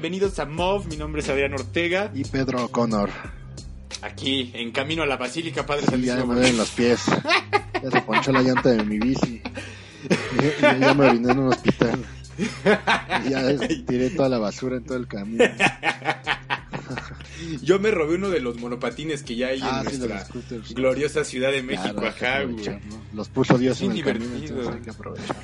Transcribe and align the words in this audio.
Bienvenidos 0.00 0.38
a 0.38 0.46
MOV. 0.46 0.86
Mi 0.86 0.96
nombre 0.96 1.22
es 1.22 1.28
Adrián 1.28 1.54
Ortega. 1.54 2.12
Y 2.14 2.22
Pedro 2.22 2.66
O'Connor. 2.66 3.10
Aquí, 4.02 4.52
en 4.54 4.70
camino 4.70 5.02
a 5.02 5.06
la 5.06 5.16
Basílica, 5.16 5.66
Padre 5.66 5.86
Sí, 5.90 6.02
ya 6.02 6.24
me 6.24 6.36
duelen 6.36 6.56
los 6.56 6.70
pies. 6.70 7.00
Ya 7.82 7.90
se 7.90 8.00
ponchó 8.02 8.30
la 8.30 8.42
llanta 8.42 8.68
de 8.70 8.84
mi 8.84 9.00
bici. 9.00 9.42
Y 10.08 10.62
ya, 10.62 10.78
ya 10.78 10.94
me 10.94 11.08
oriné 11.08 11.32
en 11.32 11.38
un 11.40 11.48
hospital. 11.48 12.04
Y 13.26 13.30
ya 13.30 13.58
tiré 13.88 14.10
toda 14.10 14.28
la 14.28 14.38
basura 14.38 14.76
en 14.76 14.84
todo 14.84 14.98
el 14.98 15.08
camino. 15.08 15.44
Yo 17.62 17.80
me 17.80 17.90
robé 17.90 18.14
uno 18.14 18.30
de 18.30 18.38
los 18.38 18.56
monopatines 18.60 19.24
que 19.24 19.34
ya 19.34 19.48
hay 19.48 19.58
Ah, 19.64 19.82
en 19.84 19.90
sí, 19.90 19.96
de 19.98 20.08
nuestra 20.10 20.38
gloriosa 20.76 21.24
Ciudad 21.24 21.50
de 21.50 21.64
México, 21.64 22.00
Claro, 22.16 22.50
ajá. 22.56 22.80
Los 23.14 23.28
puso 23.30 23.58
Dios 23.58 23.80
en 23.80 23.90
el 23.90 24.04
camino, 24.04 24.26
entonces 24.36 24.74
hay 24.76 24.80
que 24.80 24.90
aprovechar. 24.90 25.36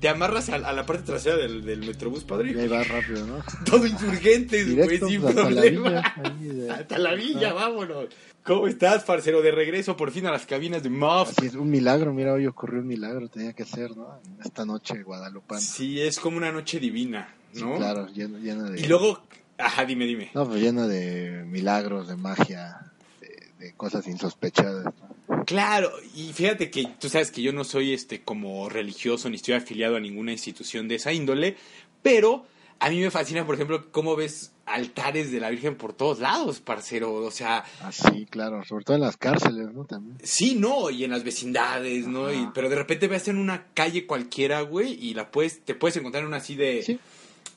Te 0.00 0.08
amarras 0.10 0.50
a, 0.50 0.56
a 0.56 0.72
la 0.74 0.84
parte 0.84 1.04
trasera 1.04 1.36
del, 1.36 1.64
del 1.64 1.80
Metrobús, 1.80 2.22
Y 2.22 2.26
padre. 2.26 2.60
ahí 2.60 2.68
va 2.68 2.82
rápido, 2.84 3.26
¿no? 3.26 3.42
Todo 3.64 3.86
insurgentes, 3.86 4.74
güey, 4.76 4.98
sin 4.98 5.24
hasta 5.26 5.32
la 5.40 5.46
problema. 5.62 5.88
villa. 5.90 6.14
ahí 6.24 6.46
de- 6.48 6.70
Hasta 6.70 6.98
la 6.98 7.14
villa, 7.14 7.52
vámonos. 7.54 8.06
¿Cómo 8.44 8.68
estás, 8.68 9.02
parcero? 9.04 9.42
De 9.42 9.50
regreso 9.50 9.96
por 9.96 10.10
fin 10.12 10.26
a 10.26 10.30
las 10.30 10.46
cabinas 10.46 10.82
de 10.82 10.90
MOV. 10.90 11.28
Así 11.28 11.46
es, 11.46 11.54
un 11.54 11.68
milagro, 11.70 12.12
mira, 12.12 12.32
hoy 12.34 12.46
ocurrió 12.46 12.80
un 12.80 12.86
milagro, 12.86 13.28
tenía 13.28 13.54
que 13.54 13.64
ser, 13.64 13.96
¿no? 13.96 14.20
Esta 14.44 14.64
noche 14.64 15.02
guadalupana. 15.02 15.60
Sí, 15.60 16.00
es 16.00 16.20
como 16.20 16.36
una 16.36 16.52
noche 16.52 16.78
divina, 16.78 17.34
Sí, 17.52 17.62
¿no? 17.64 17.76
claro, 17.76 18.06
llena, 18.08 18.38
llena 18.38 18.70
de... 18.70 18.80
Y 18.80 18.84
luego, 18.86 19.22
ajá, 19.58 19.84
dime, 19.86 20.04
dime. 20.06 20.30
No, 20.34 20.46
pues 20.46 20.60
llena 20.60 20.86
de 20.86 21.42
milagros, 21.46 22.06
de 22.06 22.16
magia, 22.16 22.82
de, 23.20 23.48
de 23.66 23.72
cosas 23.74 24.06
insospechadas. 24.06 24.84
¿no? 24.84 25.15
Claro, 25.46 25.92
y 26.14 26.32
fíjate 26.32 26.70
que 26.70 26.86
tú 27.00 27.08
sabes 27.08 27.30
que 27.30 27.40
yo 27.40 27.52
no 27.52 27.64
soy 27.64 27.94
este 27.94 28.20
como 28.22 28.68
religioso 28.68 29.30
ni 29.30 29.36
estoy 29.36 29.54
afiliado 29.54 29.96
a 29.96 30.00
ninguna 30.00 30.32
institución 30.32 30.88
de 30.88 30.96
esa 30.96 31.12
índole, 31.12 31.56
pero 32.02 32.44
a 32.78 32.90
mí 32.90 33.00
me 33.00 33.10
fascina, 33.10 33.46
por 33.46 33.54
ejemplo, 33.54 33.90
cómo 33.90 34.16
ves 34.16 34.52
altares 34.66 35.30
de 35.30 35.38
la 35.40 35.48
Virgen 35.50 35.76
por 35.76 35.92
todos 35.92 36.18
lados, 36.18 36.60
parcero, 36.60 37.14
o 37.14 37.30
sea, 37.30 37.64
Así, 37.80 38.26
claro, 38.26 38.64
sobre 38.64 38.84
todo 38.84 38.96
en 38.96 39.02
las 39.02 39.16
cárceles, 39.16 39.72
¿no? 39.72 39.84
También. 39.84 40.18
sí, 40.22 40.56
no, 40.56 40.90
y 40.90 41.04
en 41.04 41.12
las 41.12 41.22
vecindades, 41.22 42.06
¿no? 42.06 42.32
Y, 42.32 42.48
pero 42.52 42.68
de 42.68 42.76
repente 42.76 43.06
ves 43.06 43.28
en 43.28 43.38
una 43.38 43.66
calle 43.72 44.04
cualquiera, 44.06 44.62
güey, 44.62 44.92
y 44.94 45.14
la 45.14 45.30
puedes 45.30 45.60
te 45.64 45.74
puedes 45.74 45.96
encontrar 45.96 46.22
en 46.22 46.28
una 46.28 46.38
así 46.38 46.56
de 46.56 46.82
Sí, 46.82 46.98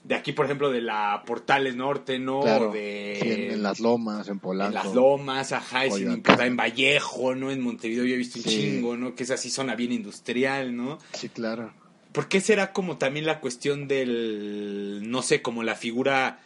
de 0.04 0.16
aquí, 0.16 0.32
por 0.34 0.46
ejemplo, 0.46 0.70
de 0.72 0.82
la 0.82 1.24
Portales 1.26 1.76
Norte, 1.76 2.20
¿no? 2.20 2.42
claro. 2.42 2.72
de 2.72 3.20
Sí, 3.22 3.32
en, 3.32 3.52
en 3.52 3.64
las 3.64 3.80
lomas, 3.80 4.28
en 4.30 4.40
Polanco. 4.40 4.78
en 4.78 4.84
las 4.86 4.94
lomas, 4.96 5.52
ajá, 5.52 5.86
en 5.86 6.58
Vallejo, 6.58 7.36
¿no? 7.36 7.52
En 7.52 7.62
Montevideo 7.62 8.06
yo 8.06 8.14
he 8.14 8.18
visto 8.18 8.40
un 8.40 8.44
Sí. 8.46 8.50
chingo, 8.50 8.98
¿no? 8.98 9.16
Que 9.16 9.24
es 9.24 9.32
así 9.32 9.50
zona 9.50 9.76
bien 9.76 9.92
industrial, 9.92 10.76
¿no? 10.76 10.98
Sí, 11.14 11.30
claro. 11.30 11.74
¿Por 12.12 12.28
qué 12.28 12.42
será 12.42 12.74
como 12.74 12.98
también 12.98 13.26
la 13.26 13.40
cuestión 13.40 13.88
del, 13.88 15.02
no 15.10 15.22
sé, 15.22 15.42
como 15.42 15.62
la 15.64 15.76
figura 15.76 16.40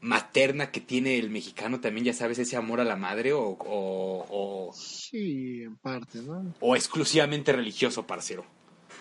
materna 0.00 0.70
que 0.70 0.80
tiene 0.80 1.18
el 1.18 1.30
mexicano 1.30 1.80
también, 1.80 2.04
ya 2.06 2.12
sabes, 2.12 2.38
ese 2.38 2.56
amor 2.56 2.80
a 2.80 2.84
la 2.84 2.96
madre 2.96 3.32
o, 3.32 3.40
o, 3.40 4.26
o, 4.28 4.72
Sí, 4.74 5.62
en 5.62 5.76
parte, 5.76 6.18
¿no? 6.22 6.54
o 6.60 6.76
exclusivamente 6.76 7.52
religioso, 7.52 8.06
parcero? 8.06 8.44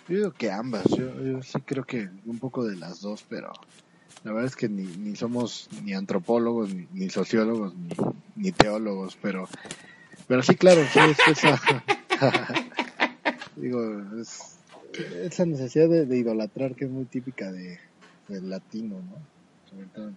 Yo 0.08 0.18
digo 0.18 0.32
que 0.32 0.52
ambas, 0.52 0.86
yo, 0.90 1.20
yo 1.22 1.42
sí 1.42 1.60
creo 1.62 1.84
que 1.84 2.10
un 2.26 2.40
poco 2.40 2.66
de 2.66 2.76
las 2.76 3.02
dos, 3.02 3.26
pero 3.28 3.52
la 4.24 4.32
verdad 4.32 4.48
es 4.48 4.56
que 4.56 4.70
ni, 4.70 4.84
ni 4.84 5.16
somos 5.16 5.68
ni 5.84 5.94
antropólogos, 5.94 6.74
ni, 6.74 6.88
ni 6.94 7.10
sociólogos, 7.10 7.76
ni, 7.76 7.90
ni 8.36 8.52
teólogos, 8.52 9.18
pero 9.22 9.48
pero 10.28 10.42
sí, 10.42 10.56
claro, 10.56 10.82
sí, 10.92 11.00
es 11.00 11.20
esa... 11.28 11.62
digo, 13.56 14.02
es 14.20 14.58
esa 15.22 15.46
necesidad 15.46 15.90
de, 15.90 16.06
de 16.06 16.18
idolatrar 16.18 16.76
que 16.76 16.86
es 16.86 16.92
muy 16.92 17.06
típica 17.06 17.52
de, 17.52 17.80
del 18.28 18.50
latino, 18.50 18.96
¿no? 18.96 19.18
Sobre 19.70 19.86
todo, 19.88 20.12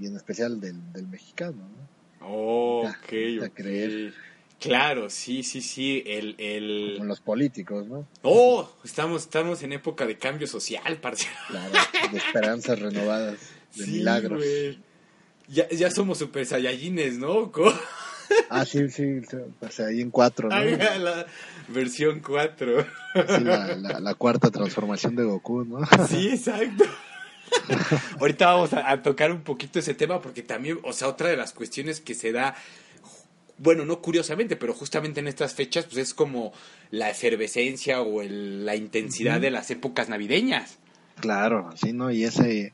y 0.00 0.06
en 0.06 0.16
especial 0.16 0.60
del, 0.60 0.92
del 0.92 1.06
mexicano, 1.06 1.56
¿no? 1.56 1.98
Ok, 2.20 3.12
ya 3.40 3.46
ok. 3.46 3.54
creer. 3.54 4.14
Claro, 4.60 5.08
sí, 5.08 5.42
sí, 5.44 5.60
sí, 5.62 6.02
el... 6.06 6.34
el... 6.38 6.94
Con 6.98 7.06
los 7.08 7.20
políticos, 7.20 7.86
¿no? 7.86 8.06
Oh, 8.22 8.68
estamos, 8.84 9.22
estamos 9.22 9.62
en 9.62 9.72
época 9.72 10.04
de 10.06 10.18
cambio 10.18 10.46
social, 10.48 10.96
parcero. 10.98 11.30
Claro, 11.48 11.72
de 12.10 12.18
esperanzas 12.18 12.78
renovadas, 12.80 13.38
de 13.76 13.84
Sí, 13.84 13.90
milagros. 13.92 14.38
güey. 14.38 14.78
Ya, 15.48 15.68
ya 15.70 15.90
somos 15.90 16.18
super 16.18 16.44
saiyajines, 16.44 17.18
¿no? 17.18 17.52
Co- 17.52 17.72
Ah, 18.50 18.66
sí, 18.66 18.90
sí, 18.90 19.04
o 19.60 19.70
sea, 19.70 19.86
ahí 19.86 20.02
en 20.02 20.10
cuatro, 20.10 20.50
¿no? 20.50 20.54
Haga 20.54 20.98
la 20.98 21.26
versión 21.68 22.20
4. 22.20 22.82
Sí, 23.14 23.42
la, 23.44 23.74
la, 23.76 24.00
la 24.00 24.14
cuarta 24.14 24.50
transformación 24.50 25.16
de 25.16 25.24
Goku, 25.24 25.64
¿no? 25.64 25.78
Sí, 26.08 26.28
exacto. 26.28 26.84
Ahorita 28.20 28.46
vamos 28.52 28.72
a, 28.74 28.90
a 28.90 29.02
tocar 29.02 29.32
un 29.32 29.40
poquito 29.42 29.78
ese 29.78 29.94
tema 29.94 30.20
porque 30.20 30.42
también, 30.42 30.78
o 30.82 30.92
sea, 30.92 31.08
otra 31.08 31.28
de 31.30 31.36
las 31.38 31.52
cuestiones 31.54 32.00
que 32.02 32.14
se 32.14 32.32
da, 32.32 32.54
bueno, 33.58 33.84
no 33.84 34.00
curiosamente, 34.00 34.56
pero 34.56 34.72
justamente 34.74 35.20
en 35.20 35.28
estas 35.28 35.54
fechas, 35.54 35.84
pues 35.84 35.98
es 35.98 36.14
como 36.14 36.52
la 36.90 37.10
efervescencia 37.10 38.00
o 38.00 38.22
el- 38.22 38.64
la 38.64 38.76
intensidad 38.76 39.40
de 39.40 39.50
las 39.50 39.70
épocas 39.70 40.08
navideñas. 40.08 40.78
Claro, 41.20 41.70
sí, 41.76 41.92
¿no? 41.92 42.10
Y 42.10 42.24
ese, 42.24 42.72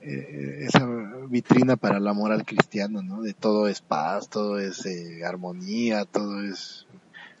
eh, 0.00 0.58
esa 0.68 0.86
vitrina 1.28 1.76
para 1.76 1.98
la 1.98 2.12
moral 2.12 2.44
cristiana, 2.44 3.02
¿no? 3.02 3.22
De 3.22 3.34
todo 3.34 3.68
es 3.68 3.80
paz, 3.80 4.28
todo 4.28 4.58
es 4.60 4.86
eh, 4.86 5.24
armonía, 5.24 6.04
todo 6.04 6.42
es 6.44 6.86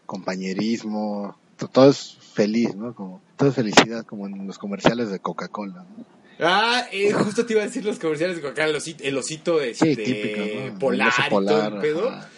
compañerismo, 0.06 1.36
to- 1.56 1.68
todo 1.68 1.90
es 1.90 2.16
feliz, 2.34 2.74
¿no? 2.74 2.94
Como, 2.94 3.22
todo 3.36 3.50
es 3.50 3.54
felicidad, 3.54 4.04
como 4.04 4.26
en 4.26 4.46
los 4.46 4.58
comerciales 4.58 5.10
de 5.10 5.18
Coca-Cola, 5.20 5.84
¿no? 5.96 6.04
Ah, 6.40 6.84
eh, 6.90 7.12
justo 7.12 7.46
te 7.46 7.52
iba 7.52 7.62
a 7.62 7.66
decir 7.66 7.84
los 7.84 7.98
comerciales 8.00 8.36
de 8.36 8.42
Coca-Cola, 8.42 8.68
el 8.70 8.76
osito, 8.76 9.04
el 9.04 9.16
osito 9.16 9.58
de, 9.58 9.74
Sí, 9.74 9.94
de 9.94 10.02
típico, 10.04 10.40
¿no? 10.72 10.78
polar, 10.80 11.12
y 11.26 11.30
todo 11.46 11.68
el 11.68 11.80
pedo. 11.80 12.08
ajá. 12.08 12.30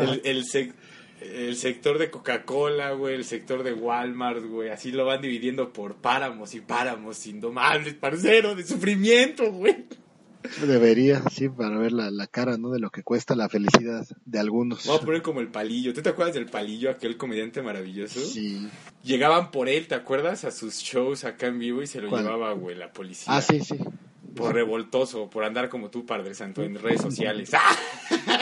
El, 0.00 0.20
el, 0.24 0.44
sec- 0.44 0.74
el 1.20 1.56
sector 1.56 1.98
de 1.98 2.10
Coca-Cola, 2.10 2.92
güey, 2.92 3.14
el 3.14 3.24
sector 3.24 3.62
de 3.62 3.72
Walmart, 3.72 4.44
güey, 4.44 4.70
así 4.70 4.92
lo 4.92 5.04
van 5.04 5.20
dividiendo 5.22 5.72
por 5.72 5.96
páramos 5.96 6.54
y 6.54 6.60
páramos 6.60 7.26
indomables, 7.26 7.94
parcero, 7.94 8.54
de 8.54 8.64
sufrimiento, 8.64 9.50
güey. 9.52 9.86
Debería, 10.66 11.20
sí, 11.32 11.48
para 11.48 11.76
ver 11.78 11.92
la, 11.92 12.10
la 12.10 12.26
cara, 12.28 12.56
¿no? 12.56 12.70
De 12.70 12.78
lo 12.78 12.90
que 12.90 13.02
cuesta 13.02 13.34
la 13.34 13.48
felicidad 13.48 14.06
de 14.24 14.38
algunos. 14.38 14.86
Vamos 14.86 15.02
a 15.02 15.04
poner 15.04 15.20
como 15.20 15.40
el 15.40 15.48
palillo. 15.48 15.92
¿Tú 15.92 16.00
te 16.00 16.08
acuerdas 16.10 16.34
del 16.34 16.46
palillo, 16.46 16.90
aquel 16.90 17.16
comediante 17.16 17.60
maravilloso? 17.60 18.20
Sí. 18.20 18.66
Llegaban 19.02 19.50
por 19.50 19.68
él, 19.68 19.88
¿te 19.88 19.96
acuerdas? 19.96 20.44
A 20.44 20.52
sus 20.52 20.76
shows 20.78 21.24
acá 21.24 21.48
en 21.48 21.58
vivo 21.58 21.82
y 21.82 21.86
se 21.88 22.00
lo 22.00 22.08
¿Cuál? 22.08 22.22
llevaba, 22.22 22.52
güey, 22.52 22.76
la 22.76 22.92
policía. 22.92 23.34
Ah, 23.36 23.42
sí, 23.42 23.60
sí. 23.60 23.76
Por 24.36 24.54
revoltoso, 24.54 25.28
por 25.28 25.44
andar 25.44 25.68
como 25.68 25.90
tú, 25.90 26.06
Padre 26.06 26.32
Santo, 26.34 26.62
en 26.62 26.76
redes 26.76 27.02
sociales. 27.02 27.50
¡Ah! 27.54 27.76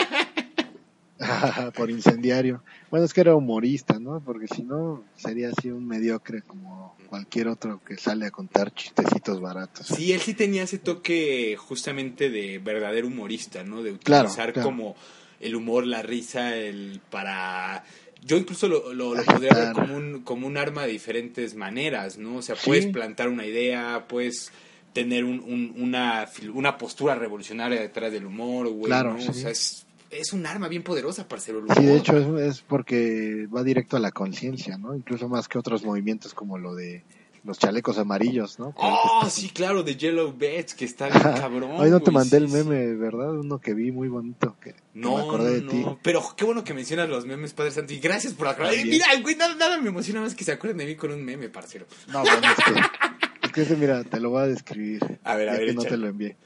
por 1.74 1.90
incendiario. 1.90 2.62
Bueno, 2.90 3.06
es 3.06 3.12
que 3.14 3.20
era 3.22 3.34
humorista, 3.34 3.98
¿no? 3.98 4.20
Porque 4.20 4.46
si 4.48 4.62
no, 4.62 5.04
sería 5.16 5.50
así 5.50 5.70
un 5.70 5.86
mediocre 5.86 6.42
como 6.42 6.96
cualquier 7.08 7.48
otro 7.48 7.80
que 7.86 7.96
sale 7.96 8.26
a 8.26 8.30
contar 8.30 8.72
chistecitos 8.74 9.40
baratos. 9.40 9.86
Sí, 9.86 10.12
él 10.12 10.20
sí 10.20 10.34
tenía 10.34 10.64
ese 10.64 10.78
toque 10.78 11.56
justamente 11.58 12.28
de 12.30 12.58
verdadero 12.58 13.06
humorista, 13.06 13.64
¿no? 13.64 13.82
De 13.82 13.92
utilizar 13.92 14.52
claro. 14.52 14.68
como 14.68 14.96
el 15.40 15.54
humor, 15.56 15.86
la 15.86 16.02
risa, 16.02 16.54
el 16.56 17.00
para... 17.10 17.84
Yo 18.24 18.36
incluso 18.36 18.66
lo, 18.68 18.92
lo, 18.92 19.14
podría 19.24 19.54
ver 19.54 19.72
como 19.72 19.96
un, 19.96 20.22
como 20.22 20.46
un 20.48 20.56
arma 20.56 20.84
de 20.84 20.92
diferentes 20.92 21.54
maneras, 21.54 22.18
¿no? 22.18 22.36
O 22.38 22.42
sea, 22.42 22.56
Sí. 22.56 22.62
puedes 22.66 22.86
plantar 22.86 23.28
una 23.28 23.46
idea, 23.46 24.06
puedes 24.08 24.50
tener 24.92 25.24
un, 25.24 25.38
un- 25.40 25.74
una, 25.76 26.26
una 26.52 26.76
postura 26.78 27.14
revolucionaria 27.14 27.80
detrás 27.80 28.10
del 28.10 28.26
humor, 28.26 28.68
güey, 28.68 28.86
Claro, 28.86 29.12
¿no? 29.14 29.20
sí. 29.20 29.28
O 29.28 29.32
sea, 29.32 29.50
es, 29.50 29.86
es 30.18 30.32
un 30.32 30.46
arma 30.46 30.68
bien 30.68 30.82
poderosa, 30.82 31.28
parcero. 31.28 31.62
Sí, 31.76 31.84
de 31.84 31.96
hecho 31.96 32.16
es, 32.16 32.56
es 32.56 32.60
porque 32.60 33.46
va 33.54 33.62
directo 33.62 33.96
a 33.96 34.00
la 34.00 34.10
conciencia, 34.10 34.78
¿no? 34.78 34.94
Incluso 34.94 35.28
más 35.28 35.48
que 35.48 35.58
otros 35.58 35.84
movimientos 35.84 36.34
como 36.34 36.58
lo 36.58 36.74
de 36.74 37.04
los 37.46 37.58
chalecos 37.58 37.96
amarillos, 37.98 38.58
¿no? 38.58 38.74
Oh, 38.76 39.26
sí, 39.30 39.50
claro, 39.50 39.84
de 39.84 39.96
Yellow 39.96 40.34
Beds, 40.36 40.74
que 40.74 40.84
está 40.84 41.08
bien 41.08 41.22
cabrón. 41.22 41.70
Hoy 41.76 41.90
no 41.90 42.00
te 42.00 42.10
mandé 42.10 42.38
sí, 42.38 42.44
el 42.44 42.50
sí. 42.50 42.56
meme, 42.56 42.94
¿verdad? 42.96 43.38
Uno 43.38 43.60
que 43.60 43.72
vi 43.72 43.92
muy 43.92 44.08
bonito, 44.08 44.56
que, 44.60 44.72
que 44.72 44.80
No, 44.94 45.16
me 45.16 45.22
acordé 45.22 45.62
no, 45.62 45.70
ti. 45.70 45.86
Pero 46.02 46.22
qué 46.36 46.44
bueno 46.44 46.64
que 46.64 46.74
mencionas 46.74 47.08
los 47.08 47.24
memes, 47.24 47.52
Padre 47.54 47.70
Santo. 47.70 47.92
Y 47.92 48.00
gracias 48.00 48.34
por. 48.34 48.54
También. 48.54 48.88
Mira, 48.88 49.06
güey, 49.22 49.36
nada, 49.36 49.54
nada 49.54 49.80
me 49.80 49.88
emociona 49.88 50.20
más 50.20 50.34
que 50.34 50.44
se 50.44 50.52
acuerden 50.52 50.78
de 50.78 50.86
mí 50.86 50.96
con 50.96 51.12
un 51.12 51.24
meme, 51.24 51.48
parcero. 51.48 51.86
No, 52.08 52.22
bueno, 52.22 52.40
es 52.50 52.64
que, 52.64 53.46
es 53.46 53.52
que 53.52 53.62
ese, 53.62 53.76
mira, 53.76 54.02
te 54.02 54.18
lo 54.18 54.30
voy 54.30 54.42
a 54.42 54.46
describir. 54.46 55.20
A 55.22 55.36
ver, 55.36 55.48
a 55.48 55.52
ver, 55.52 55.66
que 55.66 55.74
no 55.74 55.82
te 55.82 55.96
lo 55.96 56.08
envié. 56.08 56.36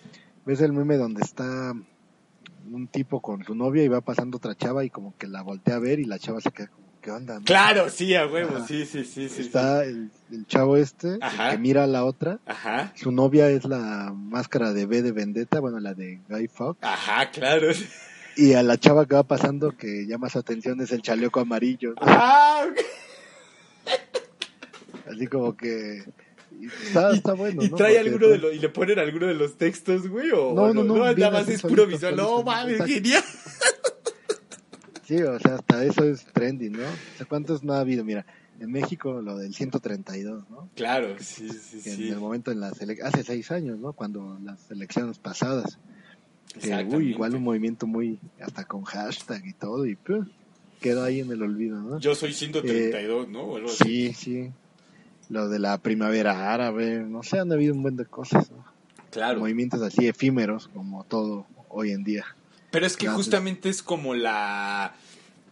¿Ves 0.44 0.60
el 0.60 0.72
meme 0.72 0.96
donde 0.96 1.22
está 1.22 1.74
un 2.70 2.88
tipo 2.88 3.20
con 3.20 3.44
su 3.44 3.54
novia 3.54 3.82
y 3.84 3.88
va 3.88 4.00
pasando 4.00 4.36
otra 4.38 4.54
chava 4.54 4.84
y 4.84 4.90
como 4.90 5.16
que 5.16 5.26
la 5.26 5.42
voltea 5.42 5.76
a 5.76 5.78
ver 5.78 6.00
y 6.00 6.04
la 6.04 6.18
chava 6.18 6.40
se 6.40 6.50
queda 6.50 6.68
como, 6.68 6.86
¿qué 7.00 7.10
onda? 7.10 7.34
no? 7.38 7.44
Claro, 7.44 7.88
sí, 7.90 8.14
a 8.14 8.26
huevo, 8.26 8.56
Ajá. 8.56 8.66
sí, 8.66 8.84
sí, 8.86 9.04
sí, 9.04 9.28
sí. 9.28 9.34
sí. 9.36 9.40
está 9.42 9.84
el, 9.84 10.10
el 10.30 10.46
chavo 10.46 10.76
este 10.76 11.14
el 11.14 11.20
que 11.50 11.58
mira 11.58 11.84
a 11.84 11.86
la 11.86 12.04
otra. 12.04 12.38
Ajá, 12.46 12.92
Su 12.96 13.10
novia 13.12 13.48
es 13.50 13.64
la 13.64 14.12
máscara 14.14 14.72
de 14.72 14.86
B 14.86 15.02
de 15.02 15.12
Vendetta, 15.12 15.60
bueno, 15.60 15.80
la 15.80 15.94
de 15.94 16.20
Guy 16.28 16.48
Fawkes. 16.48 16.82
ajá, 16.88 17.30
claro. 17.30 17.68
Y 18.36 18.52
a 18.54 18.62
la 18.62 18.78
chava 18.78 19.06
que 19.06 19.14
va 19.16 19.24
pasando 19.24 19.76
que 19.76 20.06
llama 20.06 20.28
su 20.30 20.38
atención 20.38 20.80
es 20.80 20.92
el 20.92 21.02
chaleco 21.02 21.40
amarillo. 21.40 21.94
Así 25.10 25.26
como 25.26 25.56
que 25.56 26.04
Está, 26.66 27.12
está 27.12 27.32
bueno, 27.34 27.62
¿Y 27.62 27.68
¿no? 27.68 27.76
trae 27.76 27.94
Porque, 27.94 28.08
alguno 28.08 28.28
de 28.28 28.38
pues, 28.38 28.42
los, 28.42 28.54
y 28.54 28.58
le 28.58 28.68
ponen 28.68 28.98
alguno 28.98 29.26
de 29.26 29.34
los 29.34 29.56
textos, 29.56 30.08
güey? 30.08 30.30
O, 30.30 30.54
No, 30.54 30.62
o 30.62 30.74
no, 30.74 30.84
no, 30.84 31.12
nada 31.12 31.30
más 31.30 31.48
es 31.48 31.62
puro 31.62 31.86
visual. 31.86 32.16
No, 32.16 32.42
mames, 32.42 32.84
genial. 32.84 33.24
Sí, 35.04 35.16
o 35.22 35.38
sea, 35.40 35.56
hasta 35.56 35.84
eso 35.84 36.04
es 36.04 36.24
trending, 36.32 36.72
¿no? 36.72 36.84
O 36.84 37.16
sea, 37.16 37.26
¿cuántos 37.26 37.64
no 37.64 37.72
ha 37.72 37.80
habido? 37.80 38.04
Mira, 38.04 38.24
en 38.60 38.70
México 38.70 39.20
lo 39.20 39.36
del 39.36 39.52
132, 39.54 40.48
¿no? 40.48 40.68
Claro, 40.76 41.16
sí, 41.18 41.48
sí, 41.48 41.80
Que 41.82 41.90
sí. 41.90 42.06
En 42.08 42.14
el 42.14 42.20
momento 42.20 42.52
en 42.52 42.60
las 42.60 42.74
hace 43.02 43.24
seis 43.24 43.50
años, 43.50 43.78
¿no? 43.78 43.92
Cuando 43.92 44.38
las 44.44 44.70
elecciones 44.70 45.18
pasadas. 45.18 45.78
Que, 46.60 46.74
uy, 46.90 47.10
igual 47.10 47.34
un 47.34 47.42
movimiento 47.42 47.86
muy, 47.86 48.18
hasta 48.40 48.64
con 48.64 48.82
hashtag 48.82 49.46
y 49.46 49.52
todo, 49.52 49.86
y 49.86 49.96
pues, 49.96 50.28
quedó 50.80 51.04
ahí 51.04 51.20
en 51.20 51.30
el 51.30 51.42
olvido, 51.42 51.80
¿no? 51.80 51.98
Yo 51.98 52.14
soy 52.14 52.32
132, 52.32 53.28
¿no? 53.28 53.42
O 53.42 53.56
algo 53.56 53.68
así. 53.68 53.84
Sí, 53.84 54.14
sí. 54.14 54.50
Lo 55.30 55.48
de 55.48 55.58
la 55.58 55.78
primavera 55.78 56.52
árabe, 56.52 57.04
no 57.08 57.22
sé, 57.22 57.38
han 57.38 57.50
habido 57.52 57.72
un 57.72 57.82
buen 57.82 57.96
de 57.96 58.04
cosas, 58.04 58.50
¿no? 58.50 58.64
Claro. 59.10 59.40
Movimientos 59.40 59.80
así 59.82 60.06
efímeros, 60.06 60.68
como 60.68 61.04
todo 61.04 61.46
hoy 61.68 61.92
en 61.92 62.04
día. 62.04 62.26
Pero 62.70 62.86
es 62.86 62.96
que 62.96 63.08
justamente 63.08 63.68
es 63.68 63.82
como 63.82 64.14
la 64.14 64.94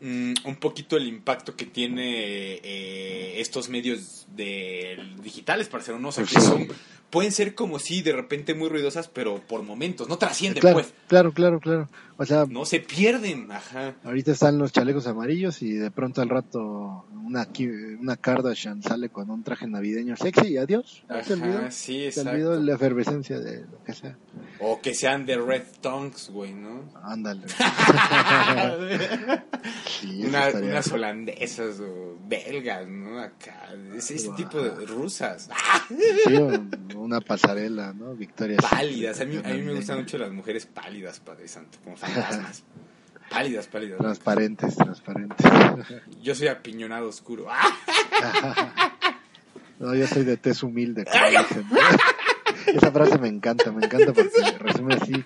mm, 0.01 0.35
un 0.45 0.57
poquito 0.57 0.97
el 0.97 1.09
impacto 1.09 1.57
que 1.57 1.65
tiene 1.65 2.61
eh, 2.63 3.41
estos 3.41 3.69
medios 3.69 4.27
de 4.37 4.99
digitales 5.23 5.69
para 5.69 5.83
ser 5.83 5.95
unos 5.95 6.19
o 6.19 6.25
sea, 6.25 6.41
que 6.41 6.45
son 6.45 6.69
pueden 7.11 7.33
ser 7.33 7.55
como 7.55 7.79
si 7.79 8.03
de 8.03 8.13
repente 8.13 8.55
muy 8.55 8.69
ruidosas 8.69 9.09
pero 9.09 9.41
por 9.41 9.63
momentos 9.63 10.09
no 10.09 10.19
trascienden 10.19 10.61
claro, 10.61 10.75
pues 10.79 10.93
claro, 11.07 11.33
claro, 11.33 11.61
claro. 11.61 11.89
O 12.21 12.27
sea, 12.27 12.47
no 12.49 12.65
se 12.65 12.81
pierden 12.81 13.51
ajá 13.53 13.95
ahorita 14.05 14.33
están 14.33 14.59
los 14.59 14.73
chalecos 14.73 15.07
amarillos 15.07 15.63
y 15.63 15.73
de 15.75 15.91
pronto 15.91 16.21
al 16.21 16.29
rato 16.29 17.07
una, 17.25 17.47
una 18.01 18.17
Kardashian 18.17 18.83
sale 18.83 19.09
con 19.11 19.31
un 19.31 19.43
traje 19.45 19.67
navideño 19.67 20.17
sexy 20.17 20.49
y 20.49 20.57
adiós. 20.59 21.05
se 21.25 21.33
olvidó. 21.35 21.59
ajá 21.59 21.71
sí 21.71 22.11
Se 22.11 22.21
olvidó 22.23 22.51
exacto 22.55 22.63
la 22.67 22.75
efervescencia 22.75 23.39
de 23.41 23.61
lo 23.63 23.85
que 23.85 23.93
sea. 23.95 24.17
o 24.61 24.81
que 24.81 24.95
sean 24.95 25.25
de 25.27 25.37
red 25.39 25.63
tongues 25.81 26.29
güey 26.31 26.53
no 26.55 26.91
Ándale. 27.03 27.43
Sí, 30.01 30.25
Una- 30.25 30.49
unas 30.51 30.93
holandesas 30.93 31.81
o 31.81 32.17
belgas 32.27 32.87
no 32.89 33.19
acá 33.21 33.75
ese, 33.97 34.15
ese 34.17 34.31
tipo 34.37 34.61
de 34.63 34.87
rusas 34.87 35.49
Sí, 36.25 36.35
un- 36.35 36.71
una 37.01 37.21
pasarela, 37.21 37.93
¿no? 37.93 38.15
Victoria. 38.15 38.59
pálidas. 38.59 39.21
A 39.21 39.25
mí, 39.25 39.37
a 39.37 39.49
mí 39.49 39.63
me 39.63 39.75
gustan 39.75 39.99
mucho 39.99 40.19
las 40.19 40.33
mujeres 40.33 40.67
pálidas, 40.67 41.21
Padre 41.21 41.49
Santo, 41.49 41.79
como 41.83 41.97
fantasmas. 41.97 42.65
pálidas, 43.31 43.67
pálidas. 43.67 43.99
Transparentes, 43.99 44.77
transparentes. 44.77 45.47
Yo 46.23 46.35
soy 46.35 46.49
apiñonado 46.49 47.09
oscuro. 47.09 47.47
No, 49.81 49.95
yo 49.95 50.09
soy 50.09 50.25
de 50.25 50.37
tez 50.37 50.65
humilde. 50.65 51.05
Esa 52.67 52.91
frase 52.91 53.17
me 53.19 53.29
encanta, 53.29 53.71
me 53.71 53.87
encanta 53.87 54.13
porque 54.13 54.29
resume 54.59 54.95
así, 54.95 55.25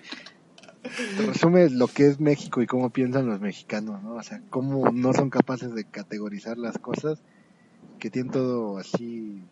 resume 1.25 1.71
lo 1.71 1.87
que 1.87 2.05
es 2.05 2.19
México 2.19 2.61
y 2.61 2.67
cómo 2.67 2.91
piensan 2.91 3.25
los 3.25 3.39
mexicanos, 3.39 4.03
¿no? 4.03 4.13
O 4.13 4.21
sea, 4.21 4.41
cómo 4.51 4.91
no 4.91 5.11
son 5.13 5.31
capaces 5.31 5.73
de 5.73 5.85
categorizar 5.85 6.59
las 6.59 6.77
cosas, 6.77 7.23
que 7.99 8.11
tienen 8.11 8.31
todo 8.31 8.77
así, 8.77 9.43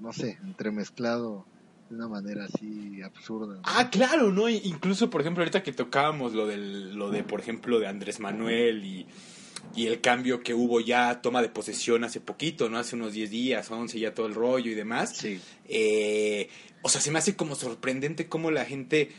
no 0.00 0.12
sé, 0.12 0.38
entremezclado 0.44 1.46
de 1.94 2.04
una 2.04 2.08
manera 2.08 2.44
así 2.44 3.00
absurda. 3.02 3.56
¿no? 3.56 3.62
Ah, 3.64 3.90
claro, 3.90 4.30
¿no? 4.30 4.48
Incluso, 4.48 5.10
por 5.10 5.20
ejemplo, 5.20 5.42
ahorita 5.42 5.62
que 5.62 5.72
tocábamos 5.72 6.34
lo, 6.34 6.46
del, 6.46 6.94
lo 6.94 7.10
de, 7.10 7.22
por 7.22 7.40
ejemplo, 7.40 7.78
de 7.78 7.86
Andrés 7.86 8.20
Manuel 8.20 8.84
y, 8.84 9.06
y 9.74 9.86
el 9.86 10.00
cambio 10.00 10.42
que 10.42 10.54
hubo 10.54 10.80
ya, 10.80 11.20
toma 11.22 11.42
de 11.42 11.48
posesión 11.48 12.04
hace 12.04 12.20
poquito, 12.20 12.68
¿no? 12.68 12.78
Hace 12.78 12.96
unos 12.96 13.12
10 13.12 13.30
días, 13.30 13.70
11, 13.70 13.98
ya 13.98 14.14
todo 14.14 14.26
el 14.26 14.34
rollo 14.34 14.70
y 14.70 14.74
demás. 14.74 15.16
Sí. 15.16 15.40
Eh, 15.68 16.48
o 16.82 16.88
sea, 16.88 17.00
se 17.00 17.10
me 17.10 17.18
hace 17.18 17.36
como 17.36 17.54
sorprendente 17.54 18.28
cómo 18.28 18.50
la 18.50 18.64
gente, 18.64 19.10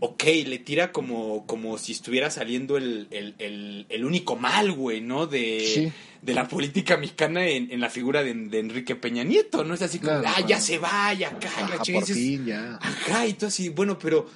ok, 0.00 0.22
le 0.46 0.58
tira 0.58 0.92
como, 0.92 1.46
como 1.46 1.78
si 1.78 1.92
estuviera 1.92 2.30
saliendo 2.30 2.76
el, 2.76 3.06
el, 3.10 3.34
el, 3.38 3.86
el 3.88 4.04
único 4.04 4.36
mal, 4.36 4.72
güey, 4.72 5.00
¿no? 5.00 5.26
De, 5.26 5.60
Sí. 5.66 5.92
de 6.20 6.34
la 6.34 6.48
política 6.48 6.96
mexicana 6.96 7.46
en, 7.46 7.70
en 7.70 7.80
la 7.80 7.88
figura 7.90 8.22
de, 8.22 8.34
de 8.34 8.58
Enrique 8.58 8.96
Peña 8.96 9.24
Nieto, 9.24 9.64
¿no? 9.64 9.74
Es 9.74 9.82
así 9.82 9.98
como, 9.98 10.20
Claro, 10.20 10.36
ah, 10.36 10.46
ya 10.46 10.60
se 10.60 10.78
va, 10.78 11.12
ya 11.14 11.28
acá, 11.28 11.48
Ajá, 11.48 11.68
la 11.68 11.82
chingada", 11.82 12.06
por 12.06 12.10
y 12.10 12.12
dices, 12.12 12.16
fin, 12.16 12.46
ya. 12.46 12.76
Ajá, 12.82 13.26
y 13.26 13.32
tú 13.34 13.46
así, 13.46 13.68
bueno, 13.70 13.98
pero, 13.98 14.28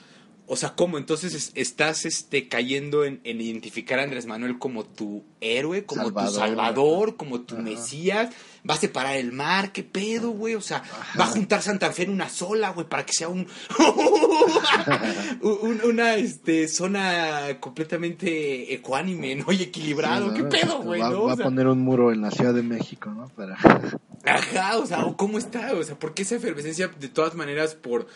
o 0.47 0.57
sea, 0.57 0.71
¿cómo? 0.75 0.97
Entonces 0.97 1.35
es- 1.35 1.53
estás 1.55 2.05
este, 2.07 2.49
cayendo 2.49 3.05
en, 3.05 3.21
en 3.25 3.41
identificar 3.41 3.99
a 3.99 4.05
Andrés 4.05 4.25
Manuel 4.27 4.59
como 4.59 4.85
tu 4.85 5.25
héroe, 5.41 5.85
como 5.85 6.05
tu 6.05 6.15
Salvador. 6.15 6.35
salvador, 6.35 7.17
como 7.17 7.41
tu 7.43 7.55
Ajá. 7.57 7.63
mesías, 7.65 8.31
va 8.69 8.75
a 8.75 8.79
separar 8.79 9.17
el 9.17 9.33
mar, 9.33 9.73
¿qué 9.73 9.83
pedo, 9.83 10.31
güey? 10.31 10.55
O 10.55 10.61
sea, 10.61 10.83
va 11.19 11.25
a 11.25 11.29
juntar 11.29 11.63
Santa 11.63 11.91
Fe 11.93 12.03
en 12.05 12.11
una 12.11 12.29
sola, 12.29 12.71
güey, 12.71 12.87
para 12.89 13.07
que 13.07 13.13
sea 13.13 13.29
un, 13.29 13.47
un- 15.43 15.81
una 15.85 16.15
este, 16.17 16.69
zona 16.69 17.59
completamente 17.61 18.73
ecuánime, 18.75 19.37
¿no? 19.37 19.53
Y 19.53 19.63
equilibrado, 19.63 20.31
Sí, 20.35 20.37
¿qué 20.37 20.45
pedo, 20.45 20.83
güey? 20.83 21.01
Va, 21.01 21.11
¿no? 21.11 21.25
va 21.25 21.33
a 21.33 21.37
poner 21.37 21.67
un 21.67 21.81
muro 21.81 22.13
en 22.13 22.21
la 22.23 22.31
Ciudad 22.31 22.55
de 22.55 22.63
México, 22.63 23.11
¿no? 23.11 23.29
Para... 23.29 23.57
Ajá, 24.25 24.79
o 24.79 24.87
sea, 24.87 25.05
o 25.07 25.17
¿cómo 25.17 25.39
está? 25.39 25.73
O 25.75 25.83
sea, 25.83 25.99
¿por 25.99 26.15
qué 26.15 26.23
esa 26.23 26.37
efervescencia 26.37 26.89
de 26.89 27.09
todas 27.09 27.35
maneras 27.35 27.75
por, 27.75 28.07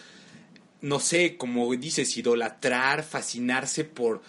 no 0.80 0.98
sé, 1.00 1.36
como 1.36 1.70
dices, 1.76 2.16
idolatrar, 2.16 3.02
fascinarse 3.02 3.84
por 3.84 4.20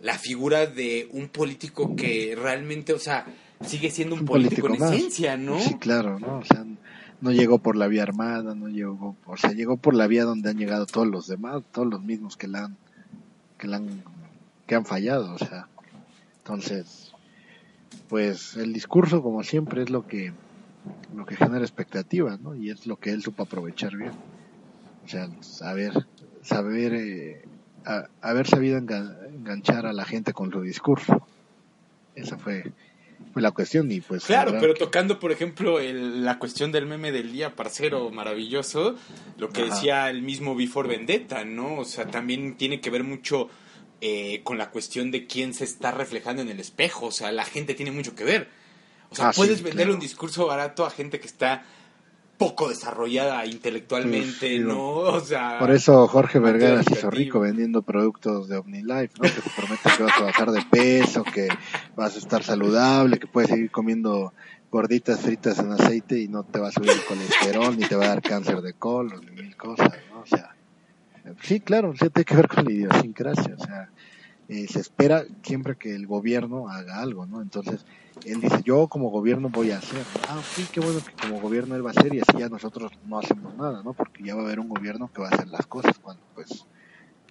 la 0.00 0.18
figura 0.18 0.66
de 0.66 1.08
un 1.12 1.28
político 1.28 1.96
que 1.96 2.36
realmente, 2.40 2.92
o 2.92 2.98
sea, 2.98 3.26
sigue 3.64 3.90
siendo 3.90 4.14
un, 4.14 4.22
Un 4.22 4.26
político, 4.26 4.62
político 4.62 4.84
en 4.84 4.90
más. 4.90 4.98
esencia, 5.00 5.36
¿no? 5.36 5.58
Sí, 5.60 5.74
claro, 5.74 6.18
¿no? 6.18 6.38
O 6.38 6.44
sea, 6.44 6.64
no 7.20 7.32
llegó 7.32 7.58
por 7.58 7.76
la 7.76 7.86
vía 7.86 8.02
armada, 8.02 8.54
no 8.54 8.68
llegó, 8.68 9.16
o 9.26 9.36
sea, 9.36 9.52
llegó 9.52 9.76
por 9.76 9.94
la 9.94 10.06
vía 10.06 10.24
donde 10.24 10.50
han 10.50 10.58
llegado 10.58 10.86
todos 10.86 11.06
los 11.06 11.26
demás, 11.26 11.62
todos 11.72 11.88
los 11.88 12.02
mismos 12.02 12.36
que 12.36 12.48
la 12.48 12.64
han, 12.66 12.76
que 13.58 13.66
la 13.68 13.78
han, 13.78 14.02
que 14.66 14.74
han 14.74 14.84
fallado, 14.84 15.32
o 15.34 15.38
sea. 15.38 15.68
Entonces, 16.38 17.12
pues 18.08 18.56
el 18.56 18.72
discurso, 18.72 19.22
como 19.22 19.42
siempre, 19.42 19.82
es 19.82 19.90
lo 19.90 20.06
que, 20.06 20.32
lo 21.16 21.26
que 21.26 21.36
genera 21.36 21.60
expectativa, 21.64 22.36
¿no? 22.40 22.54
Y 22.54 22.70
es 22.70 22.86
lo 22.86 22.96
que 22.96 23.10
él 23.10 23.22
supo 23.22 23.44
aprovechar 23.44 23.96
bien. 23.96 24.12
O 25.04 25.08
sea, 25.08 25.28
saber, 25.40 26.06
saber, 26.42 26.94
eh, 26.94 27.44
a- 27.84 28.06
haber 28.20 28.46
sabido 28.46 28.78
engan- 28.78 29.16
enganchar 29.34 29.86
a 29.86 29.92
la 29.92 30.04
gente 30.04 30.32
con 30.32 30.52
su 30.52 30.60
discurso. 30.60 31.26
Esa 32.14 32.38
fue 32.38 32.72
la 33.42 33.50
cuestión 33.52 33.90
y 33.92 34.00
pues... 34.00 34.24
Claro, 34.24 34.52
la 34.52 34.60
pero 34.60 34.74
tocando, 34.74 35.18
por 35.18 35.32
ejemplo, 35.32 35.80
el- 35.80 36.24
la 36.24 36.38
cuestión 36.38 36.72
del 36.72 36.86
meme 36.86 37.12
del 37.12 37.32
día, 37.32 37.54
parcero 37.54 38.10
maravilloso, 38.10 38.96
lo 39.38 39.50
que 39.50 39.62
Ajá. 39.62 39.74
decía 39.74 40.10
el 40.10 40.22
mismo 40.22 40.54
Before 40.54 40.88
Vendetta, 40.88 41.44
¿no? 41.44 41.76
O 41.78 41.84
sea, 41.84 42.06
también 42.06 42.56
tiene 42.56 42.80
que 42.80 42.90
ver 42.90 43.04
mucho 43.04 43.48
eh, 44.02 44.42
con 44.44 44.58
la 44.58 44.70
cuestión 44.70 45.10
de 45.10 45.26
quién 45.26 45.54
se 45.54 45.64
está 45.64 45.90
reflejando 45.90 46.42
en 46.42 46.48
el 46.50 46.60
espejo. 46.60 47.06
O 47.06 47.10
sea, 47.12 47.32
la 47.32 47.44
gente 47.46 47.74
tiene 47.74 47.92
mucho 47.92 48.14
que 48.14 48.24
ver. 48.24 48.48
O 49.10 49.14
sea, 49.14 49.28
Ah, 49.28 49.32
sí, 49.32 49.38
puedes 49.38 49.62
claro. 49.62 49.94
un 49.94 50.00
discurso 50.00 50.46
barato 50.46 50.84
a 50.84 50.90
gente 50.90 51.18
que 51.20 51.26
está 51.26 51.64
poco 52.38 52.68
desarrollada 52.68 53.46
intelectualmente, 53.46 54.48
Sí, 54.48 54.58
sí, 54.58 54.58
¿no? 54.58 54.88
O 54.88 55.20
sea... 55.20 55.58
Por 55.58 55.70
eso 55.70 56.06
Jorge 56.06 56.38
Vergara 56.38 56.82
se 56.82 56.92
hizo 56.92 57.10
rico 57.10 57.40
vendiendo 57.40 57.82
productos 57.82 58.48
de 58.48 58.58
OmniLife, 58.58 59.14
¿no? 59.18 59.22
Que 59.22 59.40
te 59.40 59.50
promete 59.56 59.90
que 59.96 60.02
vas 60.02 60.20
a 60.20 60.24
bajar 60.24 60.50
de 60.50 60.62
peso, 60.70 61.24
que 61.24 61.48
vas 61.96 62.14
a 62.16 62.18
estar 62.18 62.42
saludable, 62.42 63.18
que 63.18 63.26
puedes 63.26 63.50
seguir 63.50 63.70
comiendo 63.70 64.32
gorditas 64.70 65.20
fritas 65.20 65.58
en 65.58 65.72
aceite 65.72 66.20
y 66.20 66.28
no 66.28 66.42
te 66.44 66.58
va 66.58 66.68
a 66.68 66.72
subir 66.72 66.90
el 66.90 67.04
colesterol, 67.04 67.76
ni 67.78 67.86
te 67.86 67.96
va 67.96 68.04
a 68.04 68.08
dar 68.08 68.22
cáncer 68.22 68.60
de 68.60 68.74
colon, 68.74 69.24
ni 69.24 69.42
mil 69.42 69.56
cosas, 69.56 69.92
¿no? 70.12 70.20
O 70.20 70.26
sea, 70.26 70.54
sí, 71.42 71.60
claro, 71.60 71.92
sí 71.92 72.10
tiene 72.10 72.24
que 72.24 72.36
ver 72.36 72.48
con 72.48 72.64
la 72.64 72.72
idiosincrasia, 72.72 73.54
o 73.58 73.64
sea, 73.64 73.90
eh, 74.48 74.66
se 74.68 74.80
espera 74.80 75.24
siempre 75.42 75.76
que 75.76 75.94
el 75.94 76.06
gobierno 76.06 76.68
haga 76.68 77.00
algo, 77.00 77.26
¿no? 77.26 77.42
Entonces, 77.42 77.84
él 78.24 78.40
dice, 78.40 78.62
yo 78.64 78.88
como 78.88 79.10
gobierno 79.10 79.48
voy 79.50 79.72
a 79.72 79.78
hacer. 79.78 80.02
Ah, 80.28 80.40
sí, 80.54 80.66
qué 80.72 80.80
bueno 80.80 81.00
que 81.00 81.12
como 81.20 81.40
gobierno 81.40 81.74
él 81.74 81.84
va 81.84 81.90
a 81.90 81.94
hacer 81.98 82.14
y 82.14 82.20
así 82.20 82.38
ya 82.38 82.48
nosotros 82.48 82.92
no 83.04 83.18
hacemos 83.18 83.54
nada, 83.56 83.82
¿no? 83.82 83.92
Porque 83.92 84.22
ya 84.22 84.34
va 84.34 84.42
a 84.42 84.44
haber 84.46 84.60
un 84.60 84.68
gobierno 84.68 85.10
que 85.12 85.20
va 85.20 85.28
a 85.28 85.32
hacer 85.32 85.48
las 85.48 85.66
cosas 85.66 85.98
cuando 85.98 86.22
pues 86.34 86.66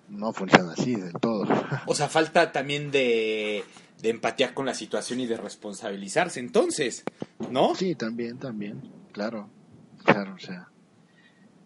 no 0.10 0.34
funciona 0.34 0.74
así 0.74 0.96
del 0.96 1.14
todo. 1.14 1.48
O 1.86 1.96
sea, 1.96 2.10
falta 2.10 2.52
también 2.52 2.92
de, 2.92 3.64
de 4.02 4.10
empatía 4.10 4.54
con 4.54 4.66
la 4.66 4.74
situación 4.74 5.20
y 5.20 5.26
de 5.26 5.38
responsabilizarse, 5.38 6.40
entonces, 6.40 7.04
¿no? 7.50 7.76
Sí, 7.76 7.96
también, 7.96 8.38
también, 8.38 8.82
claro, 9.12 9.50
claro, 10.04 10.36
o 10.36 10.40
sea, 10.40 10.70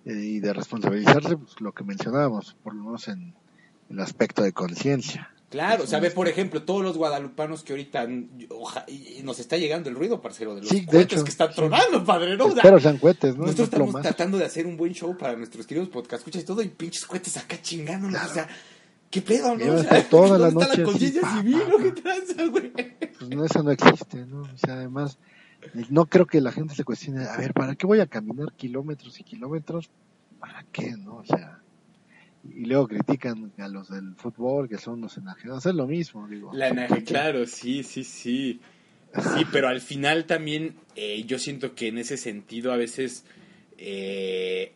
eh, 0.05 0.13
y 0.13 0.39
de 0.39 0.53
responsabilizarse, 0.53 1.37
pues 1.37 1.59
lo 1.59 1.73
que 1.73 1.83
mencionábamos, 1.83 2.55
por 2.63 2.75
lo 2.75 2.83
menos 2.83 3.07
en 3.07 3.33
el 3.89 3.99
aspecto 3.99 4.43
de 4.43 4.53
conciencia. 4.53 5.33
Claro, 5.49 5.83
o 5.83 5.87
sea, 5.87 5.99
ve, 5.99 6.11
por 6.11 6.27
ejemplo, 6.27 6.61
todos 6.61 6.83
los 6.83 6.95
guadalupanos 6.95 7.63
que 7.63 7.73
ahorita 7.73 8.07
oja- 8.49 8.85
y 8.87 9.21
nos 9.23 9.39
está 9.39 9.57
llegando 9.57 9.89
el 9.89 9.95
ruido, 9.95 10.21
parcero, 10.21 10.53
de 10.53 10.61
los 10.61 10.69
Sí, 10.69 10.81
de 10.81 10.85
cohetes 10.85 11.13
hecho, 11.13 11.23
que 11.23 11.31
están 11.31 11.49
sí. 11.49 11.55
tronando, 11.55 12.03
padre, 12.05 12.37
¿no? 12.37 12.45
O 12.45 12.47
sea, 12.49 12.57
Espero 12.57 12.79
sean 12.79 12.97
cohetes, 12.99 13.35
¿no? 13.35 13.45
nosotros 13.45 13.69
No 13.71 13.85
estamos 13.85 14.01
tratando 14.03 14.37
de 14.37 14.45
hacer 14.45 14.67
un 14.67 14.77
buen 14.77 14.93
show 14.93 15.17
para 15.17 15.35
nuestros 15.35 15.65
queridos 15.65 15.89
podcast 15.89 16.19
escuchas 16.21 16.43
y 16.43 16.45
todo, 16.45 16.61
y 16.61 16.67
pinches 16.69 17.03
cohetes 17.05 17.35
acá 17.37 17.59
chingándonos, 17.61 18.11
Claro. 18.19 18.29
o 18.29 18.33
sea, 18.35 18.47
¿qué 19.09 19.21
pedo, 19.23 19.55
no? 19.57 19.73
O 19.73 19.83
sea, 19.83 20.07
toda 20.07 20.37
la 20.37 20.49
¿dónde 20.51 20.65
está 20.65 20.67
noche 20.67 20.81
la 20.81 20.85
conciencia 20.85 21.21
civil, 21.37 21.59
pa, 21.61 21.67
¿no? 21.69 21.77
pa. 21.77 21.83
¿Qué 21.83 21.91
tranza, 22.01 22.45
güey? 22.45 22.71
Pues 23.17 23.29
no, 23.31 23.45
eso 23.45 23.63
no 23.63 23.71
existe, 23.71 24.17
¿no? 24.27 24.41
O 24.41 24.57
sea, 24.57 24.73
además, 24.75 25.17
No 25.89 26.05
creo 26.05 26.25
que 26.27 26.39
la 26.41 26.51
gente 26.51 26.73
se 26.75 26.83
cuestione, 26.83 27.25
a 27.25 27.35
ver, 27.37 27.53
¿para 27.53 27.75
qué 27.75 27.85
voy 27.87 27.99
a 27.99 28.05
caminar 28.07 28.53
kilómetros 28.53 29.19
y 29.19 29.23
kilómetros? 29.23 29.89
¿Para 30.39 30.63
qué, 30.71 30.91
no? 30.95 31.17
O 31.17 31.25
sea, 31.25 31.59
y 32.43 32.65
luego 32.65 32.88
critican 32.88 33.51
a 33.58 33.67
los 33.67 33.89
del 33.89 34.15
fútbol 34.15 34.69
que 34.69 34.77
son 34.77 35.01
los 35.01 35.17
enajenados. 35.17 35.65
Es 35.65 35.75
lo 35.75 35.88
mismo, 35.88 36.27
digo. 36.27 36.51
La 36.53 36.69
enaje, 36.69 37.03
claro, 37.03 37.46
sí, 37.46 37.84
sí, 37.84 38.03
sí. 38.03 38.60
Sí, 39.13 39.46
pero 39.51 39.67
al 39.67 39.81
final 39.81 40.25
también 40.25 40.75
eh, 40.96 41.24
yo 41.25 41.39
siento 41.39 41.74
que 41.74 41.88
en 41.88 41.98
ese 41.98 42.15
sentido 42.15 42.72
a 42.72 42.77
veces, 42.77 43.25
eh, 43.77 44.72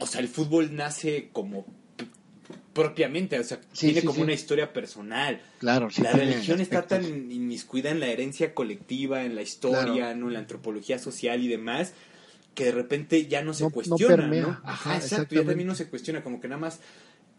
o 0.00 0.06
sea, 0.06 0.20
el 0.22 0.28
fútbol 0.28 0.74
nace 0.74 1.28
como 1.32 1.66
propiamente, 2.72 3.38
o 3.38 3.44
sea, 3.44 3.60
Sí, 3.72 3.86
tiene 3.88 4.00
sí, 4.00 4.06
como 4.06 4.16
sí. 4.18 4.22
una 4.22 4.32
historia 4.32 4.72
personal. 4.72 5.40
Claro, 5.58 5.90
sí 5.90 6.00
la 6.02 6.12
religión 6.12 6.60
está 6.60 6.86
tan 6.86 7.04
inmiscuida 7.30 7.90
en 7.90 7.98
la 8.00 8.06
herencia 8.06 8.54
colectiva, 8.54 9.24
en 9.24 9.34
la 9.34 9.42
historia, 9.42 9.92
Claro. 9.94 10.16
¿no? 10.18 10.26
en 10.28 10.34
la 10.34 10.38
antropología 10.38 10.98
social 10.98 11.42
y 11.42 11.48
demás, 11.48 11.92
que 12.58 12.64
de 12.64 12.72
repente 12.72 13.26
ya 13.28 13.40
no 13.44 13.54
se 13.54 13.62
No- 13.62 13.68
no 13.68 13.72
cuestiona, 13.74 14.26
¿no? 14.26 14.60
Ajá, 14.64 14.96
exacto, 14.96 15.36
ya 15.36 15.44
también 15.44 15.68
no 15.68 15.76
se 15.76 15.88
cuestiona, 15.88 16.24
como 16.24 16.40
que 16.40 16.48
nada 16.48 16.60
más 16.60 16.80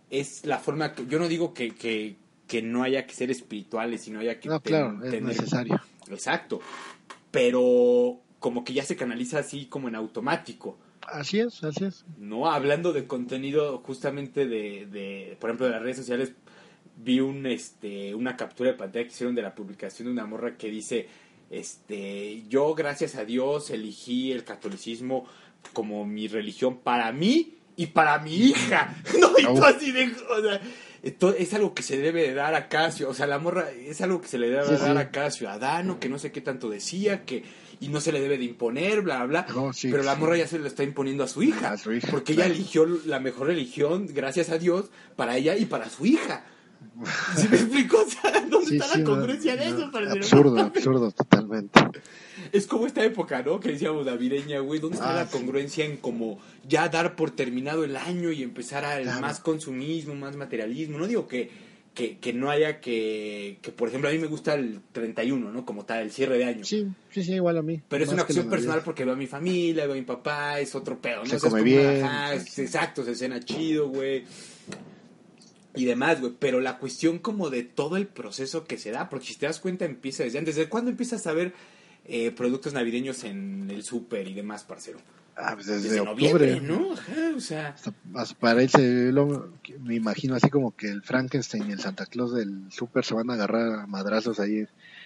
es 0.09 0.45
la 0.45 0.59
forma, 0.59 0.93
que- 0.95 1.05
yo 1.07 1.19
no 1.19 1.27
digo 1.27 1.53
que, 1.53 1.75
que, 1.75 2.15
que 2.47 2.61
no 2.61 2.83
haya 2.83 3.05
que 3.05 3.13
ser 3.13 3.29
espirituales, 3.29 3.99
sino 4.01 4.21
haya 4.21 4.39
que 4.39 4.47
No, 4.47 4.61
ten- 4.61 4.71
claro, 4.71 4.93
es 5.03 5.11
tener 5.11 5.23
necesario. 5.23 5.81
Exacto. 6.09 6.61
Pero 7.31 8.19
como 8.39 8.63
que 8.63 8.73
ya 8.73 8.83
se 8.83 8.95
canaliza 8.95 9.39
así 9.39 9.65
como 9.65 9.89
en 9.89 9.95
automático. 9.95 10.77
Así 11.01 11.39
es, 11.39 11.63
así 11.63 11.83
es. 11.85 12.05
¿No? 12.17 12.49
Hablando 12.49 12.93
de 12.93 13.05
contenido 13.05 13.79
justamente 13.79 14.47
de, 14.47 14.85
de 14.85 15.37
por 15.39 15.49
ejemplo, 15.49 15.65
de 15.65 15.73
las 15.73 15.81
redes 15.81 15.97
sociales, 15.97 16.31
vi 16.97 17.19
un 17.19 17.45
este 17.45 18.13
una 18.15 18.35
captura 18.37 18.71
de 18.71 18.77
pantalla 18.77 19.05
que 19.05 19.11
hicieron 19.13 19.35
de 19.35 19.41
la 19.41 19.53
publicación 19.55 20.07
de 20.07 20.11
una 20.13 20.25
morra 20.25 20.57
que 20.57 20.69
dice 20.69 21.07
este 21.49 22.43
yo 22.47 22.75
gracias 22.75 23.15
a 23.15 23.25
Dios 23.25 23.69
elegí 23.69 24.31
el 24.31 24.43
catolicismo 24.43 25.25
como 25.73 26.05
mi 26.05 26.27
religión 26.27 26.77
para 26.77 27.11
mí 27.11 27.55
y 27.75 27.87
para 27.87 28.19
mi 28.19 28.35
hija. 28.35 28.95
No, 29.19 29.31
y 29.37 29.43
tú 29.43 29.63
así 29.63 29.91
de, 29.91 30.05
o 30.05 30.41
sea, 30.41 30.61
esto 31.01 31.33
es 31.33 31.53
algo 31.53 31.73
que 31.73 31.81
se 31.83 31.97
debe 31.97 32.23
de 32.23 32.33
dar 32.33 32.53
a 32.55 32.67
Casio, 32.67 33.09
o 33.09 33.13
sea, 33.13 33.25
la 33.25 33.39
morra 33.39 33.71
es 33.71 34.01
algo 34.01 34.21
que 34.21 34.27
se 34.27 34.37
le 34.37 34.49
debe 34.49 34.65
Sí, 34.65 34.71
dar 34.73 34.95
sí. 34.95 34.97
a 34.97 35.11
cada 35.11 35.31
ciudadano, 35.31 35.99
que 35.99 36.09
no 36.09 36.19
sé 36.19 36.31
qué 36.31 36.41
tanto 36.41 36.69
decía, 36.69 37.25
que 37.25 37.43
y 37.81 37.87
no 37.87 38.01
se 38.01 38.11
le 38.11 38.19
debe 38.19 38.37
de 38.37 38.43
imponer, 38.43 39.01
bla, 39.01 39.25
bla. 39.25 39.45
No, 39.55 39.71
sí, 39.71 39.89
pero 39.89 40.03
la 40.03 40.15
morra 40.15 40.35
ya 40.35 40.45
se 40.47 40.59
lo 40.59 40.67
está 40.67 40.83
imponiendo 40.83 41.23
a 41.23 41.29
su 41.29 41.41
hija, 41.41 41.71
A 41.71 41.77
su 41.77 41.93
hija, 41.93 42.09
porque 42.11 42.35
claro. 42.35 42.49
ella 42.51 42.59
eligió 42.59 42.85
la 43.05 43.21
mejor 43.21 43.47
religión, 43.47 44.07
gracias 44.13 44.49
a 44.49 44.57
Dios, 44.57 44.89
para 45.15 45.37
ella 45.37 45.55
y 45.55 45.65
para 45.65 45.89
su 45.89 46.05
hija. 46.05 46.43
¿Sí 47.37 47.47
me 47.49 47.57
explico? 47.57 48.01
O 48.01 48.09
sea, 48.09 48.31
¿dónde 48.49 48.67
Sí, 48.67 48.75
está 48.75 48.87
sí, 48.87 48.97
la 48.99 49.03
no, 49.03 49.09
congruencia 49.09 49.55
de 49.55 49.69
no, 49.71 49.77
eso? 49.77 49.91
parcero? 49.91 50.15
absurdo, 50.21 50.59
absurdo, 50.59 51.11
totalmente. 51.11 51.79
Es 52.51 52.67
como 52.67 52.87
esta 52.87 53.03
época, 53.03 53.41
¿no? 53.43 53.59
Que 53.59 53.69
decíamos 53.73 54.05
navideña, 54.05 54.59
güey. 54.59 54.79
¿Dónde 54.79 54.97
está 54.97 55.11
Ah, 55.11 55.15
la 55.23 55.25
congruencia 55.27 55.85
en 55.85 55.97
como 55.97 56.39
ya 56.67 56.89
dar 56.89 57.15
por 57.15 57.31
terminado 57.31 57.83
el 57.83 57.95
año 57.95 58.31
y 58.31 58.43
empezar 58.43 58.85
a 58.85 58.99
Claro. 59.01 59.21
más 59.21 59.39
consumismo, 59.39 60.15
más 60.15 60.35
materialismo? 60.35 60.97
No 60.97 61.05
digo 61.07 61.27
que, 61.27 61.49
que, 61.93 62.17
que 62.17 62.33
no 62.33 62.49
haya 62.49 62.79
que, 62.79 63.59
que, 63.61 63.71
por 63.71 63.89
ejemplo, 63.89 64.09
a 64.09 64.13
mí 64.13 64.17
me 64.19 64.27
gusta 64.27 64.55
el 64.55 64.79
31, 64.91 65.51
¿no? 65.51 65.65
Como 65.65 65.85
tal, 65.85 66.01
el 66.01 66.11
cierre 66.11 66.37
de 66.37 66.45
año. 66.45 66.65
Sí, 66.65 66.87
sí, 67.11 67.23
sí, 67.23 67.33
igual 67.33 67.57
a 67.57 67.61
mí. 67.61 67.81
Pero 67.87 68.03
es 68.03 68.09
una 68.11 68.23
cuestión 68.25 68.49
personal 68.49 68.81
porque 68.83 69.05
veo 69.05 69.13
a 69.13 69.17
mi 69.17 69.27
familia, 69.27 69.83
veo 69.85 69.93
a 69.93 69.97
mi 69.97 70.03
papá, 70.03 70.59
es 70.59 70.73
otro 70.75 70.97
pedo, 70.99 71.19
¿no? 71.23 71.25
Se 71.29 71.35
O 71.35 71.39
sea, 71.39 71.47
es 71.49 71.53
como 71.53 71.63
bien, 71.63 72.03
ajá, 72.03 72.33
es- 72.35 72.45
sí. 72.49 72.61
exacto, 72.61 73.03
se 73.03 73.15
cena 73.15 73.39
chido, 73.41 73.89
güey. 73.89 74.23
Y 75.75 75.85
demás, 75.85 76.19
güey. 76.19 76.33
Pero 76.39 76.59
la 76.61 76.77
cuestión 76.79 77.19
como 77.19 77.49
de 77.49 77.63
todo 77.63 77.97
el 77.97 78.07
proceso 78.07 78.65
que 78.65 78.77
se 78.77 78.91
da, 78.91 79.09
porque 79.09 79.27
si 79.27 79.35
te 79.35 79.45
das 79.45 79.59
cuenta 79.59 79.85
empieza 79.85 80.23
desde 80.23 80.39
antes. 80.39 80.55
¿Desde 80.55 80.69
cuándo 80.69 80.89
empiezas 80.91 81.25
a 81.27 81.33
ver 81.33 81.53
eh, 82.05 82.31
productos 82.31 82.73
navideños 82.73 83.23
en 83.23 83.69
el 83.69 83.83
súper 83.83 84.27
y 84.27 84.33
demás, 84.33 84.63
parcero? 84.63 84.99
Ah, 85.41 85.51
pues 85.53 85.67
desde, 85.67 85.83
Desde, 85.89 85.99
octubre. 86.01 86.51
noviembre, 86.57 86.61
¿no? 86.61 86.91
Ajá, 86.93 87.31
o 87.35 87.39
sea... 87.39 87.67
Hasta- 87.69 87.93
hasta 88.15 88.35
parece, 88.39 89.11
lo- 89.13 89.53
me 89.79 89.95
imagino 89.95 90.35
así 90.35 90.49
como 90.49 90.75
que 90.75 90.89
el 90.89 91.01
Frankenstein 91.01 91.69
y 91.69 91.71
el 91.71 91.79
Santa 91.79 92.05
Claus 92.07 92.33
del 92.33 92.69
súper 92.71 93.05
se 93.05 93.13
van 93.13 93.29
a 93.29 93.35
agarrar 93.35 93.79
a 93.79 93.87
madrazos 93.87 94.39
ahí 94.41 94.65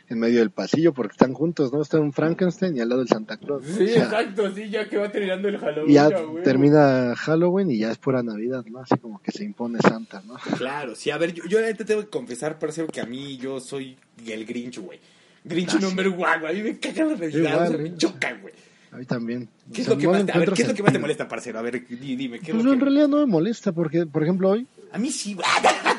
en 0.09 0.19
medio 0.19 0.39
del 0.39 0.51
pasillo 0.51 0.93
porque 0.93 1.13
están 1.13 1.33
juntos, 1.33 1.71
¿no? 1.73 1.81
Está 1.81 1.99
un 1.99 2.13
Frankenstein 2.13 2.75
y 2.77 2.81
al 2.81 2.89
lado 2.89 3.01
el 3.01 3.07
Santa 3.07 3.37
Claus. 3.37 3.63
¿no? 3.65 3.75
Sí, 3.77 3.83
O 3.83 3.87
sea, 3.87 4.03
exacto, 4.03 4.51
sí, 4.53 4.69
ya 4.69 4.87
que 4.89 4.97
va 4.97 5.09
terminando 5.11 5.47
el 5.47 5.57
Halloween. 5.57 5.93
ya 5.93 6.09
ya, 6.09 6.19
güey. 6.21 6.43
termina 6.43 7.15
Halloween 7.15 7.71
y 7.71 7.77
ya 7.79 7.91
es 7.91 7.97
pura 7.97 8.21
Navidad, 8.21 8.63
¿no? 8.69 8.79
Así 8.79 8.97
como 8.97 9.21
que 9.21 9.31
se 9.31 9.43
impone 9.43 9.79
Santa, 9.79 10.21
¿no? 10.27 10.35
Claro, 10.57 10.95
sí, 10.95 11.09
a 11.09 11.17
ver, 11.17 11.33
yo, 11.33 11.43
yo 11.45 11.59
la 11.61 11.67
neta 11.67 11.85
tengo 11.85 12.01
que 12.01 12.09
confesar, 12.09 12.59
parcero, 12.59 12.87
que 12.87 13.01
a 13.01 13.05
mí 13.05 13.37
yo 13.37 13.59
soy 13.59 13.97
el 14.27 14.45
Grinch, 14.45 14.79
güey. 14.79 14.99
Grinch 15.45 15.71
sí. 15.71 15.79
number 15.79 16.07
one, 16.07 16.39
güey. 16.41 16.51
A 16.51 16.53
mí 16.53 16.61
me 16.69 16.79
caga 16.79 17.05
la 17.05 17.15
realidad, 17.15 17.51
Igual, 17.51 17.63
o 17.63 17.71
sea, 17.71 17.75
¿eh? 17.79 17.81
me 17.89 17.97
choca, 17.97 18.33
güey. 18.41 18.53
A 18.91 18.97
mí 18.97 19.05
también. 19.05 19.49
¿Qué 19.73 19.81
O 19.81 19.83
es 19.83 19.87
lo 19.89 19.97
que 19.97 20.05
no 20.05 20.11
más, 20.11 20.25
te- 20.25 20.31
a 20.31 20.35
ver, 20.37 20.43
encuentro 20.49 20.55
¿qué 20.55 20.61
es 20.61 20.67
lo 20.67 20.73
que 20.75 20.83
más 20.83 20.87
te 20.91 20.91
sentido. 20.91 21.01
molesta, 21.01 21.27
parcero? 21.27 21.57
A 21.59 21.61
ver, 21.63 21.87
di- 21.87 22.15
dime, 22.15 22.39
¿qué 22.39 22.51
es 22.51 22.53
Pues 22.53 22.63
lo 22.63 22.73
en 22.73 22.77
que... 22.79 22.85
realidad 22.85 23.07
no 23.07 23.17
me 23.17 23.25
molesta 23.25 23.71
porque, 23.71 24.05
por 24.05 24.21
ejemplo, 24.21 24.49
hoy, 24.51 24.67
A 24.91 24.99
mí 24.99 25.09
sí, 25.09 25.33
güey. 25.33 25.45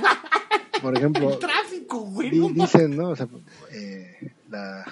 por 0.84 0.96
ejemplo, 0.96 1.32
El 1.32 1.38
tráfico, 1.38 1.98
güey. 2.00 2.30
di- 2.30 2.38
no 2.38 2.48
mames. 2.50 2.72
dicen, 2.72 2.96
¿no? 2.96 3.08
O 3.10 3.16
sea, 3.16 3.26
eh, 3.72 4.32
la, 4.50 4.84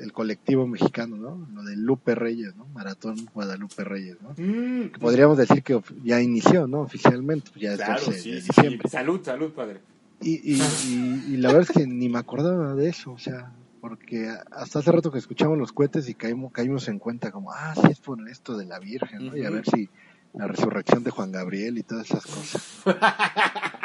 el 0.00 0.12
colectivo 0.12 0.66
mexicano, 0.66 1.16
¿no? 1.16 1.46
Lo 1.52 1.62
de 1.64 1.76
Lupe 1.76 2.14
Reyes, 2.14 2.54
¿no? 2.56 2.66
Maratón 2.66 3.28
Guadalupe 3.34 3.84
Reyes, 3.84 4.16
¿no? 4.22 4.30
Mm, 4.30 4.90
Que 4.90 4.98
podríamos 5.00 5.36
decir 5.38 5.62
que 5.62 5.80
ya 6.04 6.20
inició, 6.20 6.66
¿no? 6.66 6.80
Oficialmente, 6.80 7.50
pues 7.50 7.62
ya 7.62 7.72
es 7.72 7.76
claro, 7.78 8.04
12 8.06 8.18
sí, 8.18 8.30
de 8.32 8.40
sí, 8.40 8.46
diciembre. 8.48 8.88
sí. 8.88 8.88
Salud, 8.92 9.20
salud, 9.24 9.52
padre. 9.52 9.80
Y, 10.20 10.52
y, 10.54 10.62
y, 10.86 11.24
y 11.34 11.36
la 11.38 11.48
verdad 11.48 11.68
es 11.68 11.76
que 11.76 11.86
ni 11.86 12.08
me 12.08 12.18
acordaba 12.18 12.74
de 12.74 12.88
eso, 12.88 13.10
o 13.12 13.18
sea, 13.18 13.52
porque 13.80 14.28
hasta 14.52 14.78
hace 14.78 14.92
rato 14.92 15.10
que 15.10 15.18
escuchamos 15.18 15.58
los 15.58 15.72
cohetes 15.72 16.08
y 16.08 16.14
caímos, 16.14 16.52
caímos 16.52 16.86
en 16.88 17.00
cuenta 17.00 17.32
como, 17.32 17.52
ah, 17.52 17.74
sí 17.74 17.88
es 17.90 17.98
por 17.98 18.28
esto 18.28 18.56
de 18.56 18.64
la 18.66 18.78
Virgen, 18.78 19.26
¿no? 19.26 19.36
Y 19.36 19.44
a 19.44 19.50
ver 19.50 19.64
si 19.68 19.88
la 20.34 20.46
resurrección 20.46 21.02
de 21.02 21.10
Juan 21.10 21.32
Gabriel 21.32 21.76
y 21.76 21.82
todas 21.82 22.06
esas 22.08 22.24
cosas. 22.24 22.62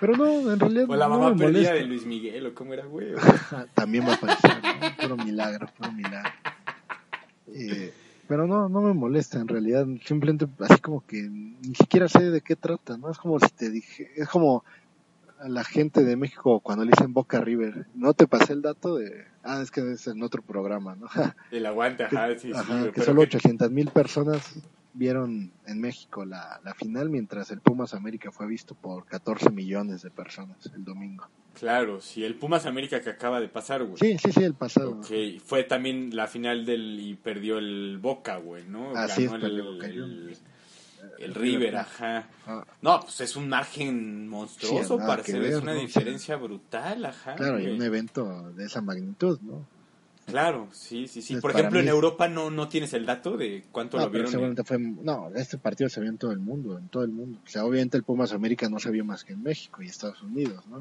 Pero 0.00 0.16
no, 0.16 0.52
en 0.52 0.58
realidad 0.60 0.86
O 0.90 0.96
la 0.96 1.06
no 1.08 1.18
mamá 1.18 1.30
me 1.30 1.36
perdida 1.38 1.58
molesta. 1.60 1.74
de 1.74 1.84
Luis 1.86 2.06
Miguel, 2.06 2.46
o 2.46 2.54
cómo 2.54 2.72
era, 2.74 2.84
güey. 2.86 3.08
También 3.74 4.06
va 4.06 4.12
a 4.12 4.14
aparecer, 4.14 4.50
¿no? 4.62 4.96
Puro 5.00 5.16
milagro, 5.24 5.68
puro 5.76 5.92
milagro. 5.92 6.30
Eh, 7.54 7.92
pero 8.26 8.46
no, 8.46 8.68
no 8.68 8.80
me 8.80 8.94
molesta 8.94 9.38
en 9.38 9.48
realidad, 9.48 9.86
simplemente 10.04 10.46
así 10.60 10.80
como 10.80 11.04
que 11.06 11.22
ni 11.22 11.74
siquiera 11.74 12.08
sé 12.08 12.30
de 12.30 12.40
qué 12.40 12.56
trata, 12.56 12.96
¿no? 12.96 13.10
Es 13.10 13.18
como 13.18 13.38
si 13.38 13.48
te 13.50 13.70
dije, 13.70 14.10
es 14.16 14.28
como 14.28 14.64
a 15.40 15.48
la 15.48 15.62
gente 15.62 16.04
de 16.04 16.16
México 16.16 16.60
cuando 16.60 16.84
le 16.84 16.92
dicen 16.92 17.12
Boca 17.12 17.40
River, 17.40 17.86
no 17.94 18.14
te 18.14 18.26
pasé 18.26 18.54
el 18.54 18.62
dato 18.62 18.96
de, 18.96 19.24
ah, 19.42 19.60
es 19.62 19.70
que 19.70 19.92
es 19.92 20.06
en 20.06 20.22
otro 20.22 20.40
programa, 20.42 20.96
¿no? 20.96 21.06
El 21.50 21.66
aguante, 21.66 22.04
ajá, 22.04 22.30
sí, 22.38 22.50
sí. 22.50 22.52
Ajá, 22.54 22.84
que 22.86 22.92
pero 22.92 23.04
solo 23.04 23.20
que- 23.22 23.36
800 23.36 23.70
mil 23.70 23.90
personas 23.90 24.54
vieron 24.94 25.52
en 25.66 25.80
México 25.80 26.24
la, 26.24 26.60
la 26.64 26.74
final, 26.74 27.10
mientras 27.10 27.50
el 27.50 27.60
Pumas 27.60 27.94
América 27.94 28.30
fue 28.30 28.46
visto 28.46 28.74
por 28.74 29.04
14 29.06 29.50
millones 29.50 30.02
de 30.02 30.10
personas 30.10 30.56
el 30.74 30.84
domingo. 30.84 31.28
Claro, 31.58 32.00
sí, 32.00 32.24
el 32.24 32.34
Pumas 32.34 32.66
América 32.66 33.00
que 33.00 33.10
acaba 33.10 33.40
de 33.40 33.48
pasar, 33.48 33.84
güey. 33.84 33.96
Sí, 33.98 34.18
sí, 34.18 34.32
sí, 34.32 34.42
el 34.42 34.54
pasado. 34.54 35.00
Fue 35.44 35.64
también 35.64 36.14
la 36.14 36.26
final 36.26 36.64
del 36.64 36.98
y 36.98 37.14
perdió 37.14 37.58
el 37.58 37.98
Boca, 38.00 38.38
güey, 38.38 38.64
¿no? 38.66 38.96
Así 38.96 39.26
Ganó 39.26 39.36
es, 39.46 39.52
el, 39.52 39.62
Boca 39.62 39.86
el, 39.86 41.34
River, 41.34 41.76
ajá. 41.76 42.28
Ah, 42.46 42.64
No, 42.82 43.00
pues 43.00 43.20
es 43.20 43.36
un 43.36 43.48
margen 43.48 44.26
monstruoso, 44.28 44.98
Sí, 45.24 45.32
es 45.36 45.56
una 45.56 45.74
¿no? 45.74 45.80
diferencia 45.80 46.36
brutal, 46.36 47.04
ajá. 47.04 47.34
claro, 47.36 47.58
y 47.60 47.64
güey. 47.64 47.76
un 47.76 47.82
evento 47.82 48.52
de 48.52 48.64
esa 48.64 48.80
magnitud, 48.80 49.38
¿no? 49.42 49.66
Claro, 50.26 50.68
sí, 50.72 51.06
sí, 51.06 51.20
sí. 51.20 51.36
Por 51.36 51.50
ejemplo, 51.50 51.80
en 51.80 51.88
Europa 51.88 52.28
no, 52.28 52.50
no 52.50 52.68
tienes 52.68 52.94
el 52.94 53.04
dato 53.04 53.36
de 53.36 53.64
cuánto 53.70 53.98
No, 53.98 54.04
lo 54.06 54.10
pero 54.12 54.28
vieron. 54.28 54.56
fue, 54.64 54.78
no, 54.78 55.30
este 55.34 55.58
partido 55.58 55.90
se 55.90 56.00
vio 56.00 56.08
en 56.10 56.18
todo 56.18 56.32
el 56.32 56.38
mundo, 56.38 56.78
en 56.78 56.88
todo 56.88 57.04
el 57.04 57.10
mundo. 57.10 57.38
O 57.44 57.48
sea, 57.48 57.64
obviamente 57.64 57.96
el 57.96 58.04
Pumas 58.04 58.32
América 58.32 58.68
no 58.68 58.78
se 58.78 58.90
vio 58.90 59.04
más 59.04 59.24
que 59.24 59.34
en 59.34 59.42
México 59.42 59.82
y 59.82 59.86
Estados 59.86 60.22
Unidos, 60.22 60.64
¿no? 60.66 60.78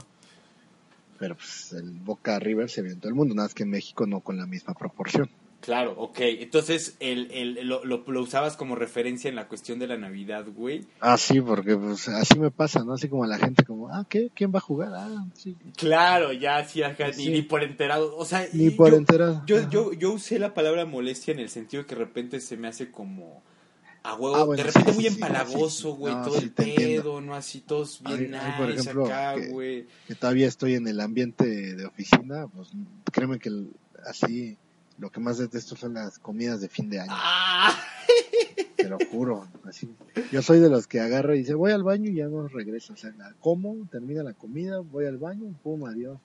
Pero 1.19 1.35
pues 1.35 1.73
el 1.73 1.91
Boca 1.99 2.39
River 2.39 2.69
se 2.69 2.81
vio 2.81 2.91
en 2.91 2.99
todo 2.99 3.09
el 3.09 3.15
mundo, 3.15 3.35
nada 3.35 3.47
más 3.47 3.53
que 3.53 3.63
en 3.63 3.69
México 3.69 4.07
no 4.07 4.21
con 4.21 4.37
la 4.37 4.45
misma 4.45 4.73
proporción. 4.73 5.29
Claro, 5.63 5.93
ok. 5.97 6.17
Entonces, 6.19 6.97
el, 6.99 7.31
el, 7.31 7.67
lo, 7.69 7.85
lo, 7.85 8.03
lo 8.05 8.21
usabas 8.21 8.57
como 8.57 8.75
referencia 8.75 9.29
en 9.29 9.35
la 9.35 9.47
cuestión 9.47 9.79
de 9.79 9.87
la 9.87 9.95
Navidad, 9.97 10.45
güey. 10.53 10.85
Ah, 10.99 11.17
sí, 11.17 11.39
porque 11.39 11.77
pues 11.77 12.09
así 12.09 12.37
me 12.37 12.51
pasa, 12.51 12.83
¿no? 12.83 12.91
Así 12.93 13.07
como 13.07 13.25
la 13.25 13.37
gente 13.37 13.63
como, 13.63 13.87
ah, 13.87 14.05
¿qué? 14.09 14.29
¿Quién 14.35 14.51
va 14.53 14.57
a 14.57 14.61
jugar? 14.61 14.91
Ah, 14.93 15.25
sí. 15.35 15.55
Claro, 15.77 16.33
ya, 16.33 16.65
sí, 16.67 16.83
ajá, 16.83 17.07
ni- 17.07 17.13
Sí. 17.13 17.29
ni 17.29 17.41
por 17.43 17.63
enterado. 17.63 18.13
O 18.17 18.25
sea, 18.25 18.45
Ni 18.51 18.71
por 18.71 18.91
yo, 18.91 18.97
enterado. 18.97 19.41
Yo, 19.45 19.69
yo, 19.69 19.93
yo 19.93 20.11
usé 20.11 20.37
la 20.37 20.53
palabra 20.53 20.85
molestia 20.85 21.33
en 21.33 21.39
el 21.39 21.47
sentido 21.49 21.83
de 21.83 21.87
que 21.87 21.95
de 21.95 22.03
repente 22.03 22.41
se 22.41 22.57
me 22.57 22.67
hace 22.67 22.91
como 22.91 23.41
a 24.03 24.15
huevo, 24.15 24.35
Ah, 24.35 24.43
bueno, 24.43 24.61
de 24.61 24.63
repente 24.69 24.91
sí, 24.91 24.95
muy 24.99 25.05
sí, 25.07 25.13
empalagoso, 25.13 25.95
güey, 25.95 26.13
No, 26.13 26.23
todo 26.25 26.37
el 26.39 26.43
entiendo. 26.43 26.75
pedo, 27.03 27.21
¿no? 27.21 27.35
Así 27.35 27.61
todos 27.61 28.01
bien 28.03 28.31
mí- 28.31 28.37
a 28.37 28.43
mí, 28.43 28.51
por 28.57 28.69
ejemplo, 28.69 29.05
acá, 29.05 29.35
que- 29.35 29.47
güey. 29.47 29.87
que 30.09 30.15
todavía 30.15 30.47
estoy 30.49 30.73
en 30.75 30.89
el 30.89 30.99
ambiente 30.99 31.45
de 31.73 31.85
oficina, 31.85 32.47
pues 32.53 32.67
créeme 33.13 33.39
que 33.39 33.49
así 34.05 34.57
lo 34.97 35.11
que 35.11 35.19
más 35.19 35.37
detesto 35.37 35.75
son 35.75 35.95
las 35.95 36.19
comidas 36.19 36.61
de 36.61 36.69
fin 36.69 36.89
de 36.89 36.99
año. 36.99 37.11
¡Ah! 37.13 37.77
te 38.83 38.89
lo 38.89 38.97
juro. 39.11 39.47
Así. 39.63 39.89
Yo 40.31 40.41
soy 40.41 40.59
de 40.59 40.69
los 40.69 40.87
que 40.87 40.99
agarra 40.99 41.35
y 41.35 41.39
dice, 41.39 41.53
voy 41.53 41.71
al 41.71 41.83
baño 41.83 42.09
y 42.09 42.15
ya 42.15 42.27
no 42.27 42.47
regreso. 42.47 42.93
O 42.93 42.97
sea, 42.97 43.13
como, 43.39 43.87
termina 43.89 44.23
la 44.23 44.33
comida, 44.33 44.79
voy 44.79 45.05
al 45.05 45.17
baño, 45.17 45.53
pum, 45.63 45.85
adiós. 45.85 46.19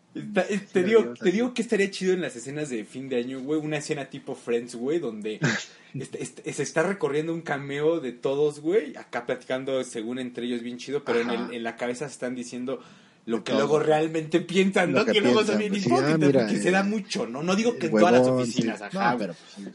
te, 0.72 0.82
digo, 0.82 1.14
te 1.14 1.30
digo 1.30 1.54
que 1.54 1.62
estaría 1.62 1.90
chido 1.90 2.12
en 2.12 2.20
las 2.20 2.36
escenas 2.36 2.68
de 2.68 2.84
fin 2.84 3.08
de 3.08 3.16
año, 3.16 3.40
güey, 3.40 3.60
una 3.60 3.78
escena 3.78 4.10
tipo 4.10 4.34
Friends, 4.34 4.74
güey, 4.74 4.98
donde 4.98 5.40
este, 5.94 6.22
este, 6.22 6.52
se 6.52 6.62
está 6.62 6.82
recorriendo 6.82 7.32
un 7.32 7.42
cameo 7.42 8.00
de 8.00 8.12
todos, 8.12 8.60
güey, 8.60 8.96
acá 8.96 9.26
platicando 9.26 9.82
según 9.84 10.18
entre 10.18 10.46
ellos 10.46 10.62
bien 10.62 10.78
chido, 10.78 11.04
pero 11.04 11.20
en, 11.20 11.30
el, 11.30 11.54
en 11.54 11.62
la 11.62 11.76
cabeza 11.76 12.06
se 12.06 12.12
están 12.12 12.34
diciendo 12.34 12.80
lo 13.28 13.44
que 13.44 13.52
luego 13.52 13.78
realmente 13.78 14.40
piensan, 14.40 14.92
¿no? 14.92 15.04
Que, 15.04 15.20
luego 15.20 15.44
son 15.44 15.58
bien 15.58 15.70
pues, 15.70 15.84
hipócritas, 15.84 16.50
se 16.50 16.70
da 16.70 16.82
mucho, 16.82 17.26
¿no? 17.26 17.42
No 17.42 17.56
digo 17.56 17.76
que 17.76 17.88
en 17.88 17.92
todas 17.92 18.12
las 18.12 18.26
oficinas, 18.26 18.80
ajá, 18.80 19.16
pero, 19.18 19.34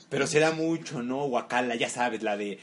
pero 0.10 0.26
se 0.26 0.40
da 0.40 0.54
mucho, 0.54 1.04
¿no? 1.04 1.28
Guacala, 1.28 1.76
ya 1.76 1.88
sabes, 1.88 2.24
la 2.24 2.36
de 2.36 2.58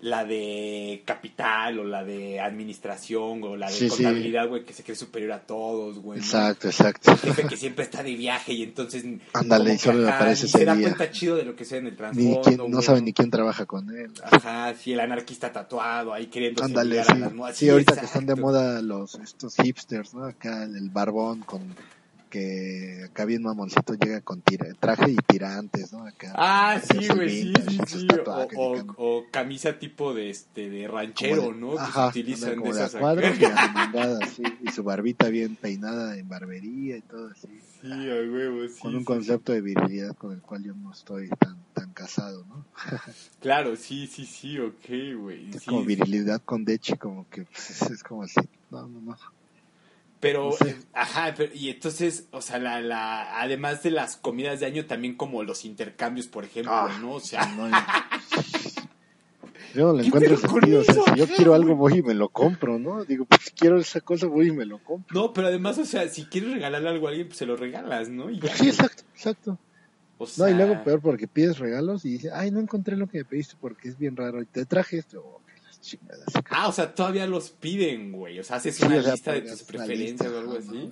la 0.00 0.24
de 0.24 1.02
capital 1.04 1.80
o 1.80 1.84
la 1.84 2.04
de 2.04 2.40
administración 2.40 3.42
o 3.42 3.56
la 3.56 3.68
de 3.70 3.88
contabilidad, 3.88 4.48
güey, 4.48 4.64
que 4.64 4.72
se 4.72 4.84
cree 4.84 4.94
superior 4.94 5.32
a 5.32 5.40
todos, 5.40 5.98
güey. 5.98 6.20
Exacto, 6.20 6.68
exacto. 6.68 7.10
El 7.10 7.18
jefe 7.18 7.46
que 7.48 7.56
siempre 7.56 7.84
está 7.84 8.02
de 8.02 8.14
viaje 8.14 8.52
y 8.52 8.62
entonces... 8.62 9.04
Ándale, 9.32 9.74
y 9.74 9.78
solo 9.78 10.04
le 10.04 10.10
aparece 10.10 10.46
Se 10.46 10.64
da 10.64 10.76
cuenta 10.76 11.10
chido 11.10 11.36
de 11.36 11.44
lo 11.44 11.56
que 11.56 11.64
sea 11.64 11.78
en 11.78 11.88
el 11.88 11.96
trasfondo. 11.96 12.68
no 12.68 12.82
sabe 12.82 13.02
ni 13.02 13.12
quién 13.12 13.30
trabaja 13.30 13.66
con 13.66 13.90
él. 13.90 14.12
Ajá, 14.22 14.74
sí, 14.74 14.92
el 14.92 15.00
anarquista 15.00 15.52
tatuado 15.52 16.12
ahí 16.12 16.26
queriendo 16.26 16.62
Ándale, 16.62 17.02
sí. 17.02 17.12
A 17.12 17.14
las 17.16 17.56
sí, 17.56 17.68
ahorita 17.68 17.96
que 17.96 18.06
están 18.06 18.26
de 18.26 18.36
moda 18.36 18.80
los 18.82 19.16
estos 19.16 19.56
hipsters, 19.56 20.14
¿no? 20.14 20.24
Acá 20.24 20.62
el 20.62 20.90
barbón 20.90 21.40
con 21.40 21.62
que 22.28 23.04
acá 23.04 23.24
bien 23.24 23.42
mamoncito 23.42 23.94
llega 23.94 24.20
con 24.20 24.42
traje 24.80 25.10
y 25.10 25.16
tirantes, 25.16 25.92
¿no? 25.92 26.06
Acá, 26.06 26.32
ah, 26.36 26.80
sí, 26.82 27.08
güey, 27.08 27.28
sí, 27.28 27.52
sí, 27.68 27.80
sí. 27.86 28.08
O, 28.56 29.24
camisa 29.30 29.78
tipo 29.78 30.14
de 30.14 30.30
este 30.30 30.70
de 30.70 30.88
ranchero, 30.88 31.52
¿no? 31.52 31.72
que 31.72 31.92
se 31.92 32.06
utilizan 32.08 32.56
como 32.56 32.74
de 32.74 32.84
esas 32.84 32.94
y, 32.94 34.26
sí, 34.36 34.42
y 34.62 34.70
su 34.70 34.82
barbita 34.82 35.28
bien 35.28 35.56
peinada 35.56 36.16
en 36.16 36.28
barbería 36.28 36.96
y 36.96 37.02
todo 37.02 37.28
así. 37.28 37.48
Sí, 37.80 37.90
a 37.90 37.94
huevo, 37.94 38.66
sí. 38.68 38.80
Con 38.80 38.96
un 38.96 39.04
concepto 39.04 39.52
de 39.52 39.60
virilidad 39.60 40.16
con 40.16 40.32
el 40.32 40.40
cual 40.40 40.64
yo 40.64 40.74
no 40.74 40.92
estoy 40.92 41.28
tan 41.28 41.56
tan 41.74 41.92
casado, 41.92 42.44
¿no? 42.48 42.64
claro, 43.40 43.76
sí, 43.76 44.06
sí, 44.06 44.26
sí, 44.26 44.58
ok, 44.58 45.20
güey. 45.20 45.50
Es 45.54 45.64
como 45.64 45.84
virilidad 45.84 46.42
con 46.44 46.64
deche, 46.64 46.96
como 46.96 47.28
que 47.28 47.44
pues, 47.44 47.82
es 47.82 48.02
como 48.02 48.24
así. 48.24 48.40
No, 48.70 48.88
no, 48.88 49.00
no. 49.00 49.37
Pero, 50.20 50.50
ajá, 50.92 51.34
y 51.54 51.70
entonces, 51.70 52.26
o 52.32 52.42
sea, 52.42 52.58
la, 52.58 52.80
la, 52.80 53.40
además 53.40 53.84
de 53.84 53.92
las 53.92 54.16
comidas 54.16 54.58
de 54.58 54.66
año, 54.66 54.86
también 54.86 55.14
como 55.14 55.44
los 55.44 55.64
intercambios, 55.64 56.26
por 56.26 56.44
ejemplo, 56.44 56.72
ah, 56.72 56.98
¿no? 57.00 57.12
O 57.12 57.20
sea, 57.20 57.46
no, 57.46 57.68
yo 59.74 59.86
no 59.86 59.92
le 59.92 60.06
encuentro 60.06 60.36
sentido. 60.36 60.80
O 60.80 60.84
sea, 60.84 60.94
si 60.94 61.20
yo 61.20 61.26
quiero 61.28 61.54
algo, 61.54 61.76
voy 61.76 61.98
y 61.98 62.02
me 62.02 62.14
lo 62.14 62.30
compro, 62.30 62.80
¿no? 62.80 63.04
Digo, 63.04 63.26
pues 63.26 63.52
quiero 63.56 63.78
esa 63.78 64.00
cosa, 64.00 64.26
voy 64.26 64.48
y 64.48 64.52
me 64.52 64.64
lo 64.64 64.82
compro. 64.82 65.14
No, 65.14 65.32
pero 65.32 65.46
además, 65.46 65.78
o 65.78 65.84
sea, 65.84 66.08
si 66.08 66.24
quieres 66.24 66.50
regalarle 66.50 66.88
algo 66.88 67.06
a 67.06 67.10
alguien, 67.10 67.28
pues 67.28 67.38
se 67.38 67.46
lo 67.46 67.56
regalas, 67.56 68.08
¿no? 68.08 68.26
Pues 68.40 68.52
sí, 68.54 68.68
exacto, 68.68 69.04
exacto. 69.14 69.58
No, 70.36 70.48
y 70.48 70.54
luego 70.54 70.82
peor 70.82 71.00
porque 71.00 71.28
pides 71.28 71.58
regalos 71.58 72.04
y 72.04 72.10
dices, 72.10 72.32
ay, 72.34 72.50
no 72.50 72.58
encontré 72.58 72.96
lo 72.96 73.06
que 73.06 73.18
me 73.18 73.24
pediste 73.24 73.54
porque 73.60 73.88
es 73.88 73.96
bien 73.96 74.16
raro 74.16 74.42
y 74.42 74.46
te 74.46 74.66
traje 74.66 74.98
esto. 74.98 75.40
Ah, 76.50 76.68
o 76.68 76.72
sea, 76.72 76.94
todavía 76.94 77.26
los 77.26 77.50
piden, 77.50 78.12
güey. 78.12 78.38
O 78.38 78.44
sea, 78.44 78.56
haces 78.56 78.80
una 78.80 78.96
lista 78.96 79.32
de 79.32 79.42
tus 79.42 79.62
preferencias 79.62 80.30
o 80.30 80.38
algo 80.38 80.58
así. 80.58 80.90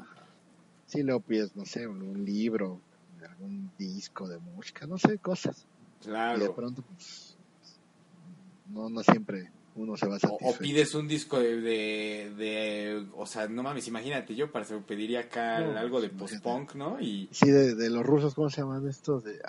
Sí, 0.87 1.03
luego 1.03 1.21
pides, 1.21 1.57
no 1.57 1.65
sé, 1.65 1.87
un, 1.87 2.25
libro, 2.25 2.81
algún 3.29 3.71
disco 3.77 4.29
de 4.29 4.39
música, 4.39 4.87
no 4.87 4.99
sé, 4.99 5.19
cosas. 5.19 5.67
Claro. 6.03 6.39
Y 6.39 6.43
de 6.43 6.51
pronto, 6.51 6.83
pues, 6.83 7.37
no, 8.73 8.89
no 8.89 9.03
siempre 9.03 9.51
uno 9.75 9.97
se 9.97 10.07
va 10.07 10.17
a 10.17 10.19
satisfecho. 10.19 10.51
O, 10.51 10.59
pides 10.59 10.95
un 10.95 11.09
disco 11.09 11.39
de, 11.39 11.61
de, 11.61 13.07
o 13.17 13.27
sea, 13.27 13.49
no 13.49 13.63
mames, 13.63 13.89
imagínate, 13.89 14.35
yo 14.35 14.51
para 14.51 14.65
pediría 14.87 15.21
acá 15.21 15.57
algo 15.79 16.01
de 16.01 16.09
post-punk, 16.09 16.75
¿no? 16.75 17.01
Y... 17.01 17.29
Sí, 17.31 17.51
de, 17.51 17.75
de, 17.75 17.91
los 17.91 18.05
rusos, 18.05 18.35
¿cómo 18.35 18.49
se 18.49 18.63
llaman 18.63 18.89
estos? 18.89 19.25
De, 19.25 19.41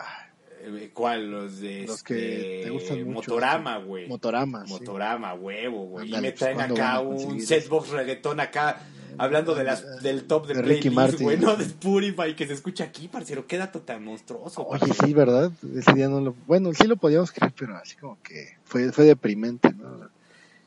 ¿Cuál? 0.94 1.32
Los 1.32 1.60
de 1.60 1.86
los 1.86 2.04
que 2.04 2.62
te 2.64 2.70
gustan 2.70 3.04
mucho, 3.04 3.32
Motorama, 3.32 3.78
güey. 3.78 4.08
Motorama, 4.08 4.64
Motorama, 4.66 5.34
huevo, 5.34 5.86
güey. 5.86 6.14
Y 6.14 6.22
me 6.22 6.32
traen 6.32 6.62
acá 6.62 7.00
un 7.00 7.42
setbox 7.42 7.90
reggaetón 7.90 8.40
acá 8.40 8.82
hablando 9.18 9.56
de 9.56 9.64
las, 9.64 10.02
del 10.02 10.26
top 10.26 10.48
de, 10.48 10.54
de 10.56 10.64
playlist, 10.64 11.22
güey, 11.22 11.38
no 11.38 11.56
de 11.56 11.64
Spotify 11.64 12.36
que 12.36 12.46
se 12.48 12.54
escucha 12.54 12.86
aquí, 12.86 13.08
parcero, 13.08 13.48
qué 13.48 13.58
dato 13.58 13.82
tan 13.82 14.04
monstruoso. 14.04 14.66
Oye, 14.68 14.94
sí, 15.04 15.14
¿verdad? 15.14 15.52
Ese 15.76 15.94
día 15.94 16.08
no 16.08 16.22
lo, 16.22 16.36
bueno, 16.46 16.72
sí 16.74 16.88
lo 16.88 16.98
podíamos 16.98 17.32
creer, 17.32 17.54
pero 17.58 17.76
así 17.76 17.96
como 17.96 18.22
que 18.22 18.58
fue, 18.64 18.92
fue 18.92 19.06
deprimente, 19.06 19.74
¿no? 19.74 20.10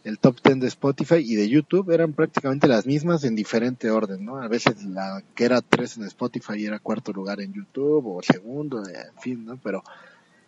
El 0.04 0.18
top 0.18 0.38
10 0.42 0.60
de 0.60 0.68
Spotify 0.68 1.16
y 1.16 1.34
de 1.34 1.48
YouTube 1.48 1.90
eran 1.90 2.12
prácticamente 2.12 2.66
las 2.66 2.86
mismas 2.86 3.24
en 3.24 3.36
diferente 3.36 3.90
orden, 3.90 4.24
¿no? 4.24 4.38
A 4.38 4.48
veces 4.48 4.84
la 4.84 5.22
que 5.34 5.44
era 5.44 5.60
3 5.60 5.98
en 5.98 6.04
Spotify 6.04 6.64
era 6.64 6.78
cuarto 6.78 7.12
lugar 7.12 7.40
en 7.40 7.52
YouTube 7.52 8.06
o 8.06 8.22
segundo, 8.22 8.82
en 8.86 9.20
fin, 9.20 9.44
¿no? 9.44 9.58
Pero 9.62 9.82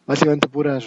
básicamente 0.07 0.49
puras 0.49 0.87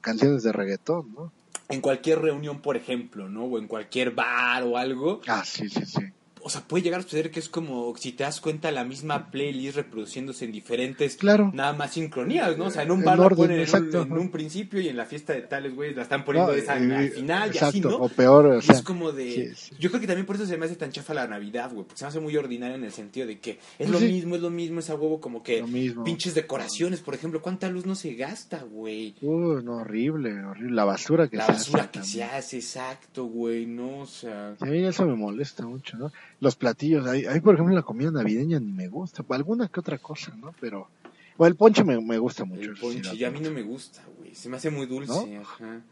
canciones 0.00 0.42
de 0.42 0.52
reggaetón, 0.52 1.12
¿no? 1.14 1.32
En 1.68 1.80
cualquier 1.80 2.20
reunión, 2.20 2.60
por 2.60 2.76
ejemplo, 2.76 3.28
¿no? 3.28 3.44
O 3.44 3.58
en 3.58 3.66
cualquier 3.66 4.12
bar 4.12 4.62
o 4.62 4.76
algo. 4.76 5.20
Ah, 5.26 5.42
sí, 5.44 5.68
sí, 5.68 5.84
sí 5.84 6.13
o 6.46 6.50
sea, 6.50 6.60
puede 6.60 6.84
llegar 6.84 7.00
a 7.00 7.02
suceder 7.02 7.30
que 7.30 7.40
es 7.40 7.48
como, 7.48 7.96
si 7.96 8.12
te 8.12 8.22
das 8.22 8.38
cuenta, 8.38 8.70
la 8.70 8.84
misma 8.84 9.30
playlist 9.30 9.76
reproduciéndose 9.76 10.44
en 10.44 10.52
diferentes, 10.52 11.16
claro. 11.16 11.50
nada 11.54 11.72
más 11.72 11.92
sincronías, 11.94 12.58
¿no? 12.58 12.66
O 12.66 12.70
sea, 12.70 12.82
en 12.82 12.90
un 12.90 13.02
bar 13.02 13.18
la 13.18 13.30
ponen 13.30 13.60
en 13.66 14.12
un, 14.12 14.30
principio 14.30 14.78
y 14.78 14.88
en 14.88 14.96
la 14.98 15.06
fiesta 15.06 15.32
de 15.32 15.40
tales, 15.40 15.74
güey, 15.74 15.94
la 15.94 16.02
están 16.02 16.22
poniendo 16.22 16.52
esa, 16.52 16.74
al 16.74 17.10
final 17.10 17.50
y 17.54 17.58
así, 17.58 17.80
¿no? 17.80 17.96
o 17.96 18.10
peor, 18.10 18.44
o 18.44 18.60
sea, 18.60 18.74
Es 18.74 18.82
como 18.82 19.10
de... 19.10 19.54
Yo 19.78 19.88
creo 19.88 20.02
que 20.02 20.06
también 20.06 20.26
por 20.26 20.36
eso 20.36 20.44
se 20.44 20.58
me 20.58 20.66
hace 20.66 20.76
tan 20.76 20.92
chafa 20.92 21.14
la 21.14 21.26
Navidad, 21.26 21.72
güey, 21.72 21.86
porque 21.86 21.98
se 21.98 22.04
me 22.04 22.08
hace 22.10 22.20
muy 22.20 22.36
ordinaria 22.36 22.76
en 22.76 22.84
el 22.84 22.92
sentido 22.92 23.26
de 23.26 23.38
que 23.38 23.58
es 23.78 23.88
lo 23.88 23.98
mismo, 23.98 24.36
es 24.36 24.42
lo 24.42 24.50
mismo, 24.50 24.80
es 24.80 24.90
a 24.90 24.96
huevo 24.96 25.22
como 25.22 25.42
que 25.42 25.64
pinches 26.04 26.34
decoraciones, 26.34 27.00
por 27.00 27.14
ejemplo, 27.14 27.40
¿cuánta 27.40 27.70
luz 27.70 27.86
no 27.86 27.94
se 27.94 28.12
gasta, 28.16 28.62
güey? 28.62 29.14
Uh, 29.22 29.62
no, 29.62 29.76
horrible, 29.76 30.44
horrible, 30.44 30.72
la 30.72 30.84
basura 30.84 31.26
que 31.26 31.38
se 31.38 31.42
hace. 31.42 31.52
La 31.52 31.58
basura 31.58 31.90
que 31.90 32.02
se 32.02 32.22
hace, 32.22 32.56
exacto, 32.58 33.24
güey, 33.24 33.64
no, 33.64 34.00
o 34.00 34.06
sea... 34.06 34.56
a 34.60 34.66
mí 34.66 34.84
eso 34.84 35.06
me 35.06 35.14
molesta 35.14 35.64
mucho, 35.64 35.96
¿no? 35.96 36.12
Los 36.40 36.56
platillos. 36.56 37.06
Ahí, 37.06 37.40
por 37.40 37.54
ejemplo, 37.54 37.74
la 37.74 37.82
comida 37.82 38.10
navideña 38.10 38.60
ni 38.60 38.72
me 38.72 38.88
gusta. 38.88 39.24
Alguna 39.28 39.68
que 39.68 39.80
otra 39.80 39.98
cosa, 39.98 40.34
¿no? 40.36 40.54
Pero. 40.60 40.88
Bueno, 41.36 41.50
el 41.50 41.56
ponche 41.56 41.82
me, 41.82 42.00
me 42.00 42.18
gusta 42.18 42.44
mucho. 42.44 42.62
El 42.62 42.76
ponche, 42.76 43.14
y 43.16 43.24
a 43.24 43.30
mí 43.30 43.40
no 43.40 43.50
me 43.50 43.62
gusta, 43.62 44.02
güey. 44.18 44.34
Se 44.34 44.48
me 44.48 44.56
hace 44.56 44.70
muy 44.70 44.86
dulce, 44.86 45.36
ajá. 45.36 45.82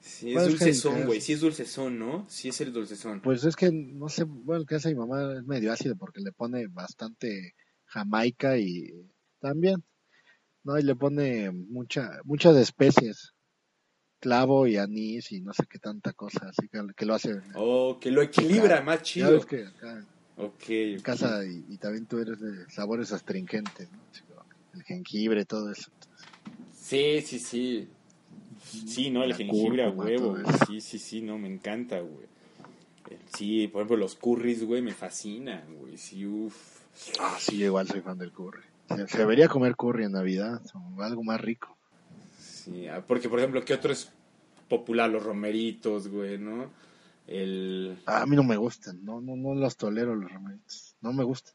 Sí, 0.00 0.34
es 0.34 0.48
dulcezón, 0.48 1.04
güey. 1.04 1.20
Sí 1.20 1.34
es 1.34 1.40
dulcezón, 1.40 1.98
¿no? 1.98 2.24
Sí 2.28 2.48
es 2.48 2.60
el 2.60 2.72
dulcezón. 2.72 3.20
Pues 3.20 3.44
es 3.44 3.54
que, 3.54 3.70
no 3.70 4.08
sé, 4.08 4.24
bueno, 4.24 4.62
el 4.62 4.66
que 4.66 4.74
hace 4.76 4.88
mi 4.88 4.96
mamá 4.96 5.34
es 5.34 5.44
medio 5.44 5.72
ácido 5.72 5.94
porque 5.96 6.20
le 6.20 6.32
pone 6.32 6.66
bastante 6.66 7.54
jamaica 7.84 8.58
y 8.58 8.90
también, 9.38 9.84
¿no? 10.64 10.78
Y 10.78 10.82
le 10.82 10.96
pone 10.96 11.52
mucha, 11.52 12.18
muchas 12.24 12.56
especies 12.56 13.34
clavo 14.22 14.68
y 14.68 14.76
anís 14.76 15.32
y 15.32 15.40
no 15.40 15.52
sé 15.52 15.64
qué 15.68 15.80
tanta 15.80 16.12
cosa, 16.12 16.48
así 16.48 16.68
que, 16.68 17.04
lo 17.04 17.14
hace. 17.14 17.40
Oh, 17.54 17.98
que 18.00 18.12
lo 18.12 18.22
equilibra 18.22 18.80
más 18.80 19.02
chido. 19.02 19.30
Ya 19.30 19.34
ves 19.34 19.46
que 19.46 19.66
acá 19.66 20.06
okay, 20.36 20.94
en 20.94 21.00
casa 21.00 21.44
y, 21.44 21.76
también 21.78 22.06
tú 22.06 22.18
eres 22.20 22.40
de 22.40 22.70
sabores 22.70 23.12
astringentes, 23.12 23.90
¿no? 23.90 23.98
El 24.74 24.84
jengibre, 24.84 25.44
todo 25.44 25.70
eso. 25.72 25.90
Sí, 26.72 27.20
sí, 27.20 27.40
sí. 27.40 27.88
Sí, 28.86 29.10
no, 29.10 29.24
el 29.24 29.34
jengibre 29.34 29.84
a 29.84 29.90
huevo. 29.90 30.36
Sí, 30.66 30.80
sí, 30.80 30.98
sí, 31.00 31.20
no, 31.20 31.36
me 31.36 31.48
encanta, 31.48 31.98
güey. 32.00 32.26
Sí, 33.36 33.66
por 33.68 33.80
ejemplo, 33.80 33.96
los 33.96 34.14
curries, 34.14 34.64
güey, 34.64 34.82
me 34.82 34.92
fascinan, 34.92 35.74
güey. 35.76 35.98
Sí, 35.98 36.24
uff. 36.24 36.80
Ah, 37.18 37.36
sí, 37.38 37.62
igual 37.62 37.88
soy 37.88 38.00
fan 38.00 38.18
del 38.18 38.32
curry. 38.32 38.62
Se, 39.08 39.18
debería 39.18 39.48
comer 39.48 39.74
curry 39.74 40.04
en 40.04 40.12
Navidad, 40.12 40.62
o 40.74 41.02
algo 41.02 41.24
más 41.24 41.40
rico. 41.40 41.76
Sí, 42.64 42.86
ah, 42.86 43.04
porque 43.06 43.28
por 43.28 43.38
ejemplo, 43.38 43.64
¿qué 43.64 43.74
otro 43.74 43.92
es 43.92 44.12
popular? 44.68 45.10
Los 45.10 45.22
romeritos, 45.22 46.08
güey, 46.08 46.38
¿no? 46.38 46.70
El... 47.26 47.98
a 48.06 48.26
mí 48.26 48.34
no 48.34 48.42
me 48.42 48.56
gustan, 48.56 49.04
no, 49.04 49.20
no, 49.20 49.36
no 49.36 49.54
los 49.54 49.76
tolero 49.76 50.14
los 50.16 50.30
romeritos, 50.32 50.96
no 51.00 51.12
me 51.12 51.22
gustan. 51.22 51.54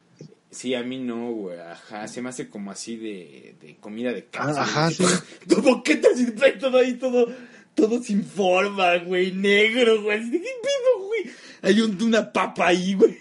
Sí, 0.49 0.73
a 0.73 0.81
mí 0.81 0.97
no, 0.97 1.31
güey, 1.31 1.59
ajá, 1.59 2.07
se 2.07 2.21
me 2.21 2.29
hace 2.29 2.49
como 2.49 2.71
así 2.71 2.95
de, 2.95 3.57
de 3.59 3.75
comida 3.75 4.13
de 4.13 4.25
casa. 4.25 4.61
Ah, 4.61 4.63
ajá, 4.63 4.91
sí. 4.91 5.03
Boquetas 5.61 6.19
y 6.21 6.31
todo 6.57 6.77
ahí, 6.77 6.93
todo, 6.93 7.27
todo 7.75 8.01
sin 8.01 8.23
forma, 8.23 8.97
güey, 8.99 9.33
negro, 9.33 10.01
güey, 10.01 10.31
¿qué 10.31 10.39
pedo, 10.39 11.05
güey? 11.05 11.23
Hay 11.61 11.81
un, 11.81 12.01
una 12.01 12.31
papa 12.31 12.67
ahí, 12.67 12.93
güey. 12.93 13.17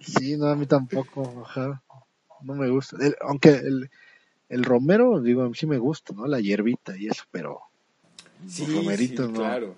Sí, 0.00 0.36
no, 0.36 0.46
a 0.46 0.56
mí 0.56 0.66
tampoco, 0.66 1.44
ajá, 1.46 1.82
no 2.42 2.54
me 2.54 2.68
gusta. 2.68 2.96
aunque 3.22 3.50
el, 3.50 3.88
el 4.48 4.64
romero, 4.64 5.20
digo, 5.20 5.52
sí 5.54 5.66
me 5.66 5.78
gusta, 5.78 6.14
¿no? 6.14 6.26
La 6.26 6.40
hierbita 6.40 6.96
y 6.96 7.08
eso, 7.08 7.24
pero 7.30 7.60
sí, 8.48 8.66
romerito 8.66 9.28
no, 9.28 9.34
claro. 9.34 9.74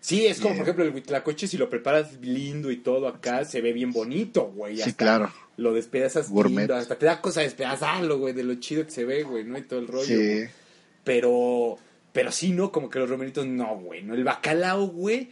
Sí, 0.00 0.26
es 0.26 0.40
como, 0.40 0.54
por 0.54 0.62
ejemplo, 0.62 0.84
el 0.84 0.94
huitlacoche, 0.94 1.46
si 1.46 1.58
lo 1.58 1.68
preparas 1.68 2.18
lindo 2.22 2.70
y 2.70 2.78
todo 2.78 3.06
acá, 3.06 3.44
se 3.44 3.60
ve 3.60 3.72
bien 3.72 3.92
bonito, 3.92 4.50
güey. 4.54 4.78
Sí, 4.78 4.94
claro. 4.94 5.30
Lo 5.58 5.74
despedazas 5.74 6.30
lindo, 6.30 6.74
hasta 6.74 6.96
te 6.96 7.04
da 7.04 7.20
cosa 7.20 7.42
despedazarlo, 7.42 8.18
güey, 8.18 8.32
de 8.32 8.42
lo 8.42 8.54
chido 8.54 8.84
que 8.84 8.90
se 8.90 9.04
ve, 9.04 9.24
güey, 9.24 9.44
¿no? 9.44 9.58
Y 9.58 9.62
todo 9.62 9.78
el 9.78 9.88
rollo. 9.88 10.06
Sí. 10.06 10.44
Pero, 11.04 11.78
Pero 12.12 12.32
sí, 12.32 12.52
¿no? 12.52 12.72
Como 12.72 12.90
que 12.90 12.98
los 12.98 13.08
romeritos, 13.08 13.46
no, 13.46 13.76
güey. 13.76 14.02
¿no? 14.02 14.14
El 14.14 14.24
bacalao, 14.24 14.86
güey. 14.86 15.30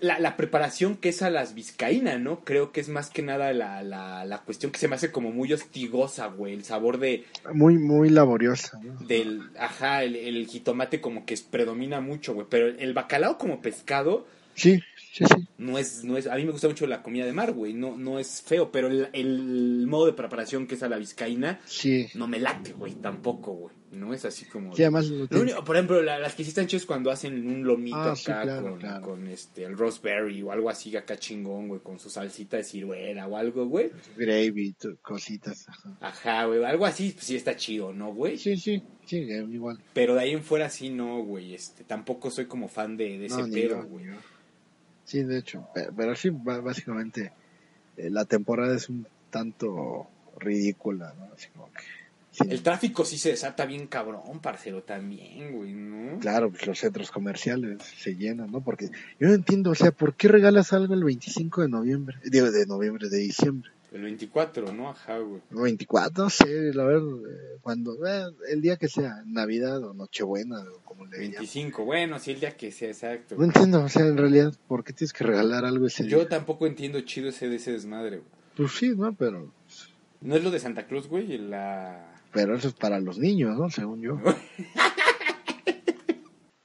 La, 0.00 0.18
la 0.18 0.36
preparación 0.36 0.96
que 0.96 1.08
es 1.08 1.22
a 1.22 1.30
las 1.30 1.54
vizcaínas, 1.54 2.20
¿no? 2.20 2.44
Creo 2.44 2.72
que 2.72 2.80
es 2.80 2.88
más 2.88 3.10
que 3.10 3.22
nada 3.22 3.52
la, 3.52 3.82
la, 3.82 4.24
la 4.24 4.38
cuestión 4.42 4.70
que 4.70 4.78
se 4.78 4.88
me 4.88 4.96
hace 4.96 5.10
como 5.10 5.30
muy 5.30 5.52
hostigosa, 5.52 6.26
güey. 6.26 6.54
El 6.54 6.64
sabor 6.64 6.98
de, 6.98 7.24
Muy, 7.52 7.78
muy 7.78 8.10
laboriosa, 8.10 8.78
¿no? 8.82 8.94
del, 9.06 9.50
ajá, 9.58 10.02
el, 10.04 10.16
el 10.16 10.46
jitomate 10.46 11.00
como 11.00 11.24
que 11.24 11.36
predomina 11.50 12.00
mucho, 12.00 12.34
güey. 12.34 12.46
Pero 12.48 12.68
el 12.68 12.92
bacalao 12.94 13.38
como 13.38 13.60
pescado 13.60 14.26
Sí, 14.58 14.80
sí, 15.12 15.24
sí. 15.24 15.48
no 15.58 15.78
es, 15.78 16.04
no 16.04 16.16
es, 16.16 16.26
a 16.26 16.34
mí 16.36 16.44
me 16.44 16.52
gusta 16.52 16.68
mucho 16.68 16.86
la 16.86 17.02
comida 17.02 17.24
de 17.26 17.32
mar, 17.32 17.52
güey. 17.52 17.72
No, 17.74 17.96
no 17.96 18.18
es 18.18 18.42
feo, 18.42 18.70
pero 18.72 18.88
el, 18.88 19.08
el 19.12 19.86
modo 19.86 20.06
de 20.06 20.12
preparación 20.12 20.66
que 20.66 20.74
es 20.76 20.82
a 20.82 20.88
la 20.88 20.98
vizcaína 20.98 21.60
Sí. 21.66 22.06
no 22.14 22.26
me 22.28 22.38
late, 22.38 22.72
güey, 22.72 22.94
tampoco, 22.94 23.52
güey. 23.52 23.74
No 23.90 24.12
es 24.12 24.26
así 24.26 24.44
como... 24.44 24.76
Sí, 24.76 24.82
además 24.82 25.06
lo 25.08 25.20
Lo 25.20 25.28
tiene- 25.28 25.44
único- 25.44 25.64
por 25.64 25.74
ejemplo, 25.76 26.02
la- 26.02 26.18
las 26.18 26.34
que 26.34 26.42
sí 26.44 26.50
están 26.50 26.66
chidas 26.66 26.84
cuando 26.84 27.10
hacen 27.10 27.46
un 27.46 27.64
lomito 27.66 27.96
Ah, 27.96 28.04
acá 28.12 28.16
sí, 28.16 28.24
claro, 28.26 28.62
con, 28.70 28.78
claro. 28.80 29.02
con 29.06 29.26
este, 29.28 29.64
el 29.64 29.78
roseberry 29.78 30.42
o 30.42 30.52
algo 30.52 30.68
así 30.68 30.94
acá 30.94 31.16
chingón, 31.16 31.68
güey, 31.68 31.80
con 31.80 31.98
su 31.98 32.10
salsita 32.10 32.58
de 32.58 32.64
ciruela 32.64 33.26
o 33.26 33.36
algo, 33.38 33.64
güey. 33.66 33.90
gravy, 34.16 34.74
cositas. 35.00 35.66
ajá. 36.00 36.44
Güey, 36.44 36.62
algo 36.64 36.84
así, 36.84 37.12
pues 37.12 37.24
sí 37.24 37.36
está 37.36 37.56
chido, 37.56 37.94
¿no, 37.94 38.12
güey? 38.12 38.36
Sí, 38.36 38.58
sí, 38.58 38.82
sí, 39.06 39.16
eh, 39.18 39.46
igual. 39.50 39.78
Pero 39.94 40.14
de 40.14 40.20
ahí 40.20 40.30
en 40.32 40.42
fuera 40.42 40.68
sí, 40.68 40.90
no, 40.90 41.22
güey, 41.22 41.54
este, 41.54 41.82
tampoco 41.84 42.30
soy 42.30 42.44
como 42.44 42.68
fan 42.68 42.96
de, 42.98 43.18
de 43.18 43.24
ese 43.26 43.38
No, 43.42 43.48
pedo, 43.50 43.82
güey. 43.84 44.04
ni 44.04 44.10
yo. 44.12 44.18
Sí, 45.08 45.22
de 45.22 45.38
hecho, 45.38 45.66
pero, 45.96 46.14
sí, 46.14 46.28
básicamente 46.30 47.32
eh, 47.96 48.10
la 48.10 48.26
temporada 48.26 48.76
es 48.76 48.90
un 48.90 49.06
tanto 49.30 50.06
ridícula, 50.38 51.14
¿no? 51.18 51.30
Así 51.34 51.48
como 51.48 51.72
que... 51.72 51.80
sí, 52.30 52.44
El 52.46 52.62
tráfico 52.62 53.06
sí 53.06 53.16
se 53.16 53.30
desata 53.30 53.64
bien 53.64 53.86
cabrón, 53.86 54.40
parcero, 54.42 54.82
también, 54.82 55.56
güey, 55.56 55.72
¿no? 55.72 56.18
Claro, 56.18 56.50
pues 56.50 56.66
los 56.66 56.78
centros 56.78 57.10
comerciales 57.10 57.82
se 57.82 58.16
llenan, 58.16 58.52
¿no? 58.52 58.60
Porque 58.60 58.90
yo 59.18 59.28
no 59.28 59.32
entiendo, 59.32 59.70
o 59.70 59.74
sea, 59.74 59.92
¿por 59.92 60.12
qué 60.12 60.28
regalas 60.28 60.74
algo 60.74 60.92
el 60.92 61.04
25 61.04 61.62
de 61.62 61.68
noviembre? 61.70 62.18
Digo, 62.24 62.50
de 62.50 62.66
noviembre, 62.66 63.08
de 63.08 63.16
diciembre. 63.16 63.70
El 63.90 64.02
24, 64.02 64.72
¿no? 64.72 64.90
Ajá, 64.90 65.18
güey. 65.18 65.40
24, 65.50 66.24
no 66.24 66.30
sé, 66.30 66.74
la 66.74 66.84
verdad, 66.84 67.08
eh, 67.08 67.58
cuando, 67.62 67.94
eh, 68.06 68.24
el 68.50 68.60
día 68.60 68.76
que 68.76 68.88
sea, 68.88 69.22
Navidad 69.24 69.82
o 69.82 69.94
Nochebuena, 69.94 70.60
o 70.60 70.80
como 70.84 71.06
le 71.06 71.12
llaman. 71.16 71.30
25, 71.32 71.84
bueno, 71.84 72.18
sí, 72.18 72.32
el 72.32 72.40
día 72.40 72.56
que 72.56 72.70
sea 72.70 72.88
exacto. 72.88 73.36
No 73.38 73.44
entiendo, 73.44 73.82
o 73.82 73.88
sea, 73.88 74.04
en 74.04 74.18
realidad, 74.18 74.52
¿por 74.66 74.84
qué 74.84 74.92
tienes 74.92 75.12
que 75.14 75.24
regalar 75.24 75.64
algo 75.64 75.86
ese 75.86 76.06
Yo 76.06 76.18
día? 76.18 76.28
tampoco 76.28 76.66
entiendo 76.66 77.00
chido 77.00 77.30
ese 77.30 77.48
de 77.48 77.56
ese 77.56 77.72
desmadre, 77.72 78.18
güey. 78.18 78.28
Pues 78.56 78.72
sí, 78.72 78.92
¿no? 78.94 79.14
Pero, 79.14 79.52
¿No 80.20 80.36
es 80.36 80.44
lo 80.44 80.50
de 80.50 80.58
Santa 80.58 80.86
Claus, 80.86 81.08
güey? 81.08 81.38
La... 81.38 82.12
pero 82.32 82.56
eso 82.56 82.68
es 82.68 82.74
para 82.74 83.00
los 83.00 83.18
niños, 83.18 83.56
¿no? 83.56 83.70
Según 83.70 84.02
yo. 84.02 84.20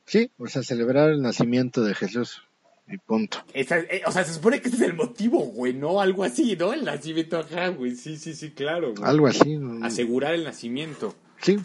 Sí, 0.05 0.29
o 0.37 0.45
sea, 0.45 0.61
celebrar 0.61 1.09
el 1.09 1.23
nacimiento 1.23 1.83
de 1.83 1.95
Jesús. 1.95 2.43
Y 2.87 2.97
punto. 2.97 3.37
Esa- 3.53 3.79
eh, 3.79 4.01
o 4.05 4.11
sea, 4.11 4.23
se 4.23 4.33
supone 4.33 4.61
que 4.61 4.67
ese 4.67 4.77
es 4.77 4.83
el 4.83 4.93
motivo, 4.93 5.39
güey, 5.39 5.73
¿no? 5.73 6.01
Algo 6.01 6.23
así, 6.23 6.55
¿no? 6.55 6.73
El 6.73 6.83
nacimiento, 6.83 7.39
ajá, 7.39 7.69
güey. 7.69 7.95
Sí, 7.95 8.17
sí, 8.17 8.33
sí, 8.33 8.51
claro, 8.51 8.93
güey. 8.93 9.09
Algo 9.09 9.27
así. 9.27 9.57
¿no? 9.57 9.85
Asegurar 9.85 10.33
el 10.33 10.43
nacimiento. 10.43 11.15
Sí, 11.41 11.57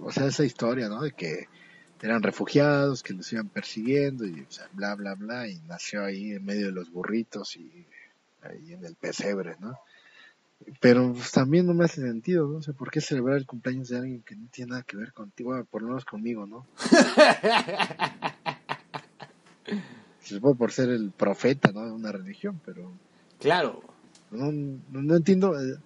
o 0.00 0.10
sea, 0.12 0.26
esa 0.26 0.44
historia, 0.44 0.88
¿no? 0.88 1.02
De 1.02 1.12
que 1.12 1.46
eran 2.02 2.22
refugiados, 2.22 3.02
que 3.02 3.14
los 3.14 3.32
iban 3.32 3.48
persiguiendo 3.48 4.26
y 4.26 4.40
o 4.40 4.50
sea, 4.50 4.68
bla, 4.72 4.94
bla, 4.94 5.14
bla, 5.14 5.48
y 5.48 5.60
nació 5.66 6.04
ahí 6.04 6.32
en 6.32 6.44
medio 6.44 6.66
de 6.66 6.72
los 6.72 6.90
burritos 6.92 7.56
y 7.56 7.86
ahí 8.42 8.72
en 8.74 8.84
el 8.84 8.94
pesebre, 8.96 9.56
¿no? 9.60 9.78
Pero 10.80 11.12
pues, 11.12 11.32
también 11.32 11.66
no 11.66 11.74
me 11.74 11.84
hace 11.84 12.00
sentido, 12.00 12.48
¿no? 12.48 12.58
O 12.58 12.62
sea, 12.62 12.74
¿por 12.74 12.90
qué 12.90 13.00
celebrar 13.00 13.36
el 13.38 13.46
cumpleaños 13.46 13.88
de 13.88 13.98
alguien 13.98 14.22
que 14.22 14.36
no 14.36 14.46
tiene 14.50 14.70
nada 14.70 14.82
que 14.82 14.96
ver 14.96 15.12
contigo? 15.12 15.50
Bueno, 15.50 15.64
por 15.64 15.82
lo 15.82 15.88
menos 15.88 16.04
conmigo, 16.04 16.46
¿no? 16.46 16.66
Se 20.26 20.34
supone 20.34 20.56
por 20.56 20.72
ser 20.72 20.88
el 20.90 21.12
profeta, 21.12 21.70
¿no? 21.72 21.84
De 21.84 21.92
una 21.92 22.10
religión, 22.10 22.60
pero 22.64 22.90
Claro. 23.38 23.80
no, 24.32 24.50
no, 24.50 25.02
no 25.02 25.16
entiendo. 25.16 25.54
eh, 25.60 25.76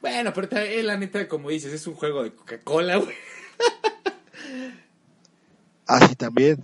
Bueno, 0.00 0.32
pero 0.32 0.48
eh, 0.56 0.82
la 0.84 0.96
neta, 0.96 1.26
como 1.26 1.50
dices, 1.50 1.72
es 1.72 1.84
un 1.88 1.94
juego 1.94 2.22
de 2.22 2.32
Coca-Cola, 2.32 2.98
güey. 2.98 3.16
Así 5.86 6.14
también. 6.14 6.62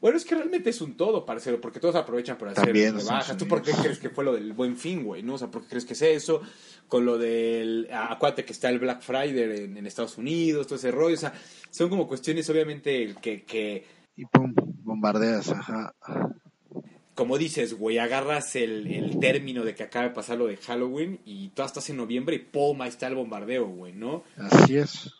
Bueno, 0.00 0.16
es 0.18 0.24
que 0.24 0.34
realmente 0.36 0.70
es 0.70 0.80
un 0.80 0.96
todo, 0.96 1.26
parcero, 1.26 1.60
porque 1.60 1.80
todos 1.80 1.96
aprovechan 1.96 2.38
para 2.38 2.52
hacer 2.52 2.64
También 2.64 2.94
los 2.94 3.04
rebajas. 3.04 3.36
¿Tú 3.36 3.48
por 3.48 3.62
qué 3.62 3.72
crees 3.72 3.98
que 3.98 4.10
fue 4.10 4.24
lo 4.24 4.32
del 4.34 4.52
buen 4.52 4.76
fin, 4.76 5.02
güey? 5.04 5.22
¿No? 5.22 5.34
O 5.34 5.38
sea, 5.38 5.50
¿por 5.50 5.62
qué 5.62 5.68
crees 5.68 5.84
que 5.84 5.94
es 5.94 6.02
eso? 6.02 6.40
Con 6.88 7.04
lo 7.04 7.18
del. 7.18 7.88
ah, 7.92 8.12
Acuérdate 8.12 8.44
que 8.44 8.52
está 8.52 8.70
el 8.70 8.78
Black 8.78 9.02
Friday 9.02 9.64
en, 9.64 9.76
en 9.76 9.86
Estados 9.86 10.16
Unidos, 10.16 10.66
todo 10.66 10.76
ese 10.76 10.92
rollo. 10.92 11.14
O 11.14 11.18
sea, 11.18 11.34
son 11.70 11.88
como 11.90 12.06
cuestiones, 12.06 12.48
obviamente, 12.48 13.14
que, 13.20 13.42
que 13.42 13.84
Y 14.16 14.24
pum, 14.26 14.54
bombardeas, 14.96 15.48
ajá. 15.50 15.94
como 17.14 17.38
dices, 17.38 17.74
güey, 17.78 17.98
agarras 17.98 18.56
el, 18.56 18.86
el 18.86 19.18
término 19.20 19.64
de 19.64 19.74
que 19.74 19.84
acaba 19.84 20.06
de 20.08 20.14
pasar 20.14 20.38
lo 20.38 20.46
de 20.46 20.56
Halloween 20.56 21.20
y 21.24 21.48
tú 21.50 21.62
estás 21.62 21.88
en 21.90 21.96
noviembre 21.96 22.36
y 22.36 22.38
¡pum! 22.40 22.80
Ahí 22.82 22.88
está 22.88 23.06
el 23.06 23.14
bombardeo, 23.14 23.66
güey, 23.66 23.92
¿no? 23.94 24.24
Así 24.36 24.76
es. 24.76 25.12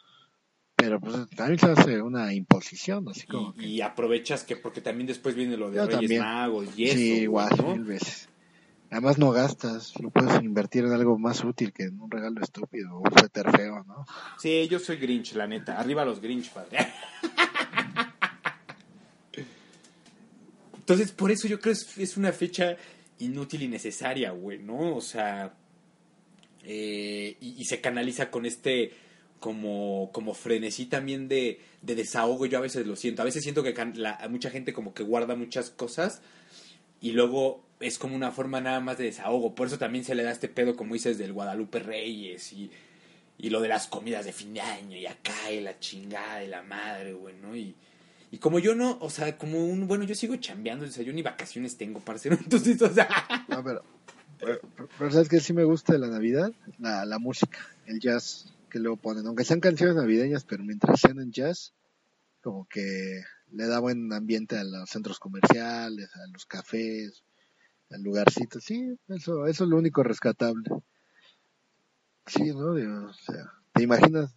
Pero 0.78 1.00
pues 1.00 1.16
también 1.34 1.58
se 1.58 1.70
hace 1.70 2.02
una 2.02 2.34
imposición, 2.34 3.08
así 3.08 3.26
como 3.26 3.54
Y, 3.56 3.60
que... 3.60 3.66
y 3.66 3.80
aprovechas 3.80 4.44
que, 4.44 4.56
porque 4.56 4.82
también 4.82 5.06
después 5.06 5.34
viene 5.34 5.56
lo 5.56 5.70
de 5.70 5.76
Yo 5.76 5.86
Reyes 5.86 6.00
también. 6.00 6.20
Magos 6.22 6.66
y 6.78 6.84
eso. 6.84 6.96
sí, 6.96 7.08
güey, 7.10 7.22
igual, 7.22 7.50
¿no? 7.56 7.72
mil 7.76 7.84
veces. 7.84 8.28
Además 8.90 9.18
no 9.18 9.30
gastas, 9.32 9.94
lo 10.00 10.10
puedes 10.10 10.40
invertir 10.42 10.84
en 10.84 10.92
algo 10.92 11.18
más 11.18 11.42
útil 11.44 11.72
que 11.72 11.84
en 11.84 11.98
un 11.98 12.10
regalo 12.10 12.40
estúpido 12.42 12.94
o 12.94 13.00
un 13.00 13.10
suéter 13.18 13.50
feo, 13.50 13.82
¿no? 13.84 14.04
Sí, 14.38 14.68
yo 14.68 14.78
soy 14.78 14.96
Grinch, 14.98 15.32
la 15.34 15.46
neta. 15.46 15.80
Arriba 15.80 16.04
los 16.04 16.20
Grinch, 16.20 16.50
padre. 16.50 16.78
Entonces, 20.86 21.10
por 21.10 21.32
eso 21.32 21.48
yo 21.48 21.58
creo 21.58 21.74
que 21.74 22.00
es, 22.04 22.16
una 22.16 22.30
fecha 22.30 22.76
inútil 23.18 23.64
y 23.64 23.66
necesaria, 23.66 24.30
güey, 24.30 24.58
¿no? 24.58 24.94
O 24.94 25.00
sea, 25.00 25.52
eh, 26.62 27.36
y, 27.40 27.64
se 27.64 27.80
canaliza 27.80 28.30
con 28.30 28.46
este 28.46 28.92
como, 29.40 30.10
como 30.12 30.32
frenesí 30.32 30.86
también 30.86 31.26
de, 31.26 31.58
de 31.82 31.96
desahogo. 31.96 32.46
Yo 32.46 32.58
a 32.58 32.60
veces 32.60 32.86
lo 32.86 32.94
siento. 32.94 33.22
A 33.22 33.24
veces 33.24 33.42
siento 33.42 33.64
que 33.64 33.74
la- 33.96 34.24
mucha 34.30 34.48
gente 34.48 34.72
como 34.72 34.94
que 34.94 35.02
guarda 35.02 35.34
muchas 35.34 35.70
cosas 35.70 36.22
y 37.00 37.10
luego 37.10 37.64
es 37.80 37.98
como 37.98 38.14
una 38.14 38.30
forma 38.30 38.60
nada 38.60 38.78
más 38.78 38.96
de 38.96 39.06
desahogo. 39.06 39.56
Por 39.56 39.66
eso 39.66 39.78
también 39.78 40.04
se 40.04 40.14
le 40.14 40.22
da 40.22 40.30
este 40.30 40.46
pedo, 40.46 40.76
como 40.76 40.94
dices, 40.94 41.18
del 41.18 41.32
Guadalupe 41.32 41.80
Reyes 41.80 42.52
y, 42.52 42.70
y 43.38 43.50
lo 43.50 43.60
de 43.60 43.66
las 43.66 43.88
comidas 43.88 44.24
de 44.24 44.32
fin 44.32 44.54
de 44.54 44.60
año 44.60 44.96
y 44.96 45.06
acá 45.06 45.50
y 45.50 45.60
la 45.62 45.80
chingada 45.80 46.36
de 46.38 46.46
la 46.46 46.62
madre, 46.62 47.12
güey, 47.12 47.34
¿no? 47.42 47.56
Y, 47.56 47.74
y 48.30 48.38
como 48.38 48.58
yo 48.58 48.74
no, 48.74 48.98
o 49.00 49.10
sea, 49.10 49.36
como 49.38 49.64
un, 49.64 49.86
bueno, 49.86 50.04
yo 50.04 50.14
sigo 50.14 50.36
chambeando, 50.36 50.84
o 50.84 50.88
sea, 50.88 51.04
yo 51.04 51.12
ni 51.12 51.22
vacaciones 51.22 51.76
tengo, 51.76 52.00
parcero, 52.00 52.36
entonces, 52.42 52.80
o 52.82 52.92
sea, 52.92 53.08
No, 53.48 53.62
pero, 53.62 53.82
pero, 54.98 55.10
¿sabes 55.10 55.28
qué 55.28 55.40
sí 55.40 55.52
me 55.52 55.64
gusta 55.64 55.96
la 55.98 56.08
Navidad? 56.08 56.52
La, 56.78 57.04
la 57.04 57.18
música, 57.18 57.58
el 57.86 58.00
jazz 58.00 58.52
que 58.68 58.78
luego 58.78 58.96
ponen. 58.96 59.26
Aunque 59.26 59.44
sean 59.44 59.60
canciones 59.60 59.96
navideñas, 59.96 60.44
pero 60.44 60.64
mientras 60.64 61.00
sean 61.00 61.20
en 61.20 61.32
jazz, 61.32 61.72
como 62.42 62.66
que 62.68 63.22
le 63.52 63.66
da 63.66 63.78
buen 63.78 64.12
ambiente 64.12 64.58
a 64.58 64.64
los 64.64 64.90
centros 64.90 65.18
comerciales, 65.18 66.14
a 66.14 66.26
los 66.32 66.46
cafés, 66.46 67.24
al 67.90 68.02
lugarcito. 68.02 68.60
Sí, 68.60 68.96
eso, 69.08 69.46
eso 69.46 69.64
es 69.64 69.70
lo 69.70 69.76
único 69.76 70.02
rescatable. 70.02 70.68
Sí, 72.26 72.52
¿no? 72.52 72.74
Digo, 72.74 73.06
o 73.06 73.12
sea, 73.12 73.52
¿te 73.72 73.84
imaginas? 73.84 74.34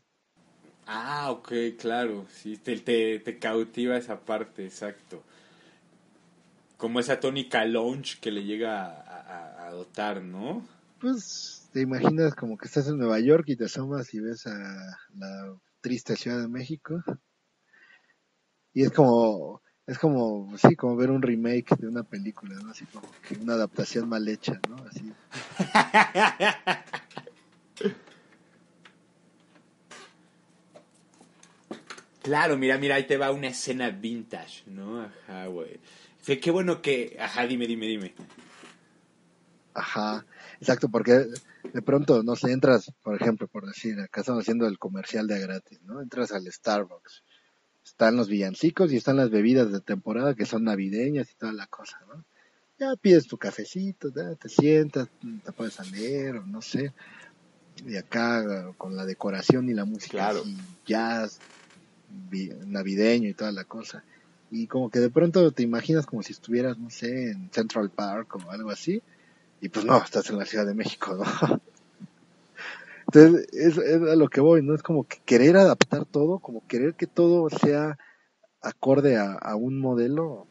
Ah, 0.89 1.31
ok, 1.31 1.51
claro, 1.79 2.25
sí, 2.33 2.57
te, 2.57 2.77
te, 2.79 3.19
te 3.19 3.39
cautiva 3.39 3.95
esa 3.97 4.19
parte, 4.19 4.65
exacto. 4.65 5.23
Como 6.77 6.99
esa 6.99 7.19
tónica 7.19 7.65
lounge 7.65 8.19
que 8.21 8.31
le 8.31 8.43
llega 8.43 8.85
a, 8.85 9.19
a- 9.21 9.67
a 9.67 9.71
dotar, 9.71 10.21
¿no? 10.21 10.65
Pues 10.99 11.69
te 11.73 11.81
imaginas 11.81 12.33
como 12.35 12.57
que 12.57 12.67
estás 12.67 12.87
en 12.87 12.97
Nueva 12.97 13.19
York 13.19 13.43
y 13.47 13.55
te 13.55 13.65
asomas 13.65 14.13
y 14.13 14.19
ves 14.19 14.47
a 14.47 14.97
la 15.15 15.55
triste 15.81 16.15
Ciudad 16.15 16.41
de 16.41 16.47
México. 16.47 17.03
Y 18.73 18.83
es 18.83 18.91
como, 18.91 19.61
es 19.87 19.97
como, 19.99 20.57
sí, 20.57 20.75
como 20.75 20.95
ver 20.95 21.11
un 21.11 21.21
remake 21.21 21.75
de 21.77 21.87
una 21.87 22.03
película, 22.03 22.55
¿no? 22.63 22.71
Así 22.71 22.85
como 22.85 23.07
que 23.27 23.35
una 23.35 23.53
adaptación 23.53 24.07
mal 24.07 24.27
hecha, 24.27 24.59
¿no? 24.69 24.77
Así. 24.83 25.11
Claro, 32.21 32.57
mira, 32.57 32.77
mira, 32.77 32.95
ahí 32.95 33.07
te 33.07 33.17
va 33.17 33.31
una 33.31 33.47
escena 33.47 33.89
vintage, 33.89 34.63
¿no? 34.67 35.01
Ajá, 35.01 35.47
güey. 35.47 35.79
Qué 36.25 36.51
bueno 36.51 36.81
que... 36.81 37.17
Ajá, 37.19 37.47
dime, 37.47 37.65
dime, 37.65 37.87
dime. 37.87 38.13
Ajá, 39.73 40.25
exacto, 40.59 40.89
porque 40.89 41.27
de 41.73 41.81
pronto, 41.81 42.21
no 42.23 42.35
sé, 42.35 42.51
entras, 42.51 42.91
por 43.01 43.15
ejemplo, 43.15 43.47
por 43.47 43.65
decir, 43.65 43.99
acá 43.99 44.21
estamos 44.21 44.41
haciendo 44.41 44.67
el 44.67 44.77
comercial 44.77 45.27
de 45.27 45.39
gratis, 45.39 45.81
¿no? 45.83 46.01
Entras 46.01 46.31
al 46.31 46.51
Starbucks, 46.51 47.23
están 47.85 48.17
los 48.17 48.27
villancicos 48.27 48.91
y 48.91 48.97
están 48.97 49.17
las 49.17 49.29
bebidas 49.29 49.71
de 49.71 49.79
temporada 49.79 50.35
que 50.35 50.45
son 50.45 50.65
navideñas 50.65 51.31
y 51.31 51.35
toda 51.35 51.53
la 51.53 51.67
cosa, 51.67 51.97
¿no? 52.07 52.25
Ya 52.77 52.95
pides 52.95 53.27
tu 53.27 53.37
cafecito, 53.37 54.11
ya 54.13 54.35
te 54.35 54.49
sientas, 54.49 55.07
te 55.43 55.51
puedes 55.51 55.79
a 55.79 55.83
leer, 55.83 56.37
o 56.37 56.45
no 56.45 56.61
sé, 56.61 56.93
y 57.85 57.95
acá 57.95 58.73
con 58.77 58.95
la 58.95 59.05
decoración 59.05 59.69
y 59.69 59.73
la 59.73 59.85
música 59.85 60.11
Claro. 60.11 60.41
así, 60.41 60.57
jazz, 60.85 61.39
navideño 62.65 63.29
y 63.29 63.33
toda 63.33 63.51
la 63.51 63.63
cosa. 63.63 64.03
Y 64.51 64.67
como 64.67 64.89
que 64.89 64.99
de 64.99 65.09
pronto 65.09 65.51
te 65.51 65.63
imaginas 65.63 66.05
como 66.05 66.23
si 66.23 66.33
estuvieras, 66.33 66.77
no 66.77 66.89
sé, 66.89 67.31
en 67.31 67.49
Central 67.51 67.89
Park 67.89 68.35
o 68.35 68.51
algo 68.51 68.71
así. 68.71 69.01
Y 69.61 69.69
pues 69.69 69.85
no, 69.85 69.97
estás 69.97 70.29
en 70.29 70.39
la 70.39 70.45
Ciudad 70.45 70.65
de 70.65 70.73
México, 70.73 71.15
¿no? 71.15 71.61
Entonces, 73.11 73.47
es, 73.53 73.77
es 73.77 74.01
a 74.01 74.15
lo 74.15 74.29
que 74.29 74.39
voy, 74.39 74.61
¿no? 74.61 74.75
Es 74.75 74.83
como 74.83 75.03
que 75.07 75.17
querer 75.25 75.57
adaptar 75.57 76.05
todo, 76.05 76.39
como 76.39 76.65
querer 76.67 76.93
que 76.93 77.07
todo 77.07 77.49
sea 77.49 77.97
acorde 78.61 79.17
a, 79.17 79.55
un 79.55 79.79
modelo, 79.79 80.45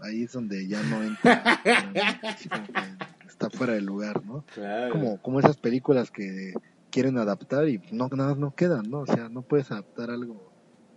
ahí 0.00 0.24
es 0.24 0.32
donde 0.32 0.66
ya 0.66 0.82
no 0.82 1.02
entra. 1.02 1.60
está 3.28 3.48
fuera 3.50 3.74
de 3.74 3.80
lugar, 3.80 4.24
¿no? 4.24 4.44
Como, 4.90 5.22
como 5.22 5.40
esas 5.40 5.56
películas 5.56 6.10
que 6.10 6.52
quieren 6.90 7.16
adaptar 7.18 7.68
y 7.68 7.80
no 7.92 8.08
nada 8.08 8.34
no 8.34 8.54
quedan, 8.54 8.90
¿no? 8.90 9.00
O 9.00 9.06
sea, 9.06 9.28
no 9.28 9.42
puedes 9.42 9.70
adaptar 9.70 10.10
algo 10.10 10.49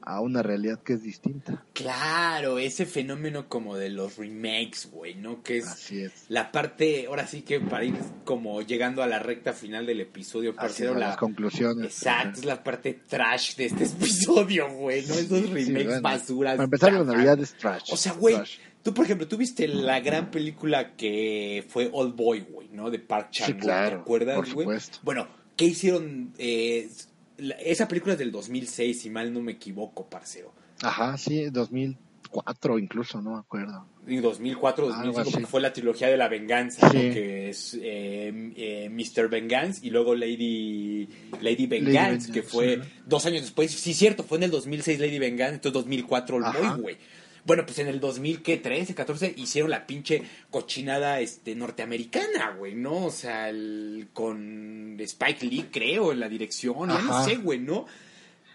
a 0.05 0.19
una 0.19 0.43
realidad 0.43 0.79
que 0.81 0.93
es 0.93 1.03
distinta. 1.03 1.63
Claro, 1.73 2.59
ese 2.59 2.85
fenómeno 2.85 3.47
como 3.47 3.77
de 3.77 3.89
los 3.89 4.17
remakes, 4.17 4.89
güey, 4.91 5.15
¿no? 5.15 5.41
Que 5.43 5.57
es, 5.57 5.67
Así 5.67 6.01
es. 6.01 6.25
la 6.29 6.51
parte, 6.51 7.05
ahora 7.07 7.27
sí 7.27 7.41
que 7.41 7.59
para 7.59 7.85
ir 7.85 7.95
como 8.25 8.61
llegando 8.61 9.01
a 9.03 9.07
la 9.07 9.19
recta 9.19 9.53
final 9.53 9.85
del 9.85 10.01
episodio, 10.01 10.55
parcero, 10.55 10.93
la, 10.93 11.09
las 11.09 11.17
conclusiones. 11.17 11.85
Exacto, 11.85 12.39
es 12.39 12.45
la 12.45 12.63
parte 12.63 12.99
trash 13.07 13.55
de 13.55 13.65
este 13.65 13.83
episodio, 13.85 14.69
güey, 14.69 15.05
¿no? 15.05 15.13
Esos 15.13 15.49
remakes 15.49 16.01
basuras. 16.01 16.55
Para 16.55 16.65
empezar, 16.65 16.93
la 16.93 17.03
Navidad 17.03 17.39
es 17.39 17.53
trash. 17.53 17.89
O 17.91 17.97
sea, 17.97 18.13
güey, 18.13 18.37
tú, 18.83 18.93
por 18.93 19.05
ejemplo, 19.05 19.27
tú 19.27 19.37
viste 19.37 19.67
la 19.67 19.99
gran 19.99 20.31
película 20.31 20.95
que 20.95 21.65
fue 21.69 21.89
Old 21.91 22.15
Boy, 22.15 22.41
güey, 22.41 22.67
¿no? 22.69 22.89
De 22.89 22.99
Park 22.99 23.29
Chan-wook, 23.31 23.61
claro, 23.61 23.89
¿te 23.89 24.01
acuerdas, 24.01 24.35
por 24.35 24.47
supuesto. 24.47 24.99
Bueno, 25.03 25.27
¿qué 25.55 25.65
hicieron? 25.65 26.33
Eh, 26.37 26.89
esa 27.37 27.87
película 27.87 28.13
es 28.13 28.19
del 28.19 28.31
2006, 28.31 29.01
si 29.01 29.09
mal 29.09 29.33
no 29.33 29.41
me 29.41 29.53
equivoco, 29.53 30.05
parcero. 30.09 30.53
Ajá, 30.81 31.17
sí, 31.17 31.49
2004 31.49 32.79
incluso, 32.79 33.21
no 33.21 33.33
me 33.33 33.39
acuerdo. 33.39 33.85
Y 34.05 34.17
2004, 34.17 34.89
2005, 34.89 35.47
fue 35.47 35.61
la 35.61 35.71
trilogía 35.71 36.09
de 36.09 36.17
la 36.17 36.27
venganza, 36.27 36.91
que 36.91 37.49
es 37.49 37.73
eh, 37.81 38.51
eh, 38.55 38.89
Mr. 38.89 39.29
Venganza 39.29 39.79
y 39.81 39.91
luego 39.91 40.13
Lady, 40.13 41.07
Lady 41.41 41.67
Venganza, 41.67 42.31
que 42.33 42.43
fue 42.43 42.81
dos 43.05 43.25
años 43.25 43.41
después. 43.43 43.71
Sí, 43.71 43.93
cierto, 43.93 44.23
fue 44.23 44.39
en 44.39 44.43
el 44.43 44.51
2006 44.51 44.99
Lady 44.99 45.19
Venganza, 45.19 45.55
entonces 45.55 45.73
2004 45.73 46.37
el 46.37 46.43
Boy, 46.43 46.81
güey. 46.81 46.97
Bueno, 47.45 47.65
pues 47.65 47.79
en 47.79 47.87
el 47.87 47.99
2013, 47.99 48.95
14 48.95 49.33
hicieron 49.37 49.69
la 49.69 49.85
pinche 49.85 50.23
cochinada 50.49 51.19
este 51.19 51.55
norteamericana, 51.55 52.55
güey, 52.57 52.73
¿no? 52.73 53.05
O 53.05 53.11
sea, 53.11 53.49
el, 53.49 54.07
con 54.13 54.97
Spike 54.99 55.45
Lee, 55.45 55.69
creo, 55.71 56.13
en 56.13 56.21
la 56.21 56.29
dirección, 56.29 56.87
no 56.87 57.25
sé, 57.25 57.35
güey, 57.35 57.59
¿no? 57.59 57.85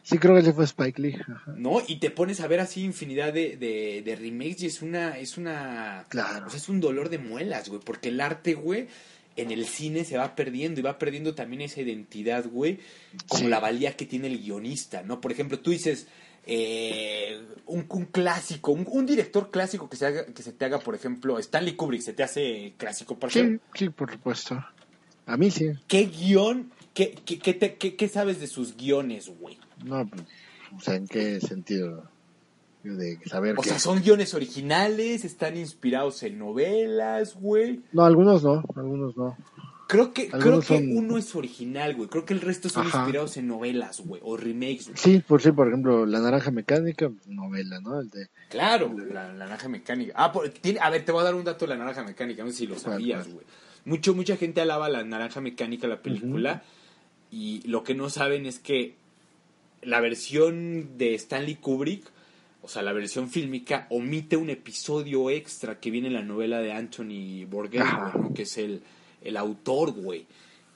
Sí, 0.03 0.17
creo 0.17 0.35
que 0.35 0.41
ese 0.41 0.55
fue 0.55 0.65
Spike 0.65 1.03
Lee. 1.03 1.19
¿No? 1.55 1.83
Y 1.87 1.97
te 1.97 2.11
pones 2.11 2.41
a 2.41 2.47
ver 2.47 2.61
así 2.61 2.83
infinidad 2.83 3.31
de, 3.31 3.59
de, 3.59 4.17
remakes 4.17 4.63
y 4.63 4.67
es 4.67 4.81
una, 4.81 5.19
es 5.19 5.37
una... 5.37 6.07
Claro. 6.09 6.47
O 6.47 6.51
sea, 6.51 6.59
es 6.59 6.71
un 6.71 6.81
dolor 6.81 7.11
de 7.11 7.19
muelas, 7.19 7.69
güey, 7.69 7.83
porque 7.85 8.09
el 8.09 8.23
arte, 8.23 8.55
güey, 8.55 8.89
en 9.37 9.51
el 9.51 9.67
cine 9.67 10.05
se 10.05 10.17
va 10.17 10.35
perdiendo 10.35 10.81
y 10.81 10.83
va 10.83 10.99
perdiendo 10.99 11.35
también 11.35 11.61
esa 11.61 11.83
identidad, 11.83 12.47
güey, 12.47 12.79
como 13.29 13.49
la 13.49 13.61
valía 13.61 13.97
que 13.99 14.07
tiene 14.07 14.29
el 14.29 14.39
guionista, 14.39 15.03
¿no? 15.03 15.21
Por 15.21 15.31
ejemplo, 15.31 15.59
tú 15.61 15.73
dices, 15.73 16.07
eh, 16.51 17.39
un, 17.67 17.83
clásico, 18.07 18.73
un, 18.73 19.05
director 19.05 19.51
clásico 19.51 19.91
que 19.91 19.99
se, 19.99 20.07
haga, 20.07 20.25
que 20.25 20.43
se 20.43 20.53
te 20.53 20.65
haga, 20.65 20.79
por 20.79 20.95
ejemplo, 20.95 21.39
Stanley 21.39 21.75
Kubrick, 21.75 22.01
¿se 22.01 22.15
te 22.15 22.23
hace 22.23 22.73
clásico 22.79 23.19
para 23.19 23.31
Sí, 23.31 23.61
sí, 23.75 23.91
por 23.91 24.11
supuesto. 24.11 24.65
A 25.27 25.37
mí 25.37 25.51
sí. 25.51 25.73
¿Qué 25.87 26.07
guion, 26.07 26.73
qué, 26.95 27.11
qué, 27.27 27.39
qué, 27.39 27.97
qué 27.97 28.09
sabes 28.09 28.41
de 28.41 28.47
sus 28.47 28.79
guiones, 28.79 29.29
güey? 29.29 29.59
No, 29.85 30.09
o 30.75 30.81
sea, 30.81 30.95
¿en 30.95 31.07
qué 31.07 31.39
sentido? 31.41 32.05
De 32.83 33.19
saber 33.27 33.59
o 33.59 33.63
sea, 33.63 33.79
son 33.79 34.01
guiones 34.01 34.33
originales, 34.33 35.27
están 35.27 35.59
inspirados 35.59 36.23
en 36.23 36.39
novelas, 36.39 37.35
güey. 37.35 37.83
No, 37.93 38.07
algunos 38.07 38.43
no, 38.43 38.65
algunos 38.75 39.15
no. 39.19 39.37
Creo 39.89 40.13
que, 40.13 40.29
creo 40.29 40.61
que 40.61 40.75
uno 40.75 41.17
es 41.17 41.35
original, 41.35 41.97
güey. 41.97 42.11
Creo 42.11 42.27
que 42.27 42.35
el 42.35 42.43
resto 42.43 42.69
son 42.69 42.85
inspirados 42.85 43.39
en 43.39 43.49
novelas, 43.49 44.01
güey, 44.01 44.21
o 44.23 44.37
remakes. 44.37 44.91
Sí, 44.95 45.23
por 45.27 45.41
sí, 45.41 45.51
por 45.51 45.69
ejemplo, 45.69 46.05
La 46.05 46.21
Naranja 46.21 46.51
Mecánica, 46.51 47.11
novela, 47.27 47.81
¿no? 47.81 47.99
El 47.99 48.11
de, 48.11 48.29
claro, 48.51 48.95
la, 49.11 49.33
Naranja 49.33 49.67
Mecánica. 49.71 50.13
Ah, 50.15 50.31
tiene, 50.61 50.79
a 50.81 50.91
ver, 50.91 51.07
te 51.07 51.13
voy 51.13 51.23
a 51.23 51.25
dar 51.25 51.35
un 51.35 51.43
dato 51.43 51.65
de 51.65 51.71
La 51.71 51.79
Naranja 51.79 52.05
Mecánica, 52.05 52.45
no 52.45 52.51
sé 52.51 52.57
si 52.59 52.67
lo 52.67 52.79
sabías, 52.79 53.33
güey. 53.33 53.47
Mucho, 53.87 54.15
mucha 54.15 54.37
gente 54.37 54.61
alaba 54.61 54.91
La 54.91 55.03
Naranja 55.05 55.41
Mecánica, 55.41 55.89
la 55.89 56.03
película, 56.03 56.63
y 57.31 57.67
lo 57.67 57.83
que 57.83 57.95
no 57.95 58.11
saben 58.11 58.45
es 58.45 58.59
que 58.59 58.95
la 59.81 60.01
versión 60.01 60.99
de 60.99 61.15
Stanley 61.15 61.55
Kubrick, 61.55 62.05
o 62.61 62.69
sea, 62.69 62.83
la 62.83 62.93
versión 62.93 63.31
fílmica, 63.31 63.87
omite 63.89 64.37
un 64.37 64.51
episodio 64.51 65.31
extra 65.31 65.81
que 65.81 65.91
viene 65.91 66.09
en 66.09 66.15
la 66.15 66.23
novela 66.23 66.59
de 66.61 66.73
Anthony 66.73 67.47
Bourdain, 67.49 67.85
¿no? 67.85 68.35
que 68.35 68.43
es 68.43 68.59
el 68.59 68.83
el 69.23 69.37
autor, 69.37 69.93
güey. 69.93 70.27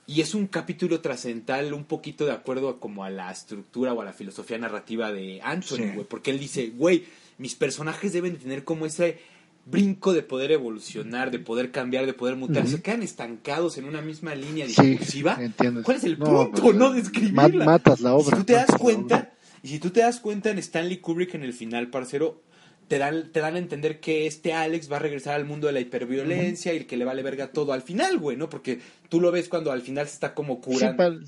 Y 0.06 0.20
es 0.20 0.34
un 0.34 0.46
capítulo 0.46 1.00
trascendental 1.00 1.72
un 1.72 1.84
poquito 1.84 2.26
de 2.26 2.32
acuerdo 2.32 2.68
a 2.68 2.80
como 2.80 3.04
a 3.04 3.10
la 3.10 3.30
estructura 3.30 3.92
o 3.92 4.00
a 4.02 4.04
la 4.04 4.12
filosofía 4.12 4.58
narrativa 4.58 5.12
de 5.12 5.40
Anthony, 5.42 5.94
güey. 5.94 6.06
Porque 6.08 6.30
él 6.30 6.38
dice, 6.38 6.72
güey, 6.76 7.04
mis 7.38 7.54
personajes 7.54 8.12
deben 8.12 8.36
tener 8.36 8.64
como 8.64 8.84
ese 8.84 9.18
brinco 9.64 10.12
de 10.12 10.22
poder 10.22 10.50
evolucionar, 10.50 11.30
de 11.30 11.38
poder 11.38 11.70
cambiar, 11.70 12.06
de 12.06 12.14
poder 12.14 12.36
mutar. 12.36 12.66
Se 12.66 12.82
quedan 12.82 13.02
estancados 13.02 13.78
en 13.78 13.84
una 13.84 14.02
misma 14.02 14.34
línea 14.34 14.66
discursiva. 14.66 15.38
¿Cuál 15.84 15.96
es 15.96 16.04
el 16.04 16.18
punto, 16.18 16.60
pues, 16.60 16.74
no? 16.74 16.92
De 16.92 17.00
escribirla. 17.00 17.64
Matas 17.64 18.00
la 18.00 18.14
obra. 18.14 18.36
si 18.36 18.42
tú 18.42 18.44
te 18.44 18.52
das 18.54 18.76
cuenta, 18.78 19.32
y 19.62 19.68
si 19.68 19.78
tú 19.78 19.90
te 19.90 20.00
das 20.00 20.20
cuenta 20.20 20.50
en 20.50 20.58
Stanley 20.58 20.98
Kubrick 20.98 21.34
en 21.34 21.44
el 21.44 21.52
final, 21.52 21.88
parcero, 21.88 22.42
te 22.88 22.98
dan, 22.98 23.32
te 23.32 23.40
dan 23.40 23.54
a 23.54 23.58
entender 23.58 24.00
que 24.00 24.26
este 24.26 24.52
Alex 24.52 24.90
va 24.90 24.96
a 24.96 25.00
regresar 25.00 25.34
al 25.34 25.44
mundo 25.44 25.66
de 25.66 25.72
la 25.72 25.80
hiperviolencia 25.80 26.74
y 26.74 26.84
que 26.84 26.96
le 26.96 27.04
vale 27.04 27.22
verga 27.22 27.52
todo 27.52 27.72
al 27.72 27.82
final, 27.82 28.18
güey, 28.18 28.36
¿no? 28.36 28.48
Porque 28.48 28.80
tú 29.08 29.20
lo 29.20 29.30
ves 29.30 29.48
cuando 29.48 29.72
al 29.72 29.82
final 29.82 30.06
se 30.06 30.14
está 30.14 30.34
como 30.34 30.60
curando. 30.60 31.20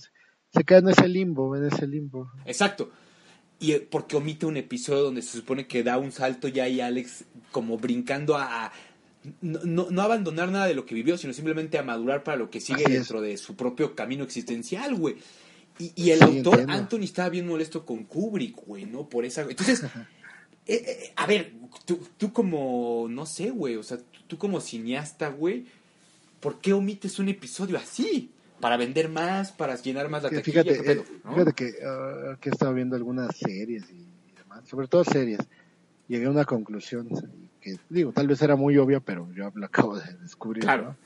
se 0.53 0.65
queda 0.65 0.79
en 0.79 0.89
ese 0.89 1.09
limbo, 1.09 1.57
en 1.57 1.67
ese 1.67 1.87
limbo. 1.87 2.31
Exacto. 2.45 2.91
Y 3.61 3.73
eh, 3.73 3.81
porque 3.89 4.17
omite 4.17 4.47
un 4.47 4.57
episodio 4.57 5.03
donde 5.03 5.23
se 5.23 5.39
supone 5.39 5.67
que 5.67 5.83
da 5.83 5.97
un 5.99 6.13
salto 6.13 6.49
ya 6.49 6.69
y 6.69 6.81
Alex 6.81 7.25
como 7.51 7.79
brincando 7.79 8.37
a, 8.37 8.73
no, 9.41 9.89
no, 9.91 10.03
abandonar 10.03 10.51
nada 10.51 10.67
de 10.67 10.75
lo 10.75 10.85
que 10.85 10.95
vivió, 10.95 11.17
sino 11.17 11.33
simplemente 11.33 11.79
a 11.79 11.83
madurar 11.83 12.23
para 12.25 12.37
lo 12.37 12.51
que 12.51 12.61
sigue 12.61 12.85
dentro 12.87 13.21
de 13.21 13.37
su 13.37 13.57
propio 13.57 13.95
camino 13.95 14.25
existencial, 14.25 14.95
güey. 14.95 15.17
Y, 15.79 15.93
y 15.97 16.11
el 16.11 16.23
autor 16.23 16.67
Anthony 16.69 17.05
estaba 17.05 17.31
bien 17.31 17.47
molesto 17.47 17.85
con 17.85 18.05
Kubrick, 18.05 18.65
güey, 18.67 18.85
¿no? 18.85 19.09
Por 19.09 19.25
esa... 19.25 19.43
Entonces, 19.43 19.83
Eh, 20.67 20.83
eh, 20.87 21.13
a 21.17 21.27
ver, 21.27 21.53
tú, 21.85 22.01
tú 22.17 22.33
como, 22.33 23.07
no 23.09 23.27
sé, 23.27 23.51
güey, 23.51 23.77
o 23.77 23.83
sea, 23.83 23.99
tú, 24.27 24.39
como 24.39 24.61
cineasta, 24.61 25.29
güey, 25.29 25.67
¿por 26.41 26.59
qué 26.61 26.73
omites 26.73 27.19
un 27.19 27.29
episodio 27.29 27.77
así? 27.77 28.31
Para 28.61 28.77
vender 28.77 29.11
más, 29.11 29.53
para 29.53 29.77
llenar 29.77 30.09
más 30.09 30.23
la 30.23 30.31
taquilla. 30.31 30.63
Fíjate, 30.63 30.93
eh, 30.93 31.05
fíjate 31.29 31.53
que, 31.53 31.65
uh, 31.67 32.39
que 32.41 32.49
he 32.49 32.53
estado 32.53 32.73
viendo 32.73 32.97
algunas 32.97 33.37
series 33.37 33.91
y 33.91 34.07
demás, 34.37 34.67
sobre 34.67 34.89
todo 34.89 35.05
series, 35.05 35.41
llegué 36.09 36.27
a 36.27 36.31
una 36.31 36.47
conclusión 36.47 37.09
que, 37.61 37.77
digo, 37.91 38.13
tal 38.13 38.27
vez 38.27 38.41
era 38.41 38.57
muy 38.57 38.79
obvia, 38.79 39.01
pero 39.01 39.29
yo 39.35 39.51
lo 39.55 39.67
acabo 39.67 39.99
de 39.99 40.15
descubrir. 40.15 40.63
Claro. 40.63 40.97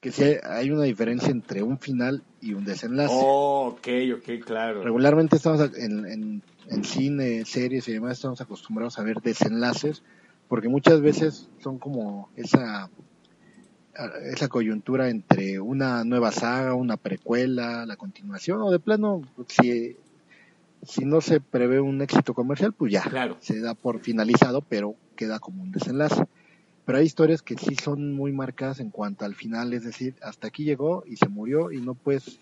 Que 0.00 0.12
si 0.12 0.22
hay, 0.44 0.70
una 0.70 0.84
diferencia 0.84 1.30
entre 1.30 1.60
un 1.60 1.80
final 1.80 2.22
y 2.40 2.54
un 2.54 2.64
desenlace. 2.64 3.12
Oh, 3.12 3.76
ok, 3.76 3.88
ok, 4.18 4.44
claro. 4.44 4.84
Regularmente 4.84 5.34
estamos 5.34 5.76
en, 5.76 6.06
en 6.06 6.42
en 6.70 6.84
cine, 6.84 7.44
series 7.44 7.88
y 7.88 7.92
demás 7.92 8.12
estamos 8.12 8.40
acostumbrados 8.40 8.98
a 8.98 9.02
ver 9.02 9.20
desenlaces, 9.20 10.02
porque 10.48 10.68
muchas 10.68 11.00
veces 11.00 11.48
son 11.62 11.78
como 11.78 12.30
esa, 12.36 12.90
esa 14.24 14.48
coyuntura 14.48 15.08
entre 15.08 15.60
una 15.60 16.04
nueva 16.04 16.32
saga, 16.32 16.74
una 16.74 16.96
precuela, 16.96 17.86
la 17.86 17.96
continuación, 17.96 18.60
o 18.62 18.70
de 18.70 18.78
plano, 18.78 19.22
si, 19.48 19.96
si 20.82 21.04
no 21.04 21.20
se 21.20 21.40
prevé 21.40 21.80
un 21.80 22.00
éxito 22.02 22.34
comercial, 22.34 22.72
pues 22.72 22.92
ya, 22.92 23.36
se 23.40 23.60
da 23.60 23.74
por 23.74 24.00
finalizado, 24.00 24.62
pero 24.62 24.94
queda 25.16 25.38
como 25.38 25.62
un 25.62 25.72
desenlace. 25.72 26.24
Pero 26.84 26.98
hay 26.98 27.04
historias 27.04 27.42
que 27.42 27.54
sí 27.56 27.74
son 27.74 28.14
muy 28.14 28.32
marcadas 28.32 28.80
en 28.80 28.90
cuanto 28.90 29.26
al 29.26 29.34
final, 29.34 29.74
es 29.74 29.84
decir, 29.84 30.14
hasta 30.22 30.48
aquí 30.48 30.64
llegó 30.64 31.04
y 31.06 31.16
se 31.16 31.28
murió 31.28 31.70
y 31.70 31.82
no 31.82 31.92
puedes 31.92 32.40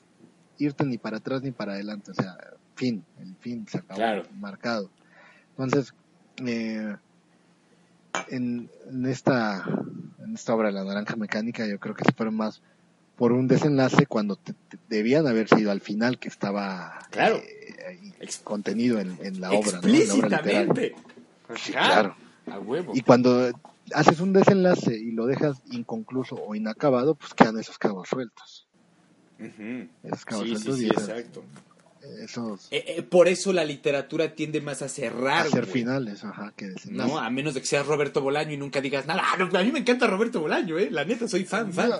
irte 0.58 0.84
ni 0.84 0.98
para 0.98 1.18
atrás 1.18 1.42
ni 1.42 1.50
para 1.50 1.72
adelante. 1.72 2.10
O 2.10 2.14
sea, 2.14 2.36
fin, 2.74 3.04
el 3.20 3.34
fin 3.36 3.66
se 3.68 3.78
acabó 3.78 4.22
marcado. 4.38 4.90
Entonces, 5.50 5.94
eh, 6.44 6.96
en, 8.28 8.70
esta, 9.06 9.64
en 10.22 10.34
esta 10.34 10.54
obra 10.54 10.68
de 10.68 10.74
la 10.74 10.84
naranja 10.84 11.16
mecánica 11.16 11.66
yo 11.66 11.78
creo 11.78 11.94
que 11.94 12.04
se 12.04 12.12
fueron 12.12 12.36
más 12.36 12.62
por 13.16 13.32
un 13.32 13.48
desenlace 13.48 14.06
cuando 14.06 14.38
debían 14.88 15.26
haber 15.26 15.48
sido 15.48 15.70
al 15.70 15.80
final 15.80 16.18
que 16.18 16.28
estaba 16.28 16.98
claro. 17.10 17.36
Eh, 17.36 18.28
contenido 18.44 19.00
en, 19.00 19.40
la 19.40 19.52
obra. 19.52 19.80
claro. 21.64 22.16
Y 22.92 23.00
cuando 23.00 23.50
haces 23.94 24.20
un 24.20 24.32
desenlace 24.32 24.96
y 24.96 25.12
lo 25.12 25.26
dejas 25.26 25.62
inconcluso 25.70 26.36
o 26.36 26.54
inacabado, 26.54 27.14
pues 27.14 27.32
quedan 27.34 27.58
esos 27.58 27.78
cabos 27.78 28.08
sueltos. 28.08 28.65
Exacto 29.38 31.44
esos 32.22 32.68
Eh, 32.70 32.96
eh, 32.98 33.02
por 33.02 33.28
eso 33.28 33.52
la 33.52 33.64
literatura 33.64 34.34
tiende 34.34 34.60
más 34.60 34.82
a 34.82 34.88
cerrar. 34.88 35.46
hacer 35.46 35.62
güey. 35.62 35.72
finales, 35.72 36.24
ajá, 36.24 36.52
que. 36.56 36.74
No, 36.90 37.18
a 37.18 37.30
menos 37.30 37.54
de 37.54 37.60
que 37.60 37.66
seas 37.66 37.86
Roberto 37.86 38.20
Bolaño 38.20 38.52
y 38.52 38.56
nunca 38.56 38.80
digas 38.80 39.06
nada. 39.06 39.22
Ah, 39.24 39.36
no, 39.36 39.58
a 39.58 39.62
mí 39.62 39.72
me 39.72 39.80
encanta 39.80 40.06
Roberto 40.06 40.40
Bolaño, 40.40 40.78
eh. 40.78 40.88
La 40.90 41.04
neta, 41.04 41.26
soy 41.26 41.44
fan, 41.44 41.72
fan. 41.72 41.90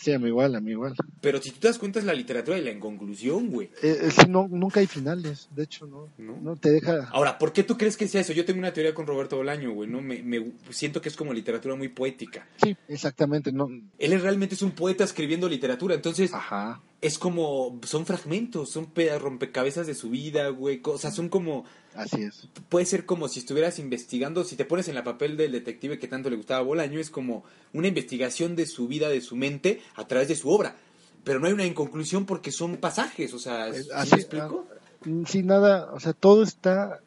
Sí, 0.00 0.12
a 0.12 0.18
mí 0.18 0.28
igual, 0.28 0.54
a 0.54 0.60
mí 0.60 0.70
igual. 0.72 0.94
Pero 1.20 1.42
si 1.42 1.50
tú 1.50 1.60
te 1.60 1.68
das 1.68 1.78
cuenta 1.78 1.98
es 1.98 2.04
la 2.04 2.14
literatura 2.14 2.56
y 2.58 2.62
la 2.62 2.70
inconclusión, 2.70 3.48
güey. 3.50 3.68
Eh, 3.82 3.98
eh, 4.02 4.10
sí, 4.10 4.22
no, 4.28 4.46
nunca 4.48 4.80
hay 4.80 4.86
finales, 4.86 5.48
de 5.54 5.64
hecho, 5.64 5.86
no, 5.86 6.08
¿No? 6.18 6.36
no, 6.40 6.56
te 6.56 6.70
deja... 6.70 7.08
Ahora, 7.10 7.38
¿por 7.38 7.52
qué 7.52 7.62
tú 7.64 7.76
crees 7.76 7.96
que 7.96 8.06
sea 8.08 8.20
eso? 8.20 8.32
Yo 8.32 8.44
tengo 8.44 8.58
una 8.60 8.72
teoría 8.72 8.94
con 8.94 9.06
Roberto 9.06 9.36
Bolaño, 9.36 9.72
güey, 9.72 9.88
¿no? 9.90 10.00
Me, 10.00 10.22
me 10.22 10.52
siento 10.70 11.00
que 11.00 11.08
es 11.08 11.16
como 11.16 11.32
literatura 11.32 11.74
muy 11.74 11.88
poética. 11.88 12.46
Sí, 12.62 12.76
exactamente, 12.88 13.50
no, 13.52 13.68
Él 13.98 14.12
es- 14.12 14.22
realmente 14.22 14.54
es 14.54 14.62
un 14.62 14.70
poeta 14.72 15.04
escribiendo 15.04 15.48
literatura, 15.48 15.94
entonces 15.94 16.32
ajá, 16.32 16.80
es 17.00 17.18
como, 17.18 17.78
son 17.84 18.06
fragmentos, 18.06 18.70
son 18.70 18.86
pe- 18.86 19.18
rompecabezas 19.18 19.86
de 19.86 19.94
su 19.94 20.10
vida, 20.10 20.48
güey, 20.48 20.78
cosas, 20.80 21.14
son 21.14 21.28
como, 21.28 21.64
así 21.94 22.22
es. 22.22 22.48
puede 22.68 22.86
ser 22.86 23.06
como 23.06 23.28
si 23.28 23.40
estuvieras 23.40 23.78
investigando, 23.78 24.44
si 24.44 24.56
te 24.56 24.64
pones 24.64 24.88
en 24.88 24.94
la 24.94 25.04
papel 25.04 25.36
del 25.36 25.52
detective 25.52 25.98
que 25.98 26.08
tanto 26.08 26.30
le 26.30 26.36
gustaba 26.36 26.60
a 26.60 26.64
Bolaño, 26.64 26.98
es 27.00 27.10
como 27.10 27.44
una 27.72 27.88
investigación 27.88 28.56
de 28.56 28.66
su 28.66 28.88
vida, 28.88 29.08
de 29.08 29.20
su 29.20 29.36
mente, 29.36 29.80
a 29.94 30.06
través 30.06 30.28
de 30.28 30.34
su 30.36 30.50
obra. 30.50 30.76
Pero 31.24 31.40
no 31.40 31.46
hay 31.46 31.52
una 31.52 31.66
inconclusión 31.66 32.24
porque 32.26 32.52
son 32.52 32.76
pasajes, 32.76 33.34
o 33.34 33.38
sea, 33.38 33.72
¿sí 33.74 33.88
me 33.88 33.94
así- 33.94 34.14
explico? 34.14 34.66
Mm, 35.04 35.24
Sí, 35.26 35.42
nada, 35.42 35.92
o 35.92 36.00
sea, 36.00 36.12
todo 36.12 36.42
está 36.42 37.00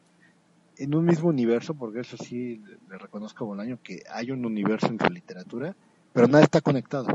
en 0.76 0.94
un 0.94 1.04
mismo 1.04 1.28
universo, 1.28 1.74
porque 1.74 2.00
eso 2.00 2.16
sí 2.16 2.56
le, 2.66 2.78
le 2.90 2.98
reconozco 2.98 3.44
a 3.44 3.48
Bolaño 3.48 3.78
que 3.82 4.02
hay 4.10 4.30
un 4.30 4.44
universo 4.44 4.86
en 4.86 4.98
su 4.98 5.06
literatura, 5.12 5.74
pero 6.12 6.26
nada 6.28 6.44
está 6.44 6.60
conectado, 6.60 7.06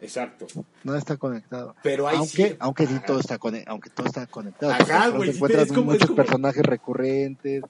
Exacto. 0.00 0.46
nada 0.84 0.98
está 0.98 1.16
conectado. 1.16 1.74
Pero 1.82 2.08
hay 2.08 2.16
aunque, 2.16 2.48
sí- 2.50 2.56
aunque 2.58 2.86
sí 2.86 2.94
todo 3.06 3.20
está 3.20 3.38
cone- 3.38 3.64
aunque 3.66 3.90
todo 3.90 4.06
está 4.06 4.26
conectado. 4.26 4.72
Ajá, 4.72 5.08
güey, 5.08 5.30
encuentras 5.30 5.68
como- 5.68 5.92
muchos 5.92 6.06
como- 6.08 6.16
personajes 6.16 6.62
recurrentes 6.64 7.62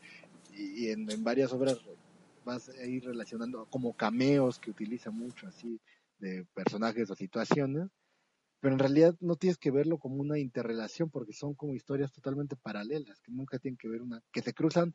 y, 0.52 0.86
y 0.86 0.90
en, 0.90 1.10
en 1.10 1.24
varias 1.24 1.52
obras 1.52 1.78
vas 2.44 2.68
a 2.68 2.84
ir 2.86 3.04
relacionando 3.04 3.66
como 3.66 3.92
cameos 3.94 4.58
que 4.58 4.70
utiliza 4.70 5.10
mucho 5.10 5.46
así 5.46 5.80
de 6.18 6.44
personajes 6.54 7.10
o 7.10 7.14
situaciones, 7.14 7.88
pero 8.60 8.74
en 8.74 8.78
realidad 8.78 9.14
no 9.20 9.36
tienes 9.36 9.56
que 9.58 9.70
verlo 9.70 9.98
como 9.98 10.16
una 10.16 10.38
interrelación 10.38 11.10
porque 11.10 11.32
son 11.32 11.54
como 11.54 11.74
historias 11.74 12.12
totalmente 12.12 12.56
paralelas 12.56 13.20
que 13.20 13.32
nunca 13.32 13.58
tienen 13.58 13.76
que 13.78 13.88
ver 13.88 14.02
una 14.02 14.22
que 14.32 14.42
se 14.42 14.52
cruzan 14.54 14.92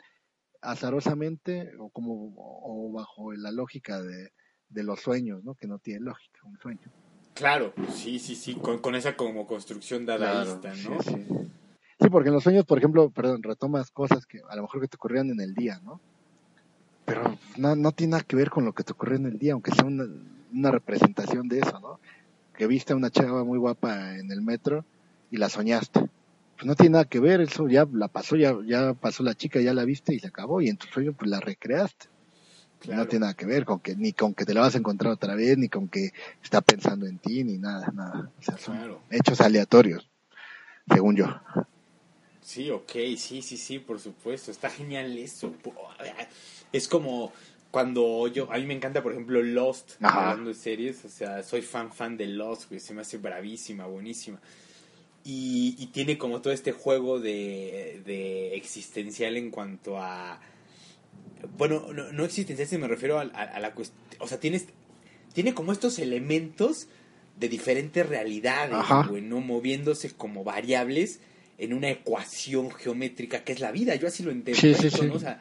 azarosamente 0.61 1.71
o 1.79 1.89
como 1.89 2.33
o 2.37 2.91
bajo 2.91 3.33
la 3.33 3.51
lógica 3.51 4.01
de, 4.01 4.31
de 4.69 4.83
los 4.83 4.99
sueños, 5.01 5.43
¿no? 5.43 5.53
Que 5.55 5.67
no 5.67 5.79
tiene 5.79 6.01
lógica 6.01 6.39
un 6.45 6.57
sueño. 6.59 6.91
Claro, 7.35 7.73
sí, 7.93 8.17
sí, 8.17 8.33
sí, 8.33 8.55
con, 8.55 8.79
con 8.79 8.95
esa 8.95 9.17
como 9.17 9.45
construcción 9.45 10.05
dadaísta, 10.05 10.71
Claro, 10.71 10.89
¿no? 10.89 11.01
Sí, 11.03 11.11
sí. 11.11 11.27
Sí, 11.99 12.09
porque 12.09 12.29
en 12.29 12.35
los 12.35 12.43
sueños, 12.43 12.63
por 12.63 12.77
ejemplo, 12.77 13.09
perdón, 13.09 13.43
retomas 13.43 13.91
cosas 13.91 14.25
que 14.25 14.41
a 14.49 14.55
lo 14.55 14.61
mejor 14.63 14.79
que 14.79 14.87
te 14.87 14.95
ocurrían 14.95 15.29
en 15.29 15.41
el 15.41 15.53
día, 15.53 15.81
¿no? 15.83 15.99
Pero 17.03 17.37
no, 17.57 17.75
no 17.75 17.91
tiene 17.91 18.11
nada 18.11 18.23
que 18.23 18.37
ver 18.37 18.49
con 18.49 18.63
lo 18.63 18.71
que 18.71 18.85
te 18.85 18.93
ocurrió 18.93 19.17
en 19.17 19.25
el 19.25 19.37
día, 19.37 19.51
aunque 19.51 19.71
sea 19.71 19.83
una, 19.83 20.05
una 20.53 20.71
representación 20.71 21.49
de 21.49 21.59
eso, 21.59 21.77
¿no? 21.81 21.99
Que 22.57 22.67
viste 22.67 22.93
a 22.93 22.95
una 22.95 23.09
chava 23.09 23.43
muy 23.43 23.59
guapa 23.59 24.17
en 24.17 24.31
el 24.31 24.41
metro 24.41 24.85
y 25.29 25.35
la 25.35 25.49
soñaste. 25.49 26.07
Pues 26.55 26.65
no 26.65 26.75
tiene 26.75 26.93
nada 26.93 27.05
que 27.05 27.19
ver, 27.19 27.41
eso 27.41 27.67
ya 27.67 27.85
la 27.91 28.07
pasó, 28.07 28.37
ya, 28.37 28.55
ya 28.65 28.93
pasó 28.93 29.23
la 29.23 29.35
chica, 29.35 29.59
ya 29.59 29.73
la 29.73 29.83
viste 29.83 30.13
y 30.13 30.19
se 30.19 30.27
acabó, 30.27 30.61
y 30.61 30.69
en 30.69 30.77
tu 30.77 30.87
sueño 30.87 31.11
pues 31.11 31.29
la 31.29 31.41
recreaste. 31.41 32.07
Claro. 32.79 33.01
No 33.01 33.07
tiene 33.07 33.21
nada 33.21 33.33
que 33.33 33.45
ver 33.45 33.65
con 33.65 33.79
que, 33.79 33.95
ni 33.95 34.13
con 34.13 34.33
que 34.33 34.45
te 34.45 34.53
la 34.53 34.61
vas 34.61 34.75
a 34.75 34.77
encontrar 34.77 35.11
otra 35.13 35.35
vez, 35.35 35.57
ni 35.57 35.69
con 35.69 35.87
que 35.87 36.11
está 36.43 36.61
pensando 36.61 37.07
en 37.07 37.17
ti, 37.17 37.43
ni 37.43 37.57
nada, 37.57 37.91
nada. 37.93 38.31
O 38.39 38.41
sea, 38.43 38.57
son 38.57 38.77
Claro. 38.77 39.01
hechos 39.09 39.41
aleatorios, 39.41 40.07
según 40.91 41.15
yo. 41.15 41.25
Sí, 42.41 42.69
ok, 42.69 42.91
sí, 43.17 43.41
sí, 43.41 43.57
sí, 43.57 43.79
por 43.79 43.99
supuesto. 43.99 44.51
Está 44.51 44.69
genial 44.69 45.17
eso. 45.17 45.51
Es 46.71 46.87
como 46.87 47.33
cuando 47.71 48.27
yo, 48.27 48.51
a 48.53 48.57
mí 48.57 48.65
me 48.65 48.75
encanta, 48.75 49.01
por 49.01 49.13
ejemplo, 49.13 49.41
Lost, 49.41 49.93
Ajá. 50.01 50.29
hablando 50.29 50.49
de 50.49 50.55
series, 50.55 51.03
o 51.05 51.09
sea, 51.09 51.43
soy 51.43 51.61
fan, 51.61 51.91
fan 51.91 52.15
de 52.15 52.27
Lost, 52.27 52.69
güey, 52.69 52.79
se 52.79 52.93
me 52.93 53.01
hace 53.01 53.17
bravísima, 53.17 53.85
buenísima. 53.87 54.39
Y, 55.23 55.75
y 55.79 55.87
tiene 55.87 56.17
como 56.19 56.39
todo 56.39 56.53
este 56.53 56.71
juego 56.71 57.19
de, 57.19 58.01
de 58.05 58.55
existencial 58.55 59.37
en 59.37 59.49
cuanto 59.49 59.97
a... 59.99 60.39
Bueno, 61.57 61.87
no, 61.93 62.11
no 62.11 62.25
existencial, 62.25 62.67
si 62.67 62.77
me 62.77 62.87
refiero 62.87 63.19
a, 63.19 63.23
a- 63.23 63.43
a 63.55 63.59
la 63.59 63.73
cuestión... 63.73 63.99
O 64.19 64.27
sea, 64.27 64.39
tienes, 64.39 64.65
tiene 65.33 65.53
como 65.53 65.71
estos 65.71 65.99
elementos 65.99 66.87
de 67.39 67.49
diferentes 67.49 68.07
realidades, 68.07 68.77
güey, 69.09 69.21
¿no? 69.21 69.41
Moviéndose 69.41 70.11
como 70.11 70.43
variables 70.43 71.19
en 71.57 71.73
una 71.73 71.89
ecuación 71.89 72.71
geométrica 72.71 73.43
que 73.43 73.51
es 73.53 73.59
la 73.59 73.71
vida. 73.71 73.95
Yo 73.95 74.07
así 74.07 74.23
lo 74.23 74.31
interpreto, 74.31 74.77
Sí, 74.81 74.89
sí, 74.89 74.97
sí. 74.97 75.05
¿no? 75.05 75.13
O 75.15 75.19
sea, 75.19 75.39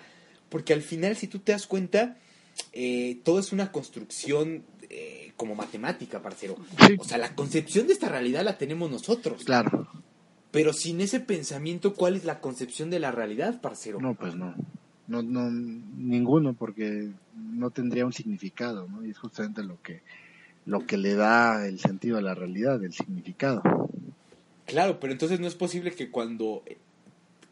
porque 0.49 0.73
al 0.73 0.83
final, 0.83 1.17
si 1.17 1.27
tú 1.29 1.39
te 1.41 1.53
das 1.53 1.67
cuenta, 1.67 2.17
eh, 2.73 3.19
todo 3.25 3.39
es 3.39 3.53
una 3.53 3.71
construcción 3.73 4.65
eh, 4.91 5.33
como 5.37 5.55
matemática, 5.55 6.21
parcero. 6.23 6.57
O 6.99 7.05
sea, 7.05 7.19
la 7.19 7.35
concepción 7.35 7.87
de 7.87 7.93
esta 7.95 8.09
realidad 8.09 8.45
la 8.45 8.59
tenemos 8.59 8.91
nosotros. 8.91 9.45
Claro. 9.45 9.89
Pero 10.51 10.73
sin 10.73 11.01
ese 11.01 11.19
pensamiento, 11.19 11.95
¿cuál 11.95 12.15
es 12.15 12.25
la 12.25 12.39
concepción 12.41 12.91
de 12.91 13.01
la 13.01 13.11
realidad, 13.11 13.61
parcero? 13.61 13.99
No, 14.01 14.15
pues 14.15 14.37
no. 14.37 14.55
No, 15.07 15.23
no, 15.23 15.51
ninguno, 15.51 16.55
porque 16.55 17.11
no 17.37 17.71
tendría 17.71 18.07
un 18.07 18.13
significado, 18.13 18.89
¿no? 18.89 19.05
Y 19.05 19.11
es 19.11 19.19
justamente 19.19 19.63
lo 19.63 19.81
que, 19.83 20.01
lo 20.65 20.87
que 20.87 20.97
le 20.97 21.15
da 21.15 21.67
el 21.67 21.79
sentido 21.79 22.17
a 22.19 22.23
la 22.23 22.35
realidad, 22.35 22.83
el 22.83 22.93
significado. 22.93 23.63
Claro, 24.67 24.99
pero 25.01 25.13
entonces 25.13 25.41
no 25.41 25.47
es 25.47 25.55
posible 25.55 25.93
que 25.93 26.11
cuando, 26.11 26.63